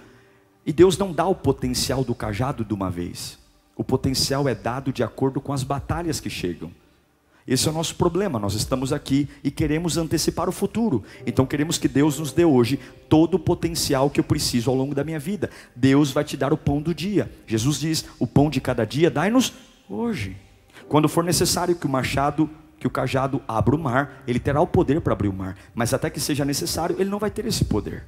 e 0.65 0.71
Deus 0.71 0.97
não 0.97 1.11
dá 1.11 1.25
o 1.25 1.35
potencial 1.35 2.03
do 2.03 2.15
cajado 2.15 2.63
de 2.63 2.73
uma 2.73 2.89
vez. 2.89 3.39
O 3.75 3.83
potencial 3.83 4.47
é 4.47 4.55
dado 4.55 4.93
de 4.93 5.03
acordo 5.03 5.41
com 5.41 5.51
as 5.51 5.63
batalhas 5.63 6.19
que 6.19 6.29
chegam. 6.29 6.71
Esse 7.47 7.67
é 7.67 7.71
o 7.71 7.73
nosso 7.73 7.95
problema. 7.95 8.39
Nós 8.39 8.55
estamos 8.55 8.91
aqui 8.91 9.29
e 9.43 9.51
queremos 9.51 9.97
antecipar 9.97 10.49
o 10.49 10.51
futuro. 10.51 11.03
Então 11.27 11.45
queremos 11.45 11.77
que 11.77 11.87
Deus 11.87 12.17
nos 12.17 12.31
dê 12.31 12.43
hoje 12.43 12.79
todo 13.07 13.35
o 13.35 13.39
potencial 13.39 14.09
que 14.09 14.19
eu 14.19 14.23
preciso 14.23 14.71
ao 14.71 14.75
longo 14.75 14.95
da 14.95 15.03
minha 15.03 15.19
vida. 15.19 15.51
Deus 15.75 16.11
vai 16.11 16.23
te 16.23 16.35
dar 16.35 16.51
o 16.51 16.57
pão 16.57 16.81
do 16.81 16.93
dia. 16.93 17.31
Jesus 17.45 17.79
diz: 17.79 18.05
"O 18.17 18.25
pão 18.25 18.49
de 18.49 18.59
cada 18.59 18.83
dia 18.83 19.11
dai-nos 19.11 19.53
hoje". 19.87 20.35
Quando 20.87 21.07
for 21.07 21.23
necessário 21.23 21.75
que 21.75 21.85
o 21.85 21.89
machado, 21.89 22.49
que 22.79 22.87
o 22.87 22.89
cajado 22.89 23.41
abra 23.47 23.75
o 23.75 23.79
mar, 23.79 24.23
ele 24.27 24.39
terá 24.39 24.59
o 24.59 24.67
poder 24.67 25.01
para 25.01 25.13
abrir 25.13 25.27
o 25.27 25.33
mar, 25.33 25.55
mas 25.73 25.93
até 25.93 26.09
que 26.09 26.19
seja 26.19 26.43
necessário, 26.43 26.95
ele 26.99 27.09
não 27.09 27.19
vai 27.19 27.29
ter 27.29 27.45
esse 27.45 27.65
poder. 27.65 28.05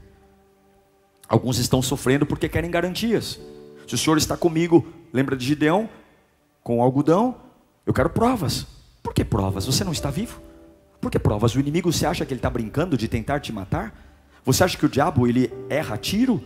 Alguns 1.30 1.60
estão 1.60 1.82
sofrendo 1.82 2.26
porque 2.26 2.50
querem 2.50 2.72
garantias. 2.72 3.40
Se 3.88 3.96
o 3.96 3.98
Senhor 3.98 4.18
está 4.18 4.36
comigo, 4.36 4.86
lembra 5.14 5.36
de 5.36 5.46
Gideão 5.46 5.90
com 6.64 6.80
o 6.80 6.82
algodão? 6.82 7.36
Eu 7.86 7.94
quero 7.94 8.10
provas. 8.10 8.77
Por 9.08 9.14
que 9.14 9.24
provas? 9.24 9.66
Você 9.66 9.86
não 9.86 9.94
está 9.94 10.12
vivo? 10.12 10.42
Por 11.00 11.10
que 11.10 11.18
provas? 11.18 11.56
O 11.56 11.60
inimigo 11.62 11.94
você 11.94 12.06
acha 12.06 12.26
que 12.26 12.34
ele 12.34 12.40
está 12.40 12.50
brincando 12.50 12.98
de 12.98 13.08
tentar 13.08 13.40
te 13.40 13.54
matar? 13.54 13.98
Você 14.44 14.66
acha 14.66 14.78
que 14.78 14.86
o 14.86 14.90
diabo 14.90 15.26
ele 15.26 15.50
erra 15.70 15.98
tiro? 15.98 16.44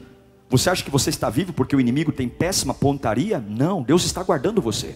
Você 0.48 0.70
acha 0.70 0.84
que 0.84 0.92
você 0.92 1.10
está 1.10 1.28
vivo 1.28 1.54
porque 1.54 1.76
o 1.76 1.80
inimigo 1.80 2.12
tem 2.12 2.30
péssima 2.30 2.72
pontaria? 2.72 3.40
Não, 3.40 3.82
Deus 3.82 4.06
está 4.06 4.22
guardando 4.22 4.62
você. 4.62 4.96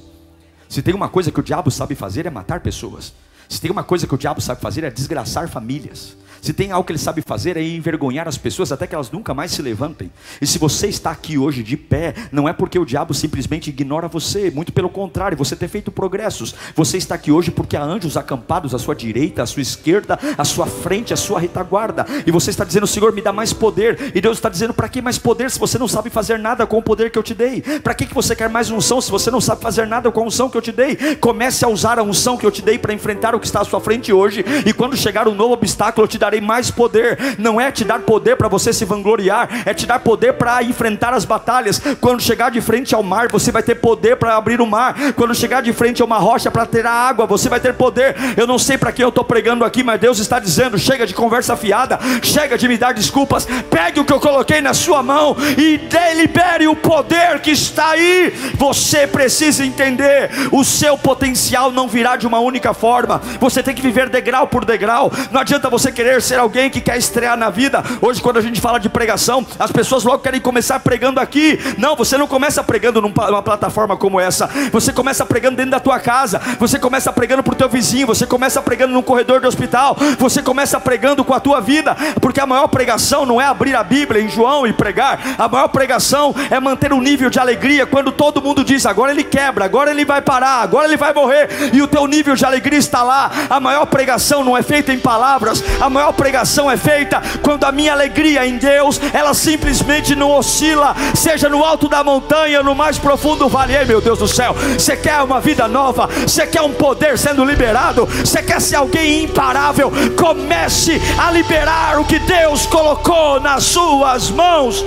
Se 0.70 0.84
tem 0.84 0.94
uma 0.94 1.10
coisa 1.10 1.32
que 1.32 1.40
o 1.40 1.44
diabo 1.44 1.72
sabe 1.72 1.96
fazer 1.96 2.28
é 2.28 2.30
matar 2.30 2.60
pessoas. 2.60 3.16
Se 3.50 3.62
tem 3.62 3.72
uma 3.72 3.84
coisa 3.84 4.08
que 4.08 4.16
o 4.16 4.18
diabo 4.18 4.42
sabe 4.42 4.62
fazer 4.62 4.84
é 4.84 4.90
desgraçar 4.90 5.48
famílias. 5.48 6.16
Se 6.46 6.54
tem 6.54 6.72
algo 6.72 6.86
que 6.86 6.92
ele 6.92 7.00
sabe 7.00 7.24
fazer 7.26 7.58
é 7.58 7.64
envergonhar 7.64 8.28
as 8.28 8.38
pessoas 8.38 8.72
até 8.72 8.86
que 8.86 8.94
elas 8.94 9.10
nunca 9.10 9.34
mais 9.34 9.52
se 9.52 9.64
levantem. 9.64 10.12
E 10.40 10.46
se 10.46 10.60
você 10.60 10.86
está 10.86 11.10
aqui 11.10 11.40
hoje 11.40 11.64
de 11.64 11.76
pé, 11.76 12.14
não 12.32 12.48
é 12.48 12.54
porque 12.54 12.78
o 12.78 12.86
diabo 12.86 13.16
simplesmente 13.16 13.72
ignora 13.72 14.08
você, 14.08 14.52
muito 14.52 14.72
pelo 14.72 14.88
contrário, 14.88 15.36
você 15.36 15.56
tem 15.56 15.68
feito 15.68 15.92
progressos. 15.92 16.54
Você 16.76 16.98
está 16.98 17.16
aqui 17.16 17.32
hoje 17.32 17.50
porque 17.50 17.76
há 17.76 17.84
anjos 17.84 18.16
acampados 18.16 18.76
à 18.76 18.78
sua 18.78 18.94
direita, 18.94 19.42
à 19.42 19.46
sua 19.48 19.64
esquerda, 19.64 20.20
à 20.38 20.46
sua 20.46 20.68
frente, 20.68 21.12
à 21.12 21.18
sua 21.18 21.40
retaguarda. 21.40 22.06
E 22.28 22.30
você 22.30 22.52
está 22.52 22.64
dizendo, 22.64 22.86
Senhor, 22.86 23.12
me 23.12 23.24
dá 23.24 23.34
mais 23.34 23.52
poder. 23.52 24.12
E 24.14 24.22
Deus 24.22 24.38
está 24.38 24.48
dizendo, 24.48 24.72
para 24.72 24.88
que 24.88 25.02
mais 25.02 25.18
poder 25.18 25.50
se 25.50 25.58
você 25.58 25.80
não 25.80 25.88
sabe 25.88 26.12
fazer 26.12 26.38
nada 26.38 26.68
com 26.68 26.78
o 26.78 26.84
poder 26.84 27.10
que 27.10 27.18
eu 27.18 27.24
te 27.24 27.34
dei? 27.34 27.62
Para 27.82 27.96
que, 27.96 28.06
que 28.06 28.14
você 28.14 28.36
quer 28.36 28.50
mais 28.50 28.70
unção 28.70 29.02
se 29.02 29.10
você 29.10 29.32
não 29.32 29.42
sabe 29.42 29.62
fazer 29.62 29.88
nada 29.88 30.12
com 30.12 30.22
a 30.22 30.24
unção 30.24 30.48
que 30.48 30.58
eu 30.58 30.62
te 30.62 30.72
dei? 30.72 30.96
Comece 31.16 31.66
a 31.66 31.68
usar 31.68 31.98
a 31.98 32.04
unção 32.04 32.38
que 32.38 32.46
eu 32.46 32.52
te 32.52 32.62
dei 32.62 32.78
para 32.78 32.94
enfrentar 32.94 33.34
o 33.36 33.40
que 33.40 33.46
está 33.46 33.62
à 33.62 33.66
sua 33.66 33.80
frente 33.80 34.12
hoje. 34.12 34.44
E 34.66 34.74
quando 34.74 34.96
chegar 34.96 35.28
um 35.28 35.36
novo 35.36 35.54
obstáculo, 35.54 36.06
eu 36.06 36.08
te 36.08 36.18
darei 36.18 36.42
mais 36.42 36.72
poder. 36.72 37.18
Não 37.38 37.60
é 37.60 37.72
te 37.72 37.84
dar 37.84 38.00
poder 38.00 38.36
para 38.36 38.48
você 38.48 38.72
se 38.74 38.86
vangloriar, 38.86 39.64
é 39.66 39.74
te 39.74 39.86
dar 39.86 40.00
poder 40.00 40.34
para 40.34 40.64
enfrentar 40.64 41.14
as 41.14 41.26
batalhas. 41.26 41.82
Quando 42.00 42.22
chegar 42.22 42.52
de 42.52 42.62
frente 42.62 42.94
ao 42.94 43.04
mar, 43.04 43.28
você 43.32 43.52
vai 43.52 43.64
ter 43.64 43.76
poder 43.76 44.18
para 44.18 44.36
abrir 44.36 44.62
o 44.62 44.68
mar. 44.68 45.14
Quando 45.16 45.36
chegar 45.36 45.62
de 45.62 45.74
frente 45.74 46.02
a 46.02 46.06
uma 46.06 46.18
rocha 46.18 46.50
para 46.52 46.66
ter 46.66 46.86
a 46.86 46.92
água, 46.92 47.26
você 47.26 47.50
vai 47.50 47.60
ter 47.60 47.74
poder. 47.74 48.16
Eu 48.38 48.48
não 48.48 48.58
sei 48.58 48.78
para 48.78 48.92
quem 48.92 49.04
eu 49.04 49.10
estou 49.10 49.24
pregando 49.24 49.66
aqui, 49.66 49.84
mas 49.84 50.00
Deus 50.00 50.20
está 50.20 50.40
dizendo: 50.40 50.78
chega 50.78 51.06
de 51.06 51.14
conversa 51.14 51.56
fiada, 51.56 52.00
chega 52.22 52.58
de 52.58 52.68
me 52.68 52.78
dar 52.78 52.94
desculpas. 52.94 53.48
Pegue 53.70 54.00
o 54.00 54.06
que 54.06 54.14
eu 54.14 54.20
coloquei 54.20 54.62
na 54.62 54.74
sua 54.74 55.02
mão 55.02 55.36
e 55.58 55.80
libere 56.16 56.68
o 56.68 56.76
poder 56.76 57.40
que 57.42 57.52
está 57.52 57.92
aí. 57.92 58.34
Você 58.56 59.06
precisa 59.06 59.66
entender: 59.66 60.30
o 60.52 60.64
seu 60.64 60.98
potencial 60.98 61.72
não 61.72 61.88
virá 61.88 62.16
de 62.16 62.26
uma 62.26 62.40
única 62.40 62.74
forma. 62.74 63.22
Você 63.40 63.62
tem 63.62 63.74
que 63.74 63.82
viver 63.82 64.10
degrau 64.10 64.48
por 64.48 64.66
degrau. 64.66 65.12
Não 65.32 65.42
adianta 65.42 65.70
você 65.70 65.92
querer 65.92 66.22
ser 66.22 66.40
alguém 66.40 66.70
que 66.70 66.82
quer 66.82 66.98
estrear 66.98 67.38
na 67.38 67.50
vida. 67.50 67.84
Hoje, 68.02 68.22
quando 68.22 68.38
a 68.38 68.42
gente 68.42 68.62
fala 68.62 68.80
de 68.80 68.90
pregação, 68.90 69.46
as 69.60 69.72
pessoas 69.72 70.04
logo 70.04 70.20
querem 70.20 70.40
começar 70.40 70.80
pregando 70.80 71.20
aqui. 71.20 71.60
Não, 71.78 71.96
você 71.96 72.18
não 72.18 72.28
começa 72.28 72.64
pregando 72.64 73.02
numa 73.02 73.42
plataforma 73.42 73.98
como 73.98 74.20
essa. 74.20 74.48
Você 74.72 74.92
começa 74.94 75.26
pregando 75.26 75.58
dentro 75.58 75.72
da 75.72 75.80
tua 75.80 76.00
casa. 76.00 76.40
Você 76.60 76.80
começa 76.80 77.12
pregando 77.12 77.44
para 77.44 77.54
o 77.54 77.58
teu 77.58 77.70
vizinho. 77.70 78.08
Você 78.08 78.26
começa 78.26 78.62
pregando 78.62 78.94
num 78.94 79.02
corredor 79.02 79.40
de 79.42 79.48
hospital. 79.48 79.96
Você 80.20 80.42
começa 80.42 80.80
pregando 80.80 81.24
com 81.24 81.34
a 81.34 81.40
tua 81.40 81.60
vida. 81.62 81.96
Porque 82.22 82.40
a 82.40 82.46
maior 82.46 82.68
pregação 82.68 83.26
não 83.26 83.40
é 83.40 83.46
abrir 83.46 83.76
a 83.76 83.84
Bíblia 83.84 84.22
em 84.22 84.30
João 84.30 84.68
e 84.68 84.74
pregar. 84.74 85.20
A 85.38 85.48
maior 85.48 85.68
pregação 85.68 86.36
é 86.50 86.60
manter 86.60 86.94
um 86.94 87.02
nível 87.02 87.30
de 87.30 87.40
alegria 87.40 87.86
quando 87.86 88.12
todo 88.12 88.42
mundo 88.42 88.64
diz 88.64 88.86
agora 88.86 89.12
ele 89.12 89.24
quebra, 89.24 89.66
agora 89.66 89.92
ele 89.92 90.06
vai 90.06 90.22
parar, 90.22 90.62
agora 90.62 90.88
ele 90.88 90.98
vai 90.98 91.14
morrer. 91.14 91.50
E 91.74 91.82
o 91.82 91.88
teu 91.88 92.06
nível 92.08 92.36
de 92.36 92.46
alegria 92.46 92.80
está 92.80 93.04
lá. 93.04 93.15
A 93.50 93.60
maior 93.60 93.86
pregação 93.86 94.44
não 94.44 94.58
é 94.58 94.62
feita 94.62 94.94
em 94.94 95.00
palavras. 95.00 95.64
A 95.80 95.90
maior 95.90 96.12
pregação 96.14 96.70
é 96.70 96.78
feita 96.78 97.22
quando 97.42 97.64
a 97.64 97.72
minha 97.72 97.94
alegria 97.94 98.46
em 98.46 98.58
Deus, 98.58 99.00
ela 99.14 99.34
simplesmente 99.34 100.16
não 100.16 100.32
oscila, 100.32 100.96
seja 101.16 101.50
no 101.50 101.64
alto 101.64 101.88
da 101.88 102.04
montanha, 102.04 102.62
no 102.62 102.76
mais 102.76 102.98
profundo 102.98 103.48
vale. 103.48 103.76
Ei, 103.76 103.86
meu 103.86 104.02
Deus 104.02 104.20
do 104.20 104.28
céu, 104.28 104.54
você 104.54 104.96
quer 104.96 105.22
uma 105.22 105.40
vida 105.40 105.68
nova, 105.68 106.08
você 106.08 106.46
quer 106.46 106.62
um 106.62 106.74
poder 106.74 107.18
sendo 107.18 107.44
liberado, 107.46 108.06
você 108.06 108.42
quer 108.42 108.62
ser 108.62 108.76
alguém 108.76 109.24
imparável, 109.24 109.92
comece 110.18 111.02
a 111.18 111.32
liberar 111.32 112.00
o 112.00 112.06
que 112.06 112.20
Deus 112.20 112.66
colocou 112.66 113.40
nas 113.40 113.64
suas 113.64 114.30
mãos. 114.30 114.84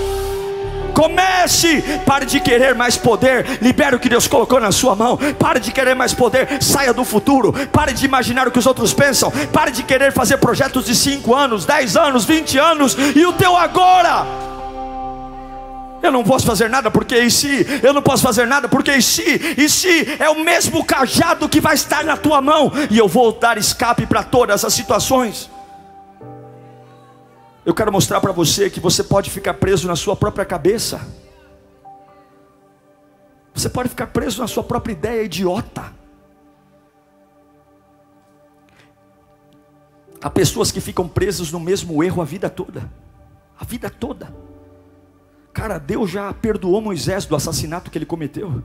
Comece, 0.98 1.80
pare 2.04 2.26
de 2.26 2.40
querer 2.40 2.74
mais 2.74 2.96
poder, 2.96 3.60
libere 3.62 3.94
o 3.94 4.00
que 4.00 4.08
Deus 4.08 4.26
colocou 4.26 4.58
na 4.58 4.72
sua 4.72 4.96
mão. 4.96 5.16
Pare 5.38 5.60
de 5.60 5.70
querer 5.70 5.94
mais 5.94 6.12
poder, 6.12 6.60
saia 6.60 6.92
do 6.92 7.04
futuro. 7.04 7.52
Pare 7.70 7.92
de 7.92 8.04
imaginar 8.04 8.48
o 8.48 8.50
que 8.50 8.58
os 8.58 8.66
outros 8.66 8.92
pensam. 8.92 9.30
Pare 9.52 9.70
de 9.70 9.84
querer 9.84 10.12
fazer 10.12 10.38
projetos 10.38 10.86
de 10.86 10.96
5 10.96 11.32
anos, 11.32 11.64
10 11.64 11.96
anos, 11.96 12.24
20 12.24 12.58
anos 12.58 12.96
e 13.14 13.24
o 13.24 13.32
teu 13.32 13.56
agora. 13.56 14.26
Eu 16.02 16.10
não 16.10 16.24
posso 16.24 16.44
fazer 16.44 16.68
nada 16.68 16.90
porque 16.90 17.16
e 17.16 17.30
se, 17.30 17.80
eu 17.80 17.92
não 17.92 18.02
posso 18.02 18.24
fazer 18.24 18.48
nada 18.48 18.68
porque 18.68 18.90
e 18.90 19.00
se, 19.00 19.54
e 19.56 19.68
se 19.68 20.16
é 20.18 20.28
o 20.28 20.42
mesmo 20.42 20.84
cajado 20.84 21.48
que 21.48 21.60
vai 21.60 21.76
estar 21.76 22.02
na 22.02 22.16
tua 22.16 22.42
mão 22.42 22.72
e 22.90 22.98
eu 22.98 23.06
vou 23.06 23.30
dar 23.30 23.56
escape 23.56 24.04
para 24.04 24.24
todas 24.24 24.64
as 24.64 24.74
situações. 24.74 25.48
Eu 27.68 27.74
quero 27.74 27.92
mostrar 27.92 28.18
para 28.22 28.32
você 28.32 28.70
que 28.70 28.80
você 28.80 29.04
pode 29.04 29.28
ficar 29.28 29.52
preso 29.52 29.86
na 29.86 29.94
sua 29.94 30.16
própria 30.16 30.42
cabeça. 30.42 31.06
Você 33.52 33.68
pode 33.68 33.90
ficar 33.90 34.06
preso 34.06 34.40
na 34.40 34.48
sua 34.48 34.64
própria 34.64 34.94
ideia 34.94 35.22
idiota. 35.22 35.92
Há 40.18 40.30
pessoas 40.30 40.72
que 40.72 40.80
ficam 40.80 41.06
presas 41.06 41.52
no 41.52 41.60
mesmo 41.60 42.02
erro 42.02 42.22
a 42.22 42.24
vida 42.24 42.48
toda. 42.48 42.90
A 43.60 43.66
vida 43.66 43.90
toda. 43.90 44.34
Cara, 45.52 45.76
Deus 45.76 46.10
já 46.10 46.32
perdoou 46.32 46.80
Moisés 46.80 47.26
do 47.26 47.36
assassinato 47.36 47.90
que 47.90 47.98
ele 47.98 48.06
cometeu. 48.06 48.64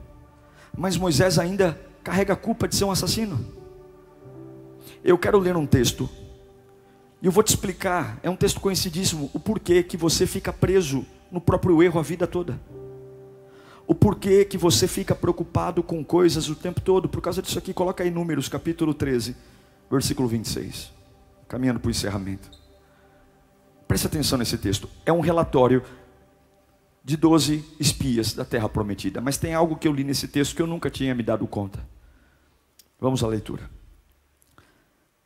Mas 0.78 0.96
Moisés 0.96 1.38
ainda 1.38 1.78
carrega 2.02 2.32
a 2.32 2.38
culpa 2.38 2.70
de 2.70 2.76
ser 2.78 2.86
um 2.86 2.92
assassino. 2.92 3.46
Eu 5.04 5.18
quero 5.18 5.40
ler 5.40 5.58
um 5.58 5.66
texto 5.66 6.10
e 7.24 7.26
eu 7.26 7.32
vou 7.32 7.42
te 7.42 7.52
explicar, 7.52 8.20
é 8.22 8.30
um 8.30 8.36
texto 8.36 8.60
conhecidíssimo, 8.60 9.32
o 9.34 9.40
porquê 9.40 9.82
que 9.82 9.96
você 9.96 10.28
fica 10.28 10.52
preso 10.52 11.06
no 11.32 11.40
próprio 11.40 11.82
erro 11.82 11.98
a 11.98 12.04
vida 12.04 12.28
toda. 12.28 12.60
O 13.88 13.96
porquê 13.96 14.44
que 14.44 14.58
você 14.58 14.90
fica 14.90 15.16
preocupado 15.16 15.82
com 15.82 16.04
coisas 16.04 16.50
o 16.50 16.56
tempo 16.56 16.82
todo. 16.82 17.08
Por 17.08 17.22
causa 17.22 17.42
disso 17.42 17.58
aqui, 17.58 17.74
coloca 17.74 18.04
aí 18.04 18.12
Números, 18.12 18.50
capítulo 18.50 18.94
13, 18.94 19.38
versículo 19.90 20.28
26. 20.28 20.92
Caminhando 21.48 21.80
para 21.80 21.88
o 21.88 21.92
encerramento. 21.92 22.52
Preste 23.88 24.08
atenção 24.08 24.38
nesse 24.38 24.58
texto. 24.58 24.90
É 25.06 25.14
um 25.14 25.22
relatório 25.22 25.82
de 27.06 27.16
12 27.16 27.64
espias 27.80 28.34
da 28.34 28.44
terra 28.44 28.68
prometida. 28.68 29.22
Mas 29.22 29.38
tem 29.38 29.54
algo 29.54 29.78
que 29.78 29.88
eu 29.88 29.94
li 29.94 30.04
nesse 30.04 30.28
texto 30.28 30.58
que 30.58 30.62
eu 30.62 30.68
nunca 30.68 30.90
tinha 30.90 31.16
me 31.16 31.24
dado 31.24 31.48
conta. 31.48 31.80
Vamos 33.00 33.24
à 33.24 33.28
leitura. 33.28 33.70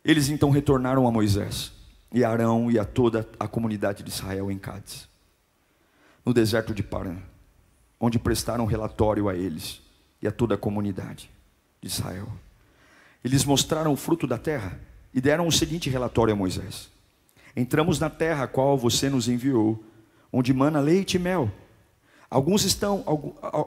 Eles 0.05 0.29
então 0.29 0.51
retornaram 0.51 1.07
a 1.07 1.11
Moisés 1.11 1.75
e 2.11 2.23
Arão 2.23 2.71
e 2.71 2.79
a 2.79 2.85
toda 2.85 3.27
a 3.39 3.47
comunidade 3.47 4.03
de 4.03 4.09
Israel 4.09 4.51
em 4.51 4.57
Cádiz, 4.57 5.07
no 6.25 6.33
deserto 6.33 6.73
de 6.73 6.83
Parã, 6.83 7.17
onde 7.99 8.19
prestaram 8.19 8.65
relatório 8.65 9.27
a 9.29 9.35
eles 9.35 9.81
e 10.21 10.27
a 10.27 10.31
toda 10.31 10.55
a 10.55 10.57
comunidade 10.57 11.29
de 11.81 11.87
Israel. 11.87 12.27
Eles 13.23 13.43
mostraram 13.43 13.91
o 13.91 13.97
fruto 13.97 14.25
da 14.25 14.37
terra 14.37 14.79
e 15.13 15.19
deram 15.19 15.47
o 15.47 15.51
seguinte 15.51 15.89
relatório 15.89 16.33
a 16.33 16.37
Moisés: 16.37 16.89
Entramos 17.55 17.99
na 17.99 18.09
terra 18.09 18.43
a 18.43 18.47
qual 18.47 18.77
você 18.77 19.09
nos 19.09 19.27
enviou, 19.27 19.83
onde 20.31 20.53
mana 20.53 20.79
leite 20.79 21.15
e 21.15 21.19
mel. 21.19 21.51
Alguns 22.29 22.63
estão, 22.65 23.03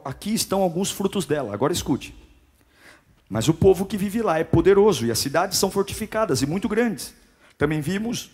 aqui 0.05 0.35
estão 0.35 0.63
alguns 0.63 0.91
frutos 0.91 1.25
dela. 1.25 1.53
Agora 1.53 1.73
escute. 1.73 2.15
Mas 3.29 3.49
o 3.49 3.55
povo 3.55 3.87
que 3.87 3.97
vive 3.97 4.23
lá 4.23 4.39
é 4.39 4.45
poderoso 4.45 5.07
e 5.07 5.11
as 5.11 5.19
cidades 5.19 5.59
são 5.59 5.71
fortificadas 5.71 6.43
e 6.43 6.47
muito 6.47 6.69
grandes. 6.69 7.15
Também 7.61 7.83
vimos 7.83 8.31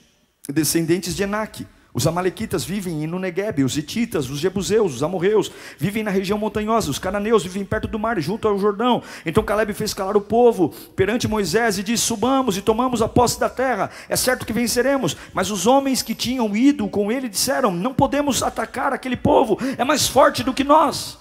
descendentes 0.49 1.16
de 1.16 1.24
Enaque. 1.24 1.66
Os 1.93 2.07
amalequitas 2.07 2.64
vivem 2.64 3.09
no 3.09 3.18
Negueb, 3.18 3.64
os 3.64 3.77
hititas, 3.77 4.31
os 4.31 4.39
jebuseus, 4.39 4.95
os 4.95 5.03
amorreus, 5.03 5.51
vivem 5.77 6.05
na 6.05 6.12
região 6.12 6.39
montanhosa, 6.39 6.93
os 6.93 7.01
cananeus 7.01 7.43
vivem 7.43 7.64
perto 7.64 7.89
do 7.89 7.99
mar, 7.99 8.20
junto 8.20 8.47
ao 8.47 8.57
Jordão. 8.57 9.03
Então 9.24 9.43
Caleb 9.43 9.74
fez 9.74 9.93
calar 9.93 10.16
o 10.16 10.20
povo 10.20 10.68
perante 10.95 11.27
Moisés 11.27 11.77
e 11.77 11.83
disse: 11.83 12.05
Subamos 12.05 12.57
e 12.57 12.62
tomamos 12.62 13.03
a 13.03 13.09
posse 13.09 13.41
da 13.41 13.51
terra. 13.51 13.91
É 14.09 14.14
certo 14.14 14.47
que 14.47 14.53
venceremos. 14.53 15.16
Mas 15.35 15.51
os 15.51 15.66
homens 15.66 16.03
que 16.03 16.14
tinham 16.14 16.55
ido 16.55 16.89
com 16.89 17.11
ele 17.11 17.29
disseram: 17.29 17.72
Não 17.72 17.93
podemos 17.93 18.45
atacar 18.45 18.93
aquele 18.93 19.16
povo, 19.16 19.59
é 19.77 19.83
mais 19.83 20.07
forte 20.07 20.45
do 20.45 20.55
que 20.55 20.62
nós. 20.62 21.18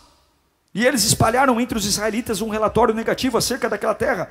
E 0.75 0.85
eles 0.85 1.03
espalharam 1.05 1.59
entre 1.59 1.75
os 1.75 1.87
israelitas 1.87 2.39
um 2.39 2.49
relatório 2.49 2.93
negativo 2.93 3.35
acerca 3.35 3.67
daquela 3.67 3.95
terra. 3.95 4.29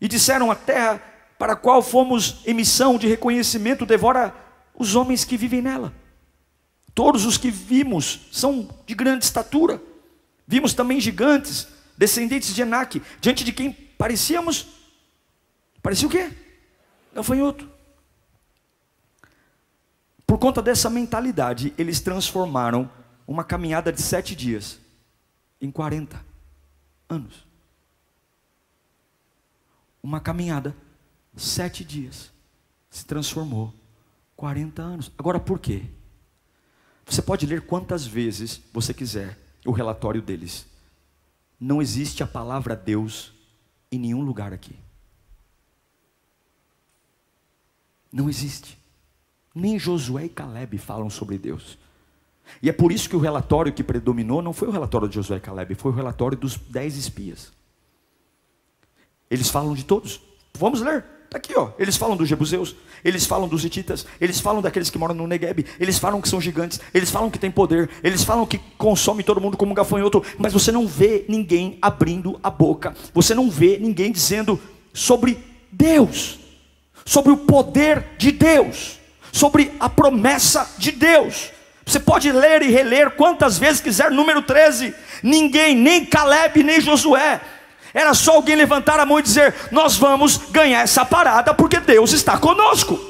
E 0.00 0.08
disseram: 0.08 0.50
A 0.50 0.54
terra 0.54 1.15
para 1.38 1.52
a 1.52 1.56
qual 1.56 1.82
fomos 1.82 2.42
emissão 2.46 2.98
de 2.98 3.06
reconhecimento 3.06 3.84
devora 3.84 4.34
os 4.74 4.94
homens 4.94 5.24
que 5.24 5.36
vivem 5.36 5.62
nela. 5.62 5.92
Todos 6.94 7.26
os 7.26 7.36
que 7.36 7.50
vimos 7.50 8.20
são 8.32 8.68
de 8.86 8.94
grande 8.94 9.24
estatura. 9.24 9.82
Vimos 10.46 10.72
também 10.72 11.00
gigantes, 11.00 11.68
descendentes 11.96 12.54
de 12.54 12.62
Enaque, 12.62 13.02
diante 13.20 13.44
de 13.44 13.52
quem 13.52 13.72
parecíamos. 13.72 14.66
Parecia 15.82 16.08
o 16.08 16.10
quê? 16.10 16.32
Gafanhoto. 17.14 17.68
Por 20.26 20.38
conta 20.38 20.60
dessa 20.60 20.90
mentalidade, 20.90 21.72
eles 21.78 22.00
transformaram 22.00 22.90
uma 23.26 23.44
caminhada 23.44 23.92
de 23.92 24.00
sete 24.00 24.34
dias 24.34 24.78
em 25.60 25.70
40 25.70 26.24
anos. 27.08 27.46
Uma 30.02 30.20
caminhada, 30.20 30.74
sete 31.36 31.84
dias, 31.84 32.32
se 32.90 33.04
transformou 33.04 33.72
40 34.36 34.82
anos. 34.82 35.12
Agora 35.18 35.38
por 35.38 35.58
quê? 35.58 35.84
Você 37.04 37.22
pode 37.22 37.46
ler 37.46 37.62
quantas 37.62 38.06
vezes 38.06 38.60
você 38.72 38.92
quiser 38.92 39.38
o 39.64 39.70
relatório 39.70 40.20
deles. 40.20 40.66
Não 41.58 41.80
existe 41.80 42.22
a 42.22 42.26
palavra 42.26 42.74
Deus 42.74 43.32
em 43.90 43.98
nenhum 43.98 44.22
lugar 44.22 44.52
aqui. 44.52 44.76
Não 48.12 48.28
existe. 48.28 48.78
Nem 49.54 49.78
Josué 49.78 50.26
e 50.26 50.28
Caleb 50.28 50.78
falam 50.78 51.08
sobre 51.08 51.38
Deus. 51.38 51.78
E 52.62 52.68
é 52.68 52.72
por 52.72 52.92
isso 52.92 53.08
que 53.08 53.16
o 53.16 53.20
relatório 53.20 53.72
que 53.72 53.82
predominou 53.82 54.42
não 54.42 54.52
foi 54.52 54.68
o 54.68 54.70
relatório 54.70 55.08
de 55.08 55.14
Josué 55.14 55.38
e 55.38 55.40
Caleb, 55.40 55.74
foi 55.74 55.92
o 55.92 55.94
relatório 55.94 56.36
dos 56.36 56.56
dez 56.56 56.96
espias. 56.96 57.52
Eles 59.30 59.48
falam 59.48 59.74
de 59.74 59.84
todos. 59.84 60.20
Vamos 60.54 60.80
ler. 60.80 61.04
Está 61.36 61.52
aqui, 61.52 61.58
ó. 61.58 61.68
Eles 61.78 61.96
falam 61.96 62.16
dos 62.16 62.28
jebuseus, 62.28 62.74
eles 63.04 63.26
falam 63.26 63.46
dos 63.46 63.62
hititas, 63.62 64.06
eles 64.18 64.40
falam 64.40 64.62
daqueles 64.62 64.88
que 64.88 64.96
moram 64.96 65.14
no 65.14 65.26
Negueb, 65.26 65.66
eles 65.78 65.98
falam 65.98 66.22
que 66.22 66.28
são 66.28 66.40
gigantes, 66.40 66.80
eles 66.94 67.10
falam 67.10 67.30
que 67.30 67.38
têm 67.38 67.50
poder, 67.50 67.90
eles 68.02 68.24
falam 68.24 68.46
que 68.46 68.58
consome 68.78 69.22
todo 69.22 69.40
mundo 69.40 69.56
como 69.56 69.72
um 69.72 69.74
gafanhoto, 69.74 70.24
mas 70.38 70.54
você 70.54 70.72
não 70.72 70.86
vê 70.86 71.26
ninguém 71.28 71.76
abrindo 71.82 72.40
a 72.42 72.48
boca, 72.48 72.94
você 73.12 73.34
não 73.34 73.50
vê 73.50 73.76
ninguém 73.78 74.10
dizendo 74.10 74.58
sobre 74.94 75.38
Deus, 75.70 76.38
sobre 77.04 77.32
o 77.32 77.36
poder 77.36 78.02
de 78.16 78.32
Deus, 78.32 78.98
sobre 79.30 79.72
a 79.78 79.90
promessa 79.90 80.66
de 80.78 80.90
Deus. 80.90 81.50
Você 81.84 82.00
pode 82.00 82.32
ler 82.32 82.62
e 82.62 82.70
reler 82.70 83.10
quantas 83.10 83.58
vezes 83.58 83.80
quiser, 83.80 84.10
número 84.10 84.42
13. 84.42 84.92
Ninguém, 85.22 85.76
nem 85.76 86.04
Caleb, 86.04 86.64
nem 86.64 86.80
Josué, 86.80 87.40
era 87.96 88.12
só 88.12 88.32
alguém 88.32 88.54
levantar 88.54 89.00
a 89.00 89.06
mão 89.06 89.18
e 89.18 89.22
dizer: 89.22 89.54
Nós 89.70 89.96
vamos 89.96 90.36
ganhar 90.50 90.82
essa 90.82 91.02
parada 91.02 91.54
porque 91.54 91.80
Deus 91.80 92.12
está 92.12 92.36
conosco. 92.36 93.00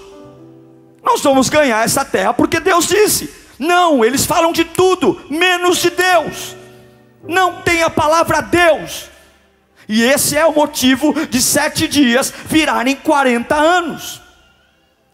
Nós 1.03 1.20
vamos 1.22 1.49
ganhar 1.49 1.84
essa 1.84 2.05
terra 2.05 2.32
porque 2.32 2.61
Deus 2.61 2.87
disse. 2.87 3.28
Não, 3.59 4.05
eles 4.05 4.24
falam 4.24 4.53
de 4.53 4.64
tudo, 4.64 5.20
menos 5.28 5.78
de 5.78 5.91
Deus. 5.91 6.55
Não 7.26 7.62
tem 7.62 7.82
a 7.82 7.91
palavra 7.91 8.41
Deus. 8.41 9.11
E 9.89 10.05
esse 10.05 10.37
é 10.37 10.47
o 10.47 10.55
motivo 10.55 11.12
de 11.26 11.43
sete 11.43 11.89
dias 11.89 12.32
virarem 12.47 12.95
40 12.95 13.57
anos. 13.57 14.22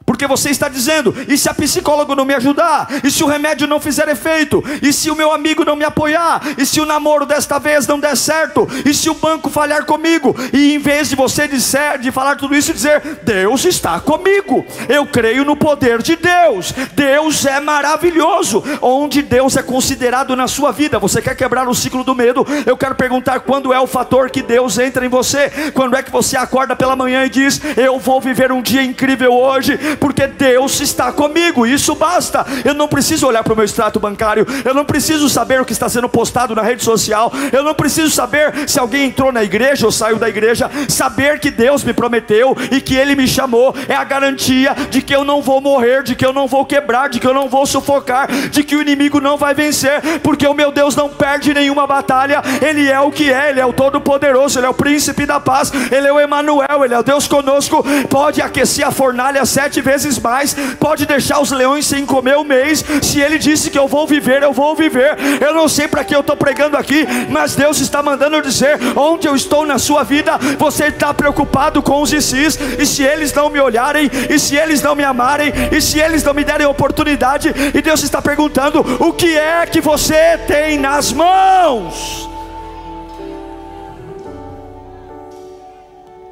Porque 0.05 0.27
você 0.27 0.51
está 0.51 0.69
dizendo, 0.69 1.15
e 1.29 1.37
se 1.39 1.49
a 1.49 1.55
psicóloga 1.55 2.15
não 2.15 2.25
me 2.25 2.35
ajudar? 2.35 2.89
E 3.05 3.11
se 3.11 3.23
o 3.23 3.27
remédio 3.27 3.67
não 3.67 3.81
fizer 3.81 4.09
efeito? 4.09 4.63
E 4.83 4.93
se 4.93 5.11
o 5.11 5.17
meu 5.17 5.33
amigo 5.33 5.65
não 5.65 5.77
me 5.77 5.85
apoiar? 5.85 6.41
E 6.59 6.67
se 6.67 6.81
o 6.81 6.87
namoro 6.87 7.27
desta 7.27 7.59
vez 7.59 7.87
não 7.87 7.99
der 7.99 8.17
certo? 8.17 8.69
E 8.85 8.93
se 8.93 9.09
o 9.09 9.15
banco 9.15 9.51
falhar 9.51 9.85
comigo? 9.85 10.35
E 10.53 10.75
em 10.75 10.79
vez 10.79 11.09
de 11.09 11.17
você 11.17 11.47
dizer, 11.47 11.99
de 11.99 12.11
falar 12.11 12.37
tudo 12.37 12.55
isso, 12.55 12.73
dizer: 12.73 13.21
Deus 13.23 13.65
está 13.65 14.01
comigo. 14.01 14.65
Eu 14.89 15.07
creio 15.07 15.45
no 15.45 15.57
poder 15.57 16.03
de 16.03 16.17
Deus. 16.17 16.73
Deus 16.95 17.45
é 17.47 17.61
maravilhoso. 17.61 18.63
Onde 18.81 19.23
Deus 19.23 19.57
é 19.57 19.63
considerado 19.63 20.35
na 20.37 20.49
sua 20.49 20.73
vida? 20.73 20.99
Você 20.99 21.23
quer 21.23 21.37
quebrar 21.37 21.69
o 21.69 21.75
ciclo 21.75 22.05
do 22.05 22.15
medo? 22.15 22.47
Eu 22.67 22.77
quero 22.77 22.95
perguntar 22.95 23.41
quando 23.41 23.73
é 23.73 23.81
o 23.81 23.87
fator 23.87 24.31
que 24.31 24.43
Deus 24.43 24.79
entra 24.79 25.05
em 25.05 25.09
você? 25.09 25.51
Quando 25.75 25.97
é 25.97 26.03
que 26.03 26.11
você 26.11 26.37
acorda 26.37 26.75
pela 26.75 26.97
manhã 26.97 27.25
e 27.25 27.29
diz: 27.29 27.61
Eu 27.77 27.99
vou 27.99 28.21
viver 28.21 28.51
um 28.53 28.63
dia 28.63 28.83
incrível 28.83 29.33
hoje? 29.33 29.79
Porque 29.99 30.27
Deus 30.27 30.81
está 30.81 31.13
comigo, 31.13 31.67
isso 31.67 31.95
basta. 31.95 32.45
Eu 32.65 32.75
não 32.75 32.89
preciso 32.89 33.27
olhar 33.27 33.43
para 33.43 33.53
o 33.53 33.57
meu 33.57 33.65
extrato 33.65 34.01
bancário, 34.01 34.47
eu 34.65 34.75
não 34.75 34.85
preciso 34.85 35.29
saber 35.29 35.61
o 35.61 35.65
que 35.65 35.73
está 35.73 35.89
sendo 35.89 36.09
postado 36.09 36.55
na 36.55 36.63
rede 36.63 36.83
social, 36.83 37.33
eu 37.53 37.63
não 37.63 37.75
preciso 37.75 38.11
saber 38.11 38.69
se 38.69 38.79
alguém 38.79 39.07
entrou 39.07 39.33
na 39.33 39.43
igreja 39.43 39.87
ou 39.87 39.93
saiu 39.93 40.19
da 40.19 40.29
igreja. 40.29 40.71
Saber 40.89 41.39
que 41.39 41.51
Deus 41.51 41.85
me 41.85 41.93
prometeu 41.93 42.57
e 42.71 42.81
que 42.81 42.95
Ele 42.95 43.15
me 43.15 43.27
chamou 43.27 43.75
é 43.89 43.95
a 43.95 44.05
garantia 44.05 44.75
de 44.91 45.03
que 45.03 45.15
eu 45.15 45.25
não 45.25 45.43
vou 45.43 45.61
morrer, 45.61 46.03
de 46.03 46.15
que 46.15 46.25
eu 46.25 46.33
não 46.33 46.47
vou 46.47 46.65
quebrar, 46.65 47.09
de 47.09 47.21
que 47.21 47.27
eu 47.27 47.35
não 47.35 47.49
vou 47.49 47.67
sufocar, 47.67 48.31
de 48.31 48.63
que 48.63 48.77
o 48.77 48.83
inimigo 48.83 49.21
não 49.21 49.37
vai 49.37 49.55
vencer, 49.55 50.21
porque 50.23 50.47
o 50.47 50.55
meu 50.55 50.73
Deus 50.73 50.97
não 50.97 51.09
perde 51.09 51.53
nenhuma 51.53 51.87
batalha, 51.87 52.43
Ele 52.61 52.89
é 52.89 53.01
o 53.01 53.11
que 53.11 53.31
é, 53.31 53.51
Ele 53.51 53.61
é 53.61 53.67
o 53.67 53.73
Todo-Poderoso, 53.73 54.59
Ele 54.59 54.67
é 54.67 54.71
o 54.71 54.75
Príncipe 54.75 55.27
da 55.27 55.39
Paz, 55.39 55.73
Ele 55.91 56.07
é 56.07 56.13
o 56.13 56.21
Emanuel, 56.21 56.85
Ele 56.85 56.95
é 56.95 56.99
o 56.99 57.03
Deus 57.03 57.27
conosco, 57.27 57.85
pode 58.09 58.41
aquecer 58.41 58.87
a 58.87 58.91
fornalha 58.91 59.45
sete 59.45 59.82
vezes 59.83 60.19
mais, 60.19 60.55
pode 60.79 61.05
deixar 61.05 61.41
os 61.41 61.51
leões 61.51 61.87
sem 61.87 62.07
comer 62.07 62.37
o 62.37 62.45
mês. 62.45 62.85
Se 63.03 63.21
ele 63.21 63.39
disse 63.39 63.71
que 63.71 63.79
eu 63.79 63.87
vou 63.87 64.07
viver, 64.07 64.43
eu 64.43 64.53
vou 64.53 64.75
viver. 64.75 65.17
Eu 65.41 65.53
não 65.55 65.69
sei 65.69 65.89
para 65.89 66.05
que 66.05 66.15
eu 66.15 66.21
estou 66.21 66.37
pregando 66.37 66.77
aqui, 66.77 67.07
mas 67.29 67.55
Deus 67.55 67.81
está 67.81 68.03
mandando 68.03 68.41
dizer: 68.41 68.79
onde 68.97 69.27
eu 69.27 69.35
estou 69.35 69.67
na 69.67 69.79
sua 69.79 70.03
vida, 70.03 70.39
você 70.59 70.87
está 70.87 71.13
preocupado 71.13 71.83
com 71.83 72.01
os 72.01 72.13
ICs, 72.13 72.59
e 72.79 72.87
se 72.87 73.03
eles 73.03 73.33
não 73.33 73.51
me 73.51 73.61
olharem, 73.61 74.11
e 74.31 74.39
se 74.39 74.57
eles 74.57 74.83
não 74.83 74.95
me 74.95 75.05
amarem, 75.05 75.53
e 75.71 75.81
se 75.81 75.99
eles 75.99 76.23
não 76.23 76.35
me 76.35 76.45
derem 76.45 76.67
oportunidade, 76.67 77.53
e 77.75 77.83
Deus 77.83 78.03
está 78.03 78.23
perguntando: 78.23 78.81
o 79.01 79.13
que 79.13 79.37
é 79.37 79.67
que 79.67 79.81
você 79.81 80.39
tem 80.47 80.79
nas 80.79 81.13
mãos? 81.13 82.29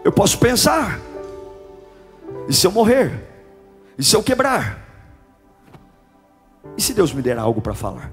Eu 0.03 0.13
posso 0.13 0.39
pensar, 0.39 0.99
e 2.49 2.55
se 2.55 2.67
eu 2.67 2.73
morrer? 2.73 3.30
E 4.01 4.03
se 4.03 4.17
eu 4.17 4.23
quebrar? 4.23 4.83
E 6.75 6.81
se 6.81 6.95
Deus 6.95 7.13
me 7.13 7.21
der 7.21 7.39
algo 7.39 7.61
para 7.61 7.75
falar? 7.75 8.11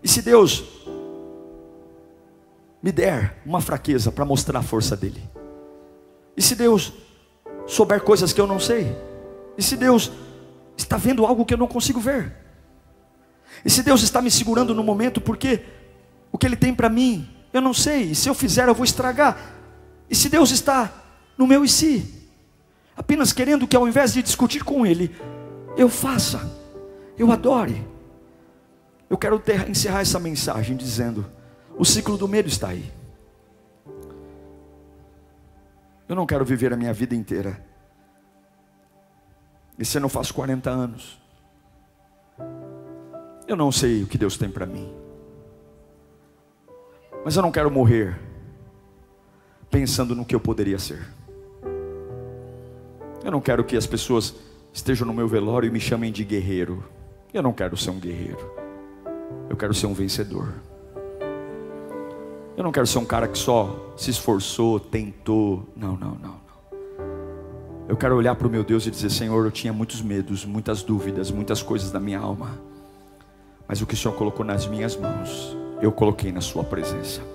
E 0.00 0.06
se 0.06 0.22
Deus 0.22 0.62
me 2.80 2.92
der 2.92 3.42
uma 3.44 3.60
fraqueza 3.60 4.12
para 4.12 4.24
mostrar 4.24 4.60
a 4.60 4.62
força 4.62 4.96
dele? 4.96 5.28
E 6.36 6.40
se 6.40 6.54
Deus 6.54 6.92
souber 7.66 8.00
coisas 8.02 8.32
que 8.32 8.40
eu 8.40 8.46
não 8.46 8.60
sei? 8.60 8.96
E 9.58 9.62
se 9.62 9.76
Deus 9.76 10.12
está 10.76 10.96
vendo 10.96 11.26
algo 11.26 11.44
que 11.44 11.52
eu 11.52 11.58
não 11.58 11.66
consigo 11.66 11.98
ver? 11.98 12.32
E 13.64 13.70
se 13.70 13.82
Deus 13.82 14.04
está 14.04 14.22
me 14.22 14.30
segurando 14.30 14.72
no 14.72 14.84
momento 14.84 15.20
porque 15.20 15.64
o 16.30 16.38
que 16.38 16.46
Ele 16.46 16.56
tem 16.56 16.72
para 16.72 16.88
mim 16.88 17.28
eu 17.52 17.60
não 17.60 17.74
sei, 17.74 18.12
e 18.12 18.14
se 18.14 18.28
eu 18.28 18.34
fizer 18.34 18.68
eu 18.68 18.74
vou 18.74 18.84
estragar? 18.84 19.36
E 20.08 20.14
se 20.14 20.28
Deus 20.28 20.52
está 20.52 20.92
no 21.36 21.44
meu 21.44 21.64
e 21.64 21.68
se? 21.68 22.21
Apenas 22.96 23.32
querendo 23.32 23.66
que 23.66 23.76
ao 23.76 23.88
invés 23.88 24.12
de 24.12 24.22
discutir 24.22 24.64
com 24.64 24.86
Ele, 24.86 25.14
eu 25.76 25.88
faça, 25.88 26.50
eu 27.18 27.30
adore. 27.32 27.86
Eu 29.08 29.18
quero 29.18 29.38
ter, 29.38 29.68
encerrar 29.68 30.00
essa 30.00 30.18
mensagem 30.18 30.76
dizendo: 30.76 31.24
o 31.76 31.84
ciclo 31.84 32.16
do 32.16 32.28
medo 32.28 32.48
está 32.48 32.68
aí. 32.68 32.90
Eu 36.08 36.16
não 36.16 36.26
quero 36.26 36.44
viver 36.44 36.72
a 36.72 36.76
minha 36.76 36.92
vida 36.92 37.14
inteira. 37.14 37.64
Esse 39.78 39.96
ano 39.96 40.06
eu 40.06 40.10
faço 40.10 40.34
40 40.34 40.68
anos. 40.70 41.20
Eu 43.46 43.56
não 43.56 43.72
sei 43.72 44.02
o 44.02 44.06
que 44.06 44.18
Deus 44.18 44.36
tem 44.36 44.50
para 44.50 44.66
mim. 44.66 44.92
Mas 47.24 47.36
eu 47.36 47.42
não 47.42 47.52
quero 47.52 47.70
morrer 47.70 48.18
pensando 49.70 50.14
no 50.14 50.24
que 50.24 50.34
eu 50.34 50.40
poderia 50.40 50.78
ser. 50.78 51.06
Eu 53.24 53.30
não 53.30 53.40
quero 53.40 53.62
que 53.62 53.76
as 53.76 53.86
pessoas 53.86 54.34
estejam 54.72 55.06
no 55.06 55.14
meu 55.14 55.28
velório 55.28 55.68
e 55.68 55.70
me 55.70 55.78
chamem 55.78 56.10
de 56.10 56.24
guerreiro. 56.24 56.82
Eu 57.32 57.42
não 57.42 57.52
quero 57.52 57.76
ser 57.76 57.90
um 57.90 58.00
guerreiro. 58.00 58.50
Eu 59.48 59.56
quero 59.56 59.72
ser 59.72 59.86
um 59.86 59.94
vencedor. 59.94 60.52
Eu 62.56 62.64
não 62.64 62.72
quero 62.72 62.86
ser 62.86 62.98
um 62.98 63.04
cara 63.04 63.28
que 63.28 63.38
só 63.38 63.94
se 63.96 64.10
esforçou, 64.10 64.80
tentou. 64.80 65.68
Não, 65.76 65.96
não, 65.96 66.10
não, 66.10 66.30
não. 66.30 66.42
Eu 67.88 67.96
quero 67.96 68.16
olhar 68.16 68.34
para 68.34 68.46
o 68.46 68.50
meu 68.50 68.64
Deus 68.64 68.86
e 68.86 68.90
dizer: 68.90 69.10
Senhor, 69.10 69.44
eu 69.44 69.50
tinha 69.50 69.72
muitos 69.72 70.02
medos, 70.02 70.44
muitas 70.44 70.82
dúvidas, 70.82 71.30
muitas 71.30 71.62
coisas 71.62 71.90
da 71.90 72.00
minha 72.00 72.18
alma. 72.18 72.60
Mas 73.68 73.80
o 73.80 73.86
que 73.86 73.94
o 73.94 73.96
Senhor 73.96 74.14
colocou 74.14 74.44
nas 74.44 74.66
minhas 74.66 74.96
mãos, 74.96 75.56
eu 75.80 75.92
coloquei 75.92 76.32
na 76.32 76.40
Sua 76.40 76.64
presença. 76.64 77.31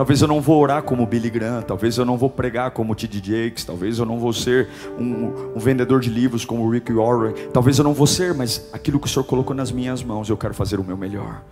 Talvez 0.00 0.22
eu 0.22 0.28
não 0.28 0.40
vou 0.40 0.58
orar 0.58 0.82
como 0.82 1.04
Billy 1.04 1.28
Graham, 1.28 1.60
talvez 1.60 1.98
eu 1.98 2.06
não 2.06 2.16
vou 2.16 2.30
pregar 2.30 2.70
como 2.70 2.94
T.D. 2.94 3.18
Jakes, 3.18 3.64
talvez 3.64 3.98
eu 3.98 4.06
não 4.06 4.18
vou 4.18 4.32
ser 4.32 4.66
um, 4.98 5.54
um, 5.54 5.58
vendedor 5.58 6.00
de 6.00 6.08
livros 6.08 6.42
como 6.42 6.70
Rick 6.70 6.90
Warren, 6.90 7.34
talvez 7.52 7.76
eu 7.76 7.84
não 7.84 7.92
vou 7.92 8.06
ser, 8.06 8.32
mas 8.32 8.66
aquilo 8.72 8.98
que 8.98 9.06
o 9.06 9.10
Senhor 9.10 9.26
colocou 9.26 9.54
nas 9.54 9.70
minhas 9.70 10.02
mãos, 10.02 10.30
eu 10.30 10.38
quero 10.38 10.54
fazer 10.54 10.80
o 10.80 10.82
meu 10.82 10.96
melhor. 10.96 11.42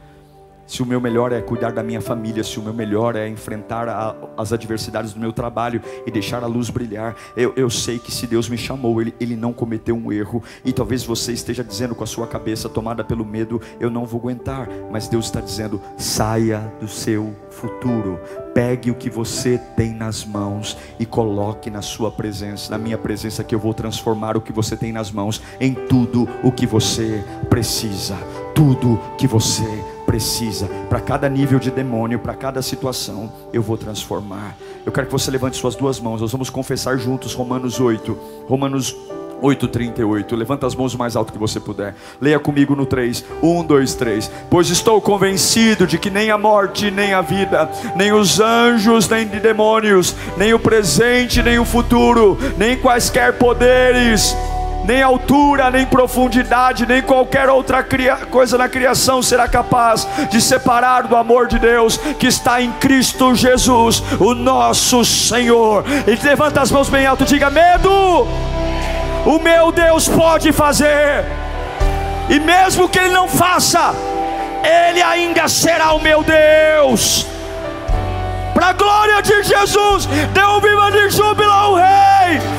Se 0.68 0.82
o 0.82 0.86
meu 0.86 1.00
melhor 1.00 1.32
é 1.32 1.40
cuidar 1.40 1.72
da 1.72 1.82
minha 1.82 2.00
família, 2.00 2.44
se 2.44 2.60
o 2.60 2.62
meu 2.62 2.74
melhor 2.74 3.16
é 3.16 3.26
enfrentar 3.26 3.88
a, 3.88 4.14
as 4.36 4.52
adversidades 4.52 5.14
do 5.14 5.18
meu 5.18 5.32
trabalho 5.32 5.80
e 6.06 6.10
deixar 6.10 6.44
a 6.44 6.46
luz 6.46 6.68
brilhar, 6.68 7.16
eu, 7.34 7.54
eu 7.56 7.70
sei 7.70 7.98
que 7.98 8.12
se 8.12 8.26
Deus 8.26 8.50
me 8.50 8.58
chamou, 8.58 9.00
ele, 9.00 9.14
ele 9.18 9.34
não 9.34 9.50
cometeu 9.50 9.96
um 9.96 10.12
erro. 10.12 10.42
E 10.62 10.70
talvez 10.70 11.02
você 11.02 11.32
esteja 11.32 11.64
dizendo 11.64 11.94
com 11.94 12.04
a 12.04 12.06
sua 12.06 12.26
cabeça 12.26 12.68
tomada 12.68 13.02
pelo 13.02 13.24
medo: 13.24 13.60
eu 13.80 13.88
não 13.88 14.04
vou 14.04 14.20
aguentar. 14.20 14.68
Mas 14.90 15.08
Deus 15.08 15.24
está 15.24 15.40
dizendo: 15.40 15.80
saia 15.96 16.70
do 16.78 16.86
seu 16.86 17.34
futuro, 17.50 18.20
pegue 18.52 18.90
o 18.90 18.94
que 18.94 19.08
você 19.08 19.56
tem 19.74 19.94
nas 19.94 20.22
mãos 20.26 20.76
e 21.00 21.06
coloque 21.06 21.70
na 21.70 21.80
sua 21.80 22.10
presença, 22.10 22.70
na 22.70 22.76
minha 22.76 22.98
presença, 22.98 23.42
que 23.42 23.54
eu 23.54 23.58
vou 23.58 23.72
transformar 23.72 24.36
o 24.36 24.40
que 24.42 24.52
você 24.52 24.76
tem 24.76 24.92
nas 24.92 25.10
mãos 25.10 25.40
em 25.58 25.72
tudo 25.72 26.28
o 26.42 26.52
que 26.52 26.66
você 26.66 27.24
precisa. 27.48 28.18
Tudo 28.54 29.00
que 29.16 29.26
você 29.26 29.64
precisa, 30.08 30.70
para 30.88 31.02
cada 31.02 31.28
nível 31.28 31.58
de 31.58 31.70
demônio, 31.70 32.18
para 32.18 32.32
cada 32.32 32.62
situação, 32.62 33.30
eu 33.52 33.60
vou 33.60 33.76
transformar. 33.76 34.56
Eu 34.86 34.90
quero 34.90 35.06
que 35.06 35.12
você 35.12 35.30
levante 35.30 35.58
suas 35.58 35.74
duas 35.74 36.00
mãos, 36.00 36.22
nós 36.22 36.32
vamos 36.32 36.48
confessar 36.48 36.96
juntos 36.96 37.34
Romanos 37.34 37.78
8. 37.78 38.18
Romanos 38.48 38.96
8,38. 39.42 40.34
Levanta 40.34 40.66
as 40.66 40.74
mãos 40.74 40.94
o 40.94 40.98
mais 40.98 41.14
alto 41.14 41.30
que 41.30 41.38
você 41.38 41.60
puder. 41.60 41.94
Leia 42.18 42.38
comigo 42.38 42.74
no 42.74 42.86
3. 42.86 43.22
1, 43.42 43.64
2, 43.64 43.94
3. 43.96 44.30
Pois 44.48 44.70
estou 44.70 44.98
convencido 44.98 45.86
de 45.86 45.98
que 45.98 46.08
nem 46.08 46.30
a 46.30 46.38
morte, 46.38 46.90
nem 46.90 47.12
a 47.12 47.20
vida, 47.20 47.70
nem 47.94 48.10
os 48.10 48.40
anjos, 48.40 49.06
nem 49.10 49.28
de 49.28 49.38
demônios, 49.38 50.16
nem 50.38 50.54
o 50.54 50.58
presente, 50.58 51.42
nem 51.42 51.58
o 51.58 51.66
futuro, 51.66 52.38
nem 52.56 52.78
quaisquer 52.78 53.34
poderes 53.34 54.34
nem 54.88 55.02
altura, 55.02 55.70
nem 55.70 55.84
profundidade, 55.84 56.86
nem 56.86 57.02
qualquer 57.02 57.50
outra 57.50 57.86
coisa 58.30 58.56
na 58.56 58.70
criação 58.70 59.22
será 59.22 59.46
capaz 59.46 60.08
de 60.30 60.40
separar 60.40 61.02
do 61.02 61.14
amor 61.14 61.46
de 61.46 61.58
Deus 61.58 61.98
que 62.18 62.26
está 62.26 62.62
em 62.62 62.72
Cristo 62.72 63.34
Jesus, 63.34 64.02
o 64.18 64.32
nosso 64.32 65.04
Senhor. 65.04 65.84
E 66.06 66.26
levanta 66.26 66.62
as 66.62 66.70
mãos 66.70 66.88
bem 66.88 67.04
alto, 67.04 67.26
diga: 67.26 67.50
medo, 67.50 68.26
o 69.26 69.38
meu 69.38 69.70
Deus 69.70 70.08
pode 70.08 70.52
fazer, 70.52 71.22
e 72.30 72.40
mesmo 72.40 72.88
que 72.88 72.98
Ele 72.98 73.10
não 73.10 73.28
faça, 73.28 73.94
Ele 74.64 75.02
ainda 75.02 75.48
será 75.48 75.92
o 75.92 76.00
meu 76.00 76.24
Deus. 76.24 77.26
Para 78.54 78.68
a 78.68 78.72
glória 78.72 79.20
de 79.20 79.42
Jesus, 79.42 80.06
dê 80.32 80.42
um 80.46 80.60
viva 80.60 80.90
de 80.90 81.10
júbilo 81.10 81.52
ao 81.52 81.74
Rei. 81.74 82.57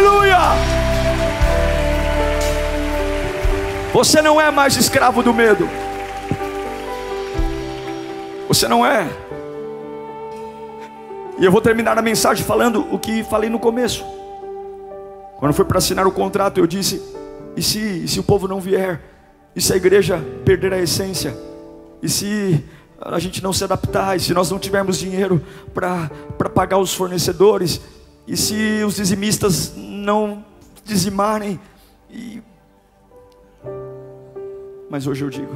Aleluia! 0.00 0.38
Você 3.92 4.22
não 4.22 4.40
é 4.40 4.50
mais 4.50 4.74
escravo 4.76 5.22
do 5.22 5.34
medo. 5.34 5.68
Você 8.48 8.66
não 8.66 8.84
é. 8.84 9.06
E 11.38 11.44
eu 11.44 11.52
vou 11.52 11.60
terminar 11.60 11.98
a 11.98 12.02
mensagem 12.02 12.44
falando 12.44 12.86
o 12.90 12.98
que 12.98 13.22
falei 13.24 13.50
no 13.50 13.58
começo. 13.58 14.02
Quando 15.36 15.52
foi 15.52 15.66
para 15.66 15.76
assinar 15.76 16.06
o 16.06 16.12
contrato, 16.12 16.58
eu 16.58 16.66
disse: 16.66 17.02
e 17.54 17.62
se, 17.62 17.78
e 17.78 18.08
se 18.08 18.18
o 18.18 18.22
povo 18.22 18.48
não 18.48 18.58
vier? 18.58 19.02
E 19.54 19.60
se 19.60 19.70
a 19.74 19.76
igreja 19.76 20.18
perder 20.46 20.72
a 20.72 20.78
essência? 20.78 21.36
E 22.02 22.08
se 22.08 22.64
a 22.98 23.18
gente 23.18 23.42
não 23.42 23.52
se 23.52 23.64
adaptar? 23.64 24.16
E 24.16 24.20
se 24.20 24.32
nós 24.32 24.50
não 24.50 24.58
tivermos 24.58 24.98
dinheiro 24.98 25.44
para 25.74 26.08
pagar 26.54 26.78
os 26.78 26.94
fornecedores? 26.94 27.82
E 28.26 28.36
se 28.36 28.82
os 28.86 28.96
dizimistas 28.96 29.74
não 30.10 30.44
dizimarem? 30.84 31.60
E... 32.10 32.42
Mas 34.90 35.06
hoje 35.06 35.24
eu 35.24 35.30
digo: 35.30 35.54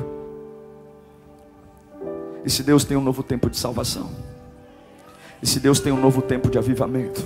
e 2.45 2.51
se 2.51 2.63
Deus 2.63 2.85
tem 2.85 2.97
um 2.97 3.01
novo 3.01 3.25
tempo 3.25 3.51
de 3.51 3.59
salvação? 3.59 4.09
E 5.43 5.47
se 5.47 5.59
Deus 5.59 5.81
tem 5.81 5.93
um 5.93 6.01
novo 6.01 6.23
tempo 6.23 6.49
de 6.49 6.57
avivamento? 6.57 7.21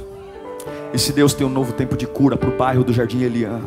E 0.94 0.98
se 0.98 1.12
Deus 1.12 1.34
tem 1.34 1.46
um 1.46 1.50
novo 1.50 1.72
tempo 1.74 1.96
de 1.98 2.06
cura 2.06 2.36
para 2.36 2.48
o 2.48 2.56
bairro 2.56 2.82
do 2.82 2.94
Jardim 2.94 3.22
Eliã? 3.22 3.60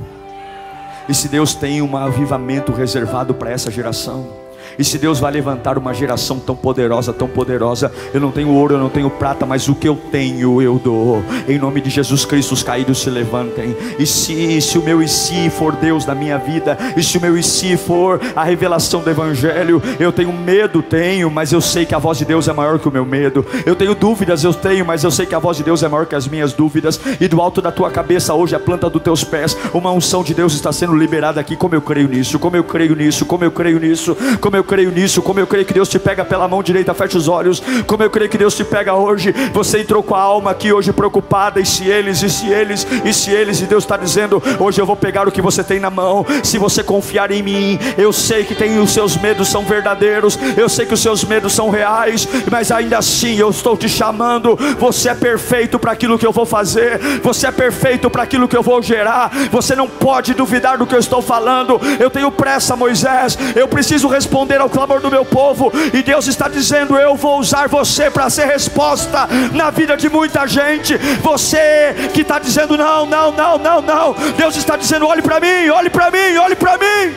E 1.08 1.14
se 1.14 1.28
Deus 1.28 1.54
tem 1.54 1.84
um 1.84 1.96
avivamento 1.96 2.72
reservado 2.72 3.36
para 3.36 3.52
essa 3.52 3.70
geração? 3.70 4.41
E 4.78 4.84
se 4.84 4.98
Deus 4.98 5.20
vai 5.20 5.32
levantar 5.32 5.78
uma 5.78 5.94
geração 5.94 6.40
tão 6.40 6.56
poderosa, 6.56 7.14
tão 7.14 7.28
poderosa, 7.28 7.92
eu 8.14 8.20
não 8.20 8.32
tenho 8.32 8.50
ouro, 8.50 8.76
eu 8.76 8.80
não 8.80 8.90
tenho 8.90 9.10
prata, 9.10 9.46
mas 9.46 9.68
o 9.68 9.76
que 9.76 9.88
eu 9.88 9.98
tenho 10.12 10.62
eu 10.62 10.80
dou. 10.84 11.24
Em 11.48 11.58
nome 11.58 11.82
de 11.82 11.90
Jesus 11.90 12.26
Cristo, 12.26 12.54
os 12.54 12.64
caídos 12.64 13.02
se 13.02 13.10
levantem. 13.10 13.76
E 14.00 14.06
se, 14.06 14.62
se 14.62 14.78
o 14.78 14.84
meu 14.84 15.02
e 15.02 15.08
se 15.08 15.50
for 15.50 15.76
Deus 15.76 16.06
na 16.06 16.16
minha 16.16 16.38
vida, 16.38 16.78
e 16.96 17.04
se 17.04 17.18
o 17.18 17.22
meu 17.22 17.38
e 17.38 17.44
se 17.44 17.78
for 17.78 18.20
a 18.36 18.44
revelação 18.44 19.02
do 19.02 19.10
Evangelho, 19.10 19.82
eu 20.00 20.12
tenho 20.12 20.34
medo, 20.34 20.82
tenho, 20.82 21.30
mas 21.30 21.52
eu 21.52 21.62
sei 21.62 21.86
que 21.86 21.96
a 21.96 22.00
voz 22.00 22.18
de 22.18 22.26
Deus 22.26 22.48
é 22.48 22.54
maior 22.54 22.80
que 22.80 22.88
o 22.88 22.92
meu 22.92 23.06
medo. 23.06 23.46
Eu 23.66 23.76
tenho 23.76 23.96
dúvidas, 23.96 24.44
eu 24.44 24.54
tenho, 24.54 24.86
mas 24.86 25.04
eu 25.04 25.12
sei 25.12 25.26
que 25.26 25.36
a 25.36 25.40
voz 25.40 25.58
de 25.58 25.64
Deus 25.64 25.84
é 25.84 25.88
maior 25.88 26.06
que 26.06 26.16
as 26.16 26.28
minhas 26.28 26.54
dúvidas. 26.54 27.00
E 27.20 27.28
do 27.28 27.42
alto 27.42 27.62
da 27.62 27.72
tua 27.72 27.90
cabeça, 27.90 28.34
hoje, 28.34 28.56
a 28.56 28.60
planta 28.60 28.90
dos 28.90 29.02
teus 29.02 29.24
pés, 29.24 29.58
uma 29.74 29.92
unção 29.92 30.24
de 30.24 30.34
Deus 30.34 30.54
está 30.54 30.72
sendo 30.72 30.96
liberada 30.96 31.40
aqui. 31.40 31.56
Como 31.56 31.76
eu 31.76 31.82
creio 31.82 32.08
nisso, 32.08 32.40
como 32.40 32.56
eu 32.56 32.64
creio 32.64 32.96
nisso, 32.96 33.26
como 33.26 33.44
eu 33.44 33.52
creio 33.52 33.80
nisso, 33.80 34.16
como 34.40 34.51
eu 34.58 34.62
eu 34.62 34.64
creio 34.64 34.92
nisso, 34.92 35.24
como 35.24 35.40
eu 35.40 35.48
creio 35.48 35.66
que 35.66 35.74
Deus 35.74 35.90
te 35.90 35.98
pega 35.98 36.24
pela 36.24 36.48
mão 36.48 36.62
direita, 36.62 36.94
fecha 36.94 37.18
os 37.18 37.28
olhos, 37.28 37.62
como 37.88 38.04
eu 38.04 38.10
creio 38.12 38.30
que 38.30 38.38
Deus 38.38 38.56
te 38.56 38.64
pega 38.64 38.94
hoje. 38.94 39.34
Você 39.52 39.80
entrou 39.80 40.04
com 40.04 40.14
a 40.14 40.22
alma 40.22 40.52
aqui 40.52 40.72
hoje 40.72 40.94
preocupada, 40.94 41.60
e 41.60 41.66
se 41.66 41.86
eles, 41.88 42.22
e 42.22 42.30
se 42.30 42.48
eles, 42.48 42.86
e 43.04 43.12
se 43.12 43.32
eles, 43.32 43.60
e 43.60 43.66
Deus 43.66 43.84
está 43.84 43.98
dizendo: 43.98 44.42
hoje 44.60 44.80
eu 44.80 44.86
vou 44.86 44.96
pegar 44.96 45.28
o 45.28 45.32
que 45.32 45.42
você 45.42 45.64
tem 45.64 45.80
na 45.80 45.90
mão. 45.90 46.24
Se 46.44 46.60
você 46.60 46.84
confiar 46.84 47.32
em 47.32 47.42
mim, 47.42 47.80
eu 47.98 48.14
sei 48.14 48.44
que 48.44 48.54
tem 48.54 48.80
os 48.80 48.92
seus 48.92 49.18
medos 49.18 49.48
são 49.48 49.66
verdadeiros, 49.66 50.38
eu 50.56 50.70
sei 50.70 50.86
que 50.86 50.94
os 50.94 51.02
seus 51.02 51.24
medos 51.24 51.54
são 51.54 51.72
reais, 51.72 52.28
mas 52.50 52.72
ainda 52.72 53.00
assim 53.00 53.38
eu 53.38 53.50
estou 53.50 53.76
te 53.76 53.90
chamando. 53.90 54.56
Você 54.80 55.10
é 55.10 55.16
perfeito 55.16 55.80
para 55.80 55.92
aquilo 55.92 56.20
que 56.20 56.28
eu 56.28 56.32
vou 56.32 56.46
fazer, 56.46 57.00
você 57.24 57.48
é 57.48 57.52
perfeito 57.52 58.12
para 58.12 58.22
aquilo 58.22 58.48
que 58.48 58.56
eu 58.56 58.62
vou 58.62 58.80
gerar. 58.82 59.32
Você 59.52 59.76
não 59.76 59.88
pode 59.88 60.36
duvidar 60.36 60.78
do 60.78 60.86
que 60.86 60.94
eu 60.94 61.00
estou 61.00 61.22
falando. 61.22 61.82
Eu 62.00 62.12
tenho 62.12 62.30
pressa, 62.30 62.76
Moisés, 62.76 63.38
eu 63.56 63.68
preciso 63.68 64.08
responder 64.08 64.41
responder 64.42 64.60
ao 64.60 64.70
clamor 64.70 65.00
do 65.00 65.12
meu 65.12 65.24
povo. 65.24 65.72
E 65.94 66.02
Deus 66.02 66.28
está 66.28 66.48
dizendo: 66.48 66.98
Eu 66.98 67.16
vou 67.16 67.40
usar 67.40 67.68
você 67.68 68.10
para 68.10 68.30
ser 68.30 68.46
resposta 68.46 69.28
na 69.54 69.70
vida 69.70 69.96
de 69.96 70.10
muita 70.10 70.48
gente. 70.48 70.98
Você 71.22 72.10
que 72.14 72.22
está 72.22 72.40
dizendo: 72.40 72.78
Não, 72.78 73.06
não, 73.06 73.32
não, 73.32 73.58
não, 73.58 73.82
não. 73.82 74.16
Deus 74.36 74.56
está 74.56 74.76
dizendo: 74.76 75.08
Olhe 75.08 75.22
para 75.22 75.40
mim, 75.40 75.70
olhe 75.70 75.90
para 75.90 76.10
mim, 76.12 76.38
olhe 76.38 76.56
para 76.56 76.78
mim. 76.78 77.16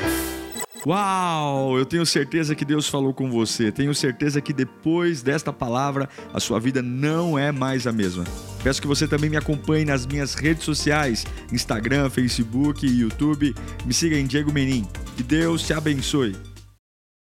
Uau! 0.86 1.78
Eu 1.78 1.86
tenho 1.86 2.04
certeza 2.04 2.54
que 2.54 2.62
Deus 2.62 2.86
falou 2.86 3.14
com 3.14 3.30
você. 3.30 3.72
Tenho 3.72 3.94
certeza 3.94 4.38
que 4.42 4.52
depois 4.52 5.22
desta 5.22 5.50
palavra 5.50 6.10
a 6.30 6.38
sua 6.38 6.60
vida 6.60 6.82
não 6.82 7.38
é 7.38 7.50
mais 7.50 7.86
a 7.86 7.92
mesma. 7.92 8.24
Peço 8.62 8.82
que 8.82 8.86
você 8.86 9.08
também 9.08 9.30
me 9.30 9.36
acompanhe 9.38 9.86
nas 9.86 10.06
minhas 10.06 10.34
redes 10.34 10.64
sociais: 10.64 11.24
Instagram, 11.50 12.10
Facebook 12.10 12.86
YouTube. 12.86 13.54
Me 13.86 13.94
siga 13.94 14.18
em 14.18 14.26
Diego 14.26 14.52
Menin. 14.52 14.86
Que 15.16 15.22
Deus 15.22 15.62
te 15.62 15.72
abençoe. 15.72 16.53